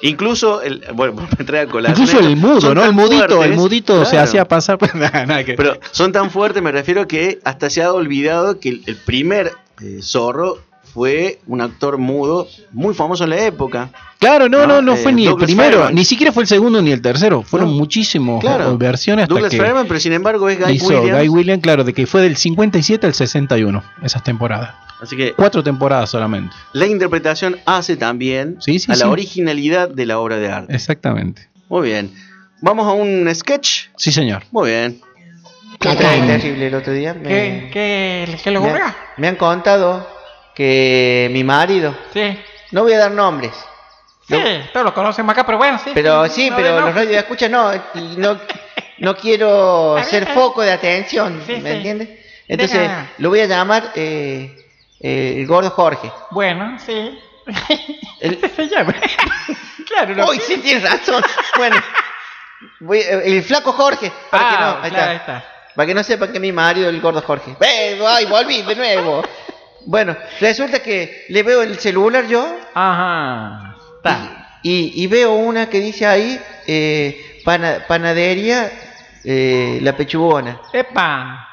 Incluso, 0.02 0.60
el, 0.60 0.84
bueno, 0.92 1.14
me 1.38 1.44
trae 1.46 1.62
a 1.62 1.66
colación 1.66 2.06
Incluso 2.06 2.26
el 2.26 2.36
mudo, 2.36 2.74
¿no? 2.74 2.84
El 2.84 2.92
mudito, 2.92 3.42
el 3.42 3.54
mudito 3.54 4.04
se 4.04 4.18
hacía 4.18 4.44
pasar. 4.46 4.76
Nada, 4.94 5.24
nada 5.24 5.44
que- 5.44 5.54
Pero 5.54 5.78
son 5.92 6.12
tan 6.12 6.30
fuertes, 6.30 6.62
me 6.62 6.72
refiero 6.72 7.08
que 7.08 7.38
hasta 7.44 7.70
se 7.70 7.82
ha 7.82 7.90
olvidado 7.92 8.60
que 8.60 8.68
el, 8.68 8.82
el 8.84 8.96
primer 8.96 9.52
eh, 9.80 10.00
zorro 10.02 10.58
fue 10.94 11.40
un 11.48 11.60
actor 11.60 11.98
mudo 11.98 12.46
muy 12.72 12.94
famoso 12.94 13.24
en 13.24 13.30
la 13.30 13.44
época. 13.44 13.90
Claro, 14.20 14.48
no, 14.48 14.60
no, 14.60 14.66
No, 14.76 14.82
no 14.82 14.94
eh, 14.94 14.96
fue 14.96 15.12
ni 15.12 15.26
el 15.26 15.34
primero, 15.36 15.90
ni 15.90 16.04
siquiera 16.04 16.32
fue 16.32 16.44
el 16.44 16.46
segundo 16.46 16.80
ni 16.80 16.92
el 16.92 17.02
tercero, 17.02 17.42
fueron 17.42 17.70
No, 17.70 17.74
muchísimos 17.76 18.40
claro. 18.40 18.78
versiones 18.78 19.24
hasta 19.24 19.34
Douglas 19.34 19.50
que 19.50 19.58
Fairbanks, 19.58 19.88
pero 19.88 20.00
sin 20.00 20.12
embargo 20.12 20.48
es 20.48 20.58
Guy 20.64 20.72
hizo 20.76 20.86
Williams. 20.86 21.18
Guy 21.18 21.28
Williams, 21.28 21.62
claro, 21.62 21.82
de 21.84 21.92
que 21.92 22.06
fue 22.06 22.22
del 22.22 22.36
57 22.36 23.06
al 23.06 23.12
61, 23.12 23.82
esas 24.02 24.22
temporadas. 24.22 24.74
Así 25.02 25.16
que 25.16 25.32
Cuatro 25.34 25.62
temporadas 25.62 26.08
solamente. 26.10 26.54
la 26.72 26.86
interpretación 26.86 27.56
hace 27.66 27.96
también 27.96 28.56
Sí, 28.60 28.78
sí, 28.78 28.90
a 28.90 28.94
sí. 28.94 29.00
la 29.00 29.10
originalidad 29.10 29.88
de 29.90 30.06
la 30.06 30.18
obra 30.20 30.36
de 30.36 30.48
arte. 30.48 30.74
Exactamente. 30.74 31.50
Muy 31.68 31.88
bien. 31.88 32.14
Vamos 32.62 32.86
a 32.86 32.92
un 32.92 33.28
sketch. 33.34 33.88
Sí, 33.96 34.12
señor. 34.12 34.44
Muy 34.52 34.70
bien. 34.70 35.00
Vez 35.80 35.98
terrible 35.98 36.68
el 36.68 36.74
otro 36.76 36.92
día. 36.94 37.12
Me, 37.12 37.22
¿Qué, 37.22 37.70
qué, 37.72 38.38
qué 38.42 38.50
le 38.50 38.58
me, 38.60 38.66
ocurrió? 38.66 38.84
me 39.18 39.28
han 39.28 39.36
contado 39.36 40.06
que 40.54 41.28
mi 41.32 41.42
marido, 41.44 41.94
Sí. 42.12 42.38
no 42.72 42.82
voy 42.82 42.92
a 42.92 42.98
dar 42.98 43.10
nombres, 43.10 43.52
Sí, 44.26 44.36
todos 44.72 44.86
lo 44.86 44.94
conocemos 44.94 45.32
acá, 45.32 45.44
pero 45.44 45.58
bueno, 45.58 45.78
sí. 45.84 45.90
pero 45.92 46.26
sí, 46.28 46.48
No, 46.48 46.56
pero 46.56 46.80
no. 46.80 46.86
los 46.86 46.94
radios 46.94 47.16
escuchan 47.16 47.50
no, 47.52 47.74
y 47.74 48.14
no, 48.16 48.38
no 48.98 49.16
quiero 49.18 50.02
ser 50.04 50.26
foco 50.28 50.62
de 50.62 50.72
atención, 50.72 51.42
Sí, 51.46 51.56
¿me 51.56 51.70
sí. 51.70 51.76
entiendes? 51.76 52.08
Entonces 52.48 52.78
Venga. 52.80 53.10
lo 53.18 53.28
voy 53.30 53.40
a 53.40 53.46
llamar 53.46 53.92
eh, 53.94 54.66
eh, 55.00 55.34
el 55.38 55.46
gordo 55.46 55.70
Jorge. 55.70 56.10
Bueno, 56.30 56.78
sí. 56.78 57.18
El- 58.20 58.34
Ese 58.42 58.48
se 58.48 58.68
llama. 58.68 58.94
claro, 59.86 60.14
lo 60.14 60.30
Uy, 60.30 60.38
sí, 60.40 60.56
tienes 60.58 60.82
razón. 60.90 61.22
Bueno, 61.58 61.76
voy- 62.80 63.00
eh, 63.00 63.22
el 63.26 63.42
flaco 63.42 63.72
Jorge, 63.72 64.10
para 64.30 64.48
que 64.48 64.54
no, 64.56 64.60
Ah, 64.66 64.80
ahí 64.82 64.90
claro, 64.90 65.10
ahí 65.10 65.16
está. 65.16 65.36
está. 65.38 65.50
Para 65.74 65.86
que 65.86 65.94
no 65.94 66.02
sepan 66.04 66.32
que 66.32 66.40
mi 66.40 66.52
marido 66.52 66.88
es 66.88 66.94
el 66.94 67.00
gordo 67.00 67.20
Jorge. 67.22 67.56
¡Ay, 68.06 68.24
volví 68.26 68.62
de 68.62 68.74
nuevo! 68.76 69.22
Bueno, 69.86 70.16
resulta 70.40 70.80
que 70.82 71.24
le 71.28 71.42
veo 71.42 71.62
el 71.62 71.78
celular 71.78 72.26
yo 72.26 72.58
Ajá. 72.74 73.76
Y, 74.62 75.02
y 75.02 75.06
veo 75.06 75.34
una 75.34 75.68
que 75.68 75.80
dice 75.80 76.06
ahí 76.06 76.40
eh, 76.66 77.40
pana- 77.44 77.84
panadería 77.86 78.70
eh, 79.24 79.78
La 79.82 79.96
Pechugona. 79.96 80.60
Epa. 80.72 81.48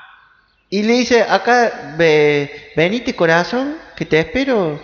Y 0.70 0.84
le 0.84 0.94
dice, 0.94 1.22
acá, 1.22 1.96
ve, 1.98 2.72
venite 2.78 3.14
corazón, 3.14 3.76
que 3.96 4.06
te 4.06 4.20
espero. 4.20 4.80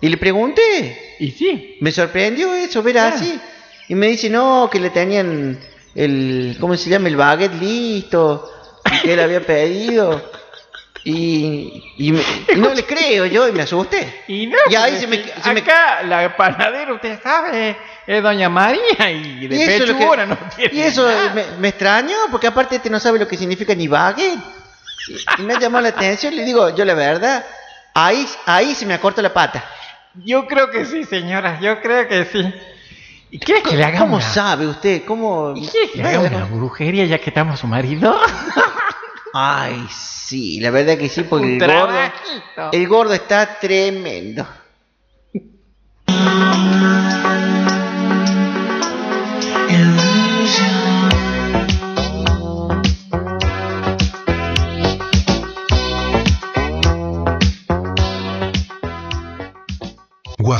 Y 0.00 0.08
le 0.08 0.16
pregunté, 0.16 1.16
Y 1.18 1.30
sí. 1.32 1.76
me 1.80 1.90
sorprendió 1.90 2.54
eso, 2.54 2.82
ver 2.82 2.98
así. 2.98 3.40
Y 3.88 3.94
me 3.96 4.06
dice, 4.08 4.30
no, 4.30 4.68
que 4.70 4.78
le 4.78 4.90
tenían 4.90 5.58
el, 5.96 6.56
¿cómo 6.60 6.76
se 6.76 6.88
llama? 6.88 7.08
El 7.08 7.16
baguette 7.16 7.54
listo, 7.60 8.48
y 8.92 8.98
que 9.00 9.12
él 9.14 9.20
había 9.20 9.40
pedido. 9.44 10.30
Y, 11.04 11.82
y, 11.98 12.12
me- 12.12 12.22
y 12.48 12.56
no 12.56 12.72
le 12.72 12.84
creo 12.84 13.26
yo, 13.26 13.48
y 13.48 13.52
me 13.52 13.62
asusté. 13.62 14.22
Y 14.28 14.46
no, 14.46 14.56
Y 14.70 14.74
ahí 14.76 14.98
se 15.00 15.06
me- 15.08 15.22
se 15.24 15.52
me- 15.52 15.60
acá 15.60 16.02
la 16.04 16.36
panadera, 16.36 16.94
usted 16.94 17.20
sabe, 17.22 17.76
es 18.06 18.22
Doña 18.22 18.48
María 18.48 19.10
y 19.10 19.48
de 19.48 19.56
Y 19.56 19.62
eso, 19.62 19.96
que- 19.98 20.26
no 20.26 20.36
tiene 20.56 20.74
y 20.74 20.80
eso 20.80 21.04
nada. 21.06 21.34
me, 21.34 21.44
me 21.58 21.68
extrañó, 21.68 22.16
porque 22.30 22.46
aparte 22.46 22.76
este 22.76 22.88
no 22.88 23.00
sabe 23.00 23.18
lo 23.18 23.26
que 23.26 23.36
significa 23.36 23.74
ni 23.74 23.88
baguette. 23.88 24.38
Y, 25.38 25.42
me 25.42 25.58
llamó 25.58 25.80
la 25.80 25.88
atención, 25.88 26.36
le 26.36 26.44
digo, 26.44 26.72
yo 26.76 26.84
la 26.84 26.94
verdad, 26.94 27.44
ahí, 27.94 28.24
ahí 28.46 28.72
se 28.74 28.86
me 28.86 28.94
acorta 28.94 29.20
la 29.22 29.32
pata. 29.34 29.64
Yo 30.14 30.46
creo 30.46 30.70
que 30.70 30.84
sí, 30.84 31.02
señora, 31.04 31.58
yo 31.60 31.80
creo 31.80 32.06
que 32.06 32.24
sí. 32.26 32.54
¿Y 33.32 33.38
quiere 33.40 33.62
que 33.62 33.76
le 33.76 33.82
hagamos 33.82 34.00
¿Cómo 34.02 34.16
una- 34.16 34.24
sabe 34.24 34.66
usted? 34.68 35.04
¿Cómo? 35.04 35.54
¿Y 35.56 35.66
quiere 35.66 35.90
que 35.90 35.98
le 36.02 36.08
hagamos 36.08 36.30
una 36.30 36.44
brujería 36.44 37.06
ya 37.06 37.18
que 37.18 37.30
estamos 37.30 37.58
su 37.58 37.66
marido? 37.66 38.14
Ay, 39.32 39.86
sí, 39.90 40.60
la 40.60 40.70
verdad 40.70 40.98
que 40.98 41.08
sí, 41.08 41.22
porque 41.28 41.56
el 41.56 41.58
gordo, 41.58 41.98
el 42.72 42.88
gordo 42.88 43.14
está 43.14 43.58
tremendo. 43.58 44.46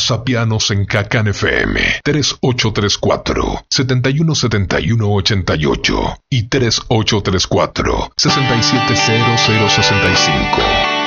Whatsappianos 0.03 0.73
en 0.73 0.85
Cacan 0.85 1.29
FM 1.29 2.01
3834 2.03 3.67
717188 3.69 6.19
y 6.29 6.49
3834 6.49 8.13
670065. 8.17 11.02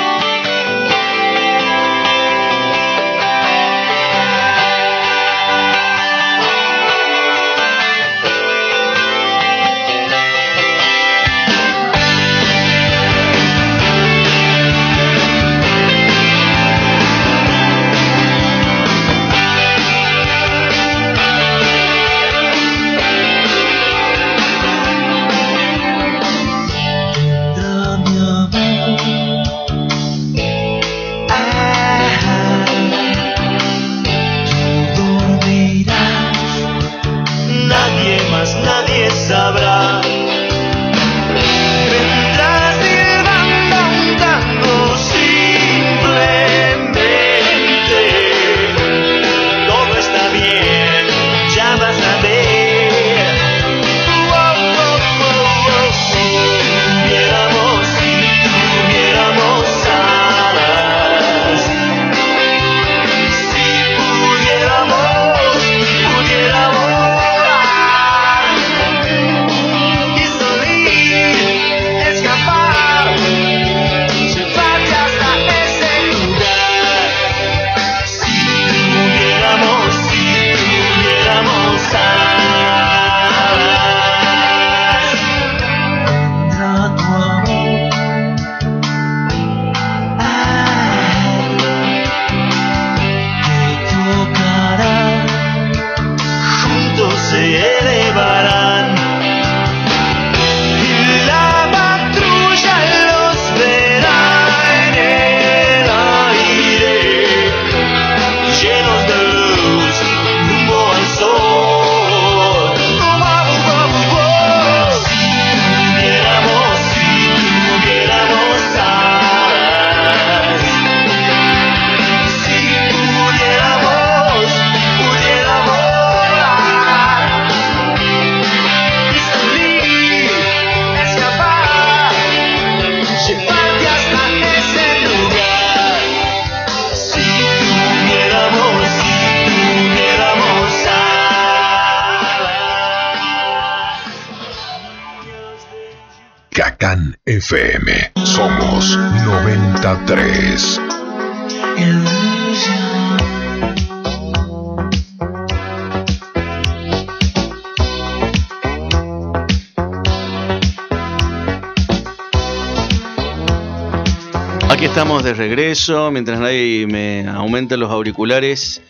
Estamos 164.86 165.24
de 165.24 165.34
regreso, 165.34 166.12
mientras 166.12 166.40
nadie 166.40 166.86
me 166.88 167.28
aumenta 167.28 167.76
los 167.76 167.92
auriculares 167.92 168.82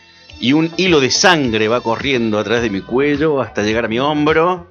y 0.41 0.51
un 0.51 0.69
hilo 0.75 0.99
de 0.99 1.09
sangre 1.09 1.69
va 1.69 1.81
corriendo 1.81 2.37
a 2.37 2.43
través 2.43 2.61
de 2.61 2.69
mi 2.69 2.81
cuello 2.81 3.41
hasta 3.41 3.63
llegar 3.63 3.85
a 3.85 3.87
mi 3.87 3.97
hombro. 3.97 4.67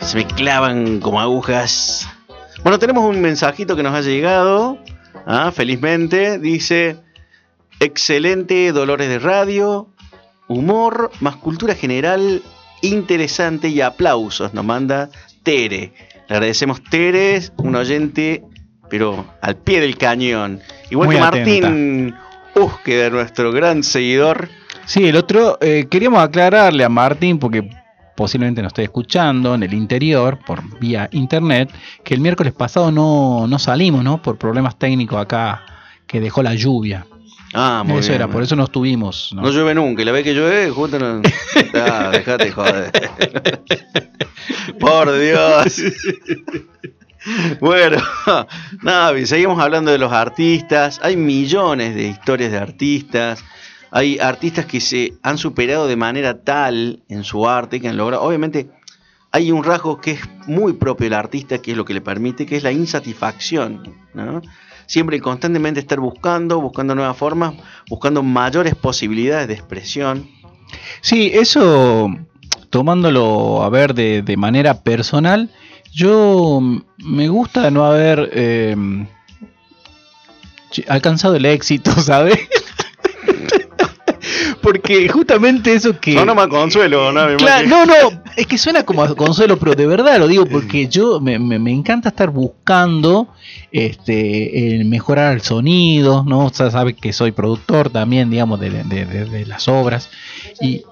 Se 0.00 0.16
me 0.16 0.26
clavan 0.26 0.98
como 1.00 1.20
agujas. 1.20 2.08
Bueno, 2.62 2.78
tenemos 2.78 3.04
un 3.04 3.20
mensajito 3.20 3.76
que 3.76 3.82
nos 3.82 3.94
ha 3.94 4.00
llegado, 4.00 4.78
ah, 5.26 5.52
felizmente. 5.54 6.38
Dice, 6.38 6.96
excelente 7.78 8.72
Dolores 8.72 9.10
de 9.10 9.18
Radio, 9.18 9.88
humor 10.48 11.12
más 11.20 11.36
cultura 11.36 11.74
general, 11.74 12.42
interesante 12.80 13.68
y 13.68 13.82
aplausos. 13.82 14.52
Nos 14.54 14.64
manda 14.64 15.10
Tere. 15.44 15.92
Le 16.28 16.34
agradecemos 16.34 16.82
Tere, 16.82 17.40
un 17.58 17.76
oyente, 17.76 18.42
pero 18.94 19.26
al 19.40 19.56
pie 19.56 19.80
del 19.80 19.98
cañón. 19.98 20.60
Igual 20.88 21.08
Muy 21.08 21.16
que 21.16 21.20
Martín 21.20 22.14
Úsqueda, 22.54 23.10
nuestro 23.10 23.50
gran 23.50 23.82
seguidor. 23.82 24.48
Sí, 24.86 25.08
el 25.08 25.16
otro, 25.16 25.58
eh, 25.60 25.88
queríamos 25.90 26.22
aclararle 26.22 26.84
a 26.84 26.88
Martín, 26.88 27.40
porque 27.40 27.68
posiblemente 28.16 28.62
nos 28.62 28.70
esté 28.70 28.84
escuchando 28.84 29.56
en 29.56 29.64
el 29.64 29.74
interior, 29.74 30.38
por 30.46 30.78
vía 30.78 31.08
internet, 31.10 31.72
que 32.04 32.14
el 32.14 32.20
miércoles 32.20 32.52
pasado 32.52 32.92
no, 32.92 33.48
no 33.48 33.58
salimos, 33.58 34.04
¿no? 34.04 34.22
Por 34.22 34.38
problemas 34.38 34.78
técnicos 34.78 35.20
acá 35.20 35.64
que 36.06 36.20
dejó 36.20 36.44
la 36.44 36.54
lluvia. 36.54 37.04
Ah, 37.52 37.82
muy 37.84 37.98
eso 37.98 38.10
bien. 38.10 38.20
era, 38.20 38.28
por 38.28 38.44
eso 38.44 38.54
no 38.54 38.62
estuvimos. 38.62 39.32
¿no? 39.34 39.42
No 39.42 39.50
llueve 39.50 39.74
nunca, 39.74 40.02
y 40.02 40.04
la 40.04 40.12
vez 40.12 40.22
que 40.22 40.34
llueve, 40.34 40.70
justo 40.70 40.98
no. 41.00 41.20
Ah, 41.74 42.10
dejate 42.12 42.52
joder. 42.52 42.92
Por 44.78 45.18
Dios. 45.18 45.82
Bueno, 47.60 47.98
nada, 48.82 49.26
seguimos 49.26 49.58
hablando 49.60 49.90
de 49.90 49.98
los 49.98 50.12
artistas. 50.12 51.00
Hay 51.02 51.16
millones 51.16 51.94
de 51.94 52.08
historias 52.08 52.52
de 52.52 52.58
artistas. 52.58 53.44
Hay 53.90 54.18
artistas 54.18 54.66
que 54.66 54.80
se 54.80 55.14
han 55.22 55.38
superado 55.38 55.86
de 55.86 55.96
manera 55.96 56.42
tal 56.42 57.02
en 57.08 57.24
su 57.24 57.48
arte 57.48 57.80
que 57.80 57.88
han 57.88 57.96
logrado. 57.96 58.22
Obviamente, 58.22 58.68
hay 59.30 59.52
un 59.52 59.64
rasgo 59.64 60.00
que 60.00 60.12
es 60.12 60.20
muy 60.46 60.74
propio 60.74 61.04
del 61.04 61.14
artista, 61.14 61.58
que 61.58 61.72
es 61.72 61.76
lo 61.76 61.84
que 61.84 61.94
le 61.94 62.00
permite, 62.00 62.46
que 62.46 62.56
es 62.56 62.62
la 62.62 62.72
insatisfacción. 62.72 63.94
¿no? 64.12 64.42
Siempre 64.86 65.20
constantemente 65.20 65.80
estar 65.80 66.00
buscando, 66.00 66.60
buscando 66.60 66.94
nuevas 66.94 67.16
formas, 67.16 67.54
buscando 67.88 68.22
mayores 68.22 68.74
posibilidades 68.74 69.48
de 69.48 69.54
expresión. 69.54 70.28
Sí, 71.00 71.30
eso 71.32 72.10
tomándolo 72.70 73.62
a 73.62 73.68
ver 73.68 73.94
de, 73.94 74.22
de 74.22 74.36
manera 74.36 74.82
personal, 74.82 75.48
yo 75.94 76.58
mm, 76.60 76.82
me 77.04 77.28
gusta 77.28 77.70
no 77.70 77.84
haber 77.84 78.30
eh, 78.32 78.74
ch- 80.70 80.84
alcanzado 80.88 81.36
el 81.36 81.44
éxito, 81.46 81.90
¿sabes? 82.00 82.38
Porque 84.62 85.06
justamente 85.10 85.74
eso 85.74 85.98
que... 86.00 86.14
No, 86.14 86.24
no 86.24 86.34
me 86.34 86.48
consuelo, 86.48 87.12
no, 87.12 87.26
me 87.26 87.36
Claro, 87.36 87.68
no, 87.68 87.84
no, 87.84 87.94
es 88.34 88.46
que 88.46 88.56
suena 88.56 88.82
como 88.82 89.02
a 89.02 89.14
consuelo, 89.14 89.58
pero 89.58 89.74
de 89.74 89.86
verdad 89.86 90.18
lo 90.18 90.26
digo 90.26 90.46
porque 90.46 90.88
yo 90.88 91.20
me, 91.20 91.38
me- 91.38 91.58
me 91.58 91.70
encanta 91.70 92.08
estar 92.08 92.30
buscando 92.30 93.28
este 93.72 94.74
el 94.76 94.86
mejorar 94.86 95.34
el 95.34 95.42
sonido, 95.42 96.24
¿no? 96.26 96.46
O 96.46 96.50
sea, 96.50 96.70
sabe 96.70 96.94
que 96.94 97.12
soy 97.12 97.32
productor 97.32 97.90
también, 97.90 98.30
digamos, 98.30 98.58
de, 98.58 98.70
de- 98.70 99.04
de- 99.04 99.24
de 99.26 99.44
las 99.46 99.68
obras. 99.68 100.08
Y 100.62 100.82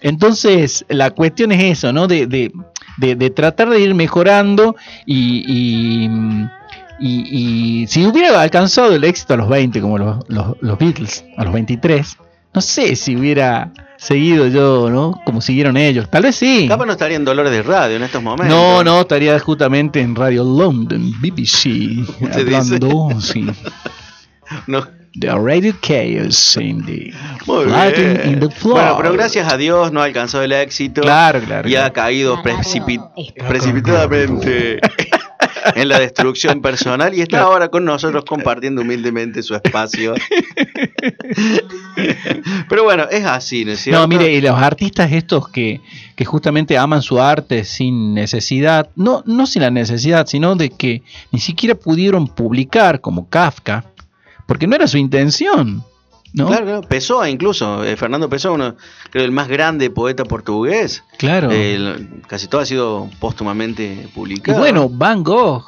entonces 0.00 0.86
la 0.88 1.10
cuestión 1.10 1.52
es 1.52 1.78
eso, 1.78 1.92
¿no? 1.92 2.08
De, 2.08 2.50
de- 2.96 3.14
de- 3.16 3.30
tratar 3.30 3.68
de 3.70 3.80
ir 3.80 3.94
mejorando 3.94 4.76
y, 5.06 5.44
y, 5.46 6.10
y- 7.00 7.82
y 7.82 7.86
si 7.88 8.06
hubiera 8.06 8.40
alcanzado 8.40 8.94
el 8.94 9.04
éxito 9.04 9.34
a 9.34 9.36
los 9.36 9.48
20, 9.48 9.80
como 9.80 9.98
los, 9.98 10.16
los- 10.28 10.56
los 10.60 10.78
Beatles, 10.78 11.24
a 11.36 11.44
los 11.44 11.52
23, 11.52 12.16
no 12.54 12.60
sé 12.60 12.96
si 12.96 13.16
hubiera 13.16 13.72
seguido 13.96 14.46
yo, 14.48 14.90
¿no? 14.90 15.20
Como 15.24 15.40
siguieron 15.40 15.76
ellos. 15.76 16.10
Tal 16.10 16.24
vez 16.24 16.36
sí. 16.36 16.66
Capaz 16.68 16.86
no 16.86 16.92
estaría 16.92 17.16
en 17.16 17.24
Dolores 17.24 17.52
de 17.52 17.62
Radio 17.62 17.96
en 17.96 18.02
estos 18.02 18.22
momentos. 18.22 18.48
No, 18.54 18.82
no, 18.84 19.00
estaría 19.02 19.38
justamente 19.38 20.00
en 20.00 20.14
Radio 20.14 20.44
London, 20.44 21.12
BBC, 21.20 22.04
hablando, 22.32 23.20
sí, 23.20 23.46
No. 24.66 24.86
De 25.14 25.30
Radio 25.30 25.74
Chaos 25.82 26.56
in 26.56 26.84
the 26.86 27.12
Muy 27.46 27.66
Latin 27.66 28.14
bien. 28.14 28.32
in 28.34 28.40
the 28.40 28.50
floor. 28.50 28.74
Bueno, 28.80 28.96
pero 28.98 29.12
gracias 29.12 29.52
a 29.52 29.56
Dios 29.56 29.92
no 29.92 30.00
alcanzó 30.02 30.42
el 30.42 30.52
éxito. 30.52 31.02
Claro, 31.02 31.40
claro. 31.40 31.68
Y 31.68 31.76
ha 31.76 31.92
caído 31.92 32.42
precipi- 32.42 33.00
precipitadamente 33.46 34.78
en 35.74 35.88
la 35.88 35.98
destrucción 35.98 36.62
personal 36.62 37.12
y 37.14 37.20
está 37.20 37.42
ahora 37.42 37.68
con 37.68 37.84
nosotros 37.84 38.24
compartiendo 38.24 38.82
humildemente 38.82 39.42
su 39.42 39.54
espacio. 39.54 40.14
Pero 42.68 42.84
bueno, 42.84 43.06
es 43.10 43.24
así, 43.24 43.64
¿no 43.64 43.72
es 43.72 43.80
cierto? 43.80 44.00
No, 44.00 44.08
mire, 44.08 44.32
y 44.32 44.40
los 44.40 44.58
artistas 44.58 45.12
estos 45.12 45.48
que, 45.48 45.80
que 46.16 46.24
justamente 46.24 46.78
aman 46.78 47.02
su 47.02 47.20
arte 47.20 47.64
sin 47.64 48.14
necesidad, 48.14 48.88
no, 48.96 49.22
no 49.26 49.46
sin 49.46 49.62
la 49.62 49.70
necesidad, 49.70 50.26
sino 50.26 50.56
de 50.56 50.70
que 50.70 51.02
ni 51.32 51.40
siquiera 51.40 51.74
pudieron 51.74 52.28
publicar 52.28 53.00
como 53.00 53.28
Kafka, 53.28 53.84
porque 54.46 54.66
no 54.66 54.76
era 54.76 54.86
su 54.86 54.98
intención, 54.98 55.84
¿no? 56.34 56.46
Claro, 56.46 56.64
claro, 56.64 56.80
Pessoa 56.82 57.28
incluso, 57.28 57.84
eh, 57.84 57.96
Fernando 57.96 58.28
Pessoa, 58.28 58.54
uno, 58.54 58.76
creo 59.10 59.24
el 59.24 59.32
más 59.32 59.48
grande 59.48 59.90
poeta 59.90 60.24
portugués. 60.24 61.04
Claro. 61.18 61.48
Eh, 61.52 62.06
casi 62.26 62.48
todo 62.48 62.60
ha 62.60 62.66
sido 62.66 63.08
póstumamente 63.20 64.02
y 64.04 64.06
publicado. 64.08 64.58
bueno, 64.58 64.88
Van 64.88 65.22
Gogh, 65.22 65.64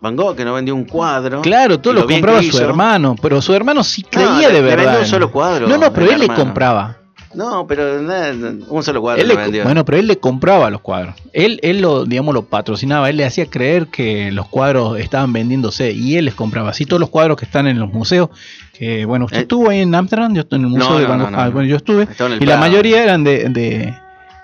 Van 0.00 0.16
Gogh, 0.16 0.34
que 0.34 0.44
no 0.44 0.54
vendió 0.54 0.74
un 0.74 0.84
cuadro. 0.84 1.42
claro, 1.42 1.78
todo 1.78 1.92
Y 1.92 1.96
lo 1.96 2.06
compraba 2.06 2.42
su 2.42 2.58
hermano, 2.58 3.16
pero 3.20 3.42
su 3.42 3.52
hermano 3.54 3.84
sí 3.84 4.02
No, 4.02 4.08
creía 4.10 4.48
le- 4.48 4.48
de 4.48 4.52
le 4.54 4.60
verdad. 4.62 4.84
vendió 4.84 5.00
un 5.00 5.06
solo 5.06 5.30
cuadro, 5.30 5.68
No, 5.68 5.76
no, 5.76 5.92
pero 5.92 6.10
él 6.10 6.20
le 6.20 6.26
compraba. 6.28 6.96
No, 7.32 7.64
pero 7.66 8.02
nada, 8.02 8.32
un 8.68 8.82
solo 8.82 9.00
cuadro 9.00 9.22
Él 9.22 9.28
le 9.28 9.34
le- 9.34 9.40
vendió. 9.40 9.62
bueno, 9.64 9.84
pero 9.84 9.98
él 9.98 10.08
le 10.08 10.18
compraba 10.18 10.68
los 10.68 10.80
cuadros. 10.80 11.14
Él, 11.32 11.60
él 11.62 11.80
lo, 11.80 12.04
digamos, 12.04 12.34
lo 12.34 12.42
patrocinaba. 12.46 13.08
Él 13.08 13.16
le 13.18 13.24
hacía 13.24 13.46
creer 13.46 13.86
que 13.86 14.32
los 14.32 14.48
cuadros 14.48 14.98
estaban 14.98 15.32
vendiéndose 15.32 15.92
y 15.92 16.16
él 16.16 16.24
les 16.24 16.34
compraba. 16.34 16.70
Así 16.70 16.86
todos 16.86 16.98
los 16.98 17.08
cuadros 17.10 17.36
que 17.36 17.44
están 17.44 17.68
en 17.68 17.78
los 17.78 17.92
museos. 17.92 18.30
Que, 18.76 19.04
bueno, 19.04 19.26
usted 19.26 19.38
Eh, 19.38 19.42
estuvo 19.42 19.70
ahí 19.70 19.80
en 19.80 19.94
Amsterdam, 19.94 20.34
yo 20.34 20.40
estuve 20.40 20.58
en 20.58 20.64
el 20.64 20.70
museo 20.70 20.90
No, 20.90 20.96
de 20.98 21.02
no, 21.04 21.08
Van 21.08 21.18
no, 21.18 21.24
Gogh. 21.26 21.32
no, 21.32 21.38
Ah, 21.40 21.44
no. 21.46 21.52
bueno, 21.52 21.68
yo 21.68 21.76
estuve. 21.76 22.08
Y 22.40 22.46
la 22.46 22.56
mayoría 22.56 23.02
eran 23.04 23.22
de, 23.22 23.48
de- 23.48 23.94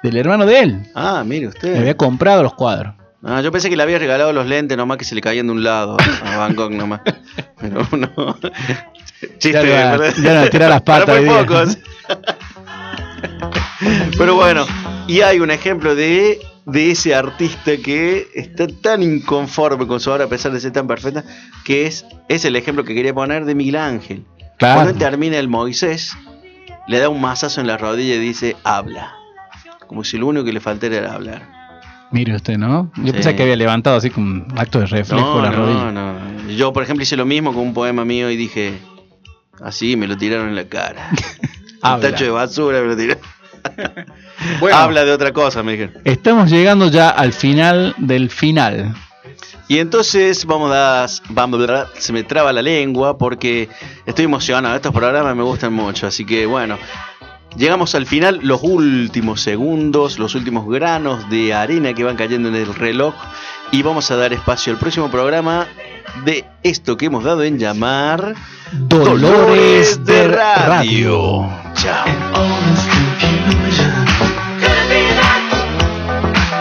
del 0.05 0.17
hermano 0.17 0.47
de 0.47 0.61
él. 0.61 0.83
Ah, 0.95 1.25
mire 1.27 1.41
Le 1.43 1.49
usted. 1.49 1.77
había 1.79 1.97
comprado 1.97 2.45
los 2.45 2.55
cuadros. 2.55 2.95
Ah, 3.25 3.41
yo 3.41 3.51
pensé 3.51 3.69
que 3.69 3.77
le 3.77 3.83
había 3.83 3.99
regalado 3.99 4.33
los 4.33 4.47
lentes 4.47 4.77
nomás 4.77 4.99
que 4.99 5.05
se 5.05 5.17
le 5.17 5.21
caían 5.21 5.47
de 5.47 5.53
un 5.55 5.65
lado 5.65 5.97
a 6.25 6.37
Van 6.37 6.55
Gogh 6.55 6.71
nomás. 6.71 7.01
Pero 7.61 7.85
no. 7.97 8.37
Chiste, 9.39 9.51
Ya 9.53 9.97
no- 9.97 10.49
tira 10.51 10.69
las 10.69 10.83
patas 10.83 11.07
Para 11.07 11.21
muy 11.21 11.29
pocos. 11.45 11.79
Pero 14.19 14.35
bueno, 14.37 14.65
y 15.07 15.21
hay 15.21 15.41
un 15.41 15.51
ejemplo 15.51 15.95
de, 15.95 16.39
de 16.65 16.91
ese 16.91 17.15
artista 17.15 17.73
que 17.77 18.29
está 18.35 18.67
tan 18.67 19.03
inconforme 19.03 19.87
con 19.87 20.01
su 20.01 20.11
obra 20.11 20.25
a 20.25 20.29
pesar 20.29 20.53
de 20.53 20.61
ser 20.61 20.73
tan 20.73 20.87
perfecta, 20.87 21.25
que 21.65 21.87
es, 21.87 22.05
es 22.29 22.45
el 22.45 22.57
ejemplo 22.57 22.85
que 22.85 22.95
quería 22.95 23.15
poner 23.15 23.45
de 23.45 23.55
Miguel 23.55 23.77
Ángel. 23.77 24.25
Claro. 24.59 24.75
Cuando 24.77 24.93
él 24.93 24.99
termina 24.99 25.39
el 25.39 25.49
Moisés, 25.49 26.17
le 26.89 26.99
da 26.99 27.09
un 27.09 27.21
mazazo 27.21 27.61
en 27.61 27.67
la 27.67 27.77
rodilla 27.77 28.15
y 28.15 28.19
dice, 28.19 28.57
habla. 28.65 29.13
Como 29.87 30.03
si 30.03 30.17
lo 30.19 30.27
único 30.27 30.45
que 30.45 30.53
le 30.53 30.61
faltara 30.61 30.97
era 30.97 31.13
hablar. 31.15 31.49
Mire 32.13 32.35
usted, 32.37 32.57
¿no? 32.57 32.91
Yo 32.97 33.07
Sí. 33.07 33.13
pensé 33.13 33.37
que 33.37 33.43
había 33.43 33.57
levantado 33.57 33.97
así 33.97 34.11
con 34.11 34.25
un 34.25 34.47
acto 34.57 34.79
de 34.81 34.87
reflejo 34.87 35.21
No, 35.21 35.43
la 35.43 35.51
no, 35.51 35.57
rodilla. 35.57 35.93
no. 35.93 36.49
Yo, 36.51 36.73
por 36.73 36.83
ejemplo, 36.83 37.03
hice 37.03 37.17
lo 37.17 37.27
mismo 37.27 37.53
con 37.53 37.63
un 37.65 37.75
poema 37.75 38.05
mío 38.05 38.31
y 38.31 38.37
dije, 38.37 38.79
así, 39.61 39.97
me 39.97 40.07
lo 40.07 40.17
tiraron 40.17 40.49
en 40.49 40.55
la 40.57 40.65
cara. 40.69 41.11
un 41.89 41.93
Habla. 41.95 42.11
tacho 42.11 42.25
de 42.25 42.31
basura 42.31 42.81
me 42.83 42.95
lo. 43.07 43.17
Bueno. 44.61 44.77
Habla 44.77 45.05
de 45.05 45.13
otra 45.13 45.33
cosa, 45.33 45.63
me 45.63 45.73
dijeron. 45.73 45.95
Estamos 46.05 46.51
llegando 46.51 46.89
ya 46.89 47.09
al 47.09 47.33
final 47.33 47.95
del 47.99 48.31
final. 48.31 48.95
Y 49.67 49.79
entonces 49.79 50.45
vamos 50.45 50.71
a, 50.73 51.07
vamos 51.31 51.69
a- 51.69 51.89
se 51.99 52.13
me 52.13 52.23
traba 52.23 52.53
la 52.53 52.63
lengua 52.63 53.19
porque 53.19 53.69
estoy 54.05 54.27
emocionado. 54.27 54.77
Estos 54.77 54.93
programas 54.93 55.35
me 55.35 55.43
gustan 55.43 55.73
mucho, 55.73 56.07
así 56.07 56.25
que 56.25 56.47
bueno. 56.47 56.79
Llegamos 57.57 57.95
al 57.95 58.05
final, 58.07 58.41
los 58.43 58.63
últimos 58.63 59.41
segundos, 59.41 60.19
los 60.19 60.35
últimos 60.35 60.69
granos 60.69 61.29
de 61.31 61.55
arena 61.55 61.95
que 61.95 62.05
van 62.05 62.15
cayendo 62.15 62.51
en 62.51 62.55
el 62.55 62.75
reloj 62.75 63.15
y 63.73 63.81
vamos 63.83 64.11
a 64.11 64.17
dar 64.17 64.35
espacio 64.35 64.75
al 64.75 64.79
próximo 64.79 65.11
programa 65.11 65.67
de 66.25 66.45
esto 66.63 66.97
que 66.97 67.07
hemos 67.07 67.25
dado 67.25 67.43
en 67.43 67.59
llamar 67.59 68.35
Dolores 68.73 70.05
de 70.05 70.29
Radio. 70.29 71.49
Chao. 71.75 72.07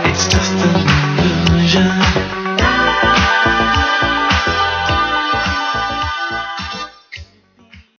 It's 0.06 0.28
just 0.30 0.54
an 0.64 1.52
illusion. 1.52 2.25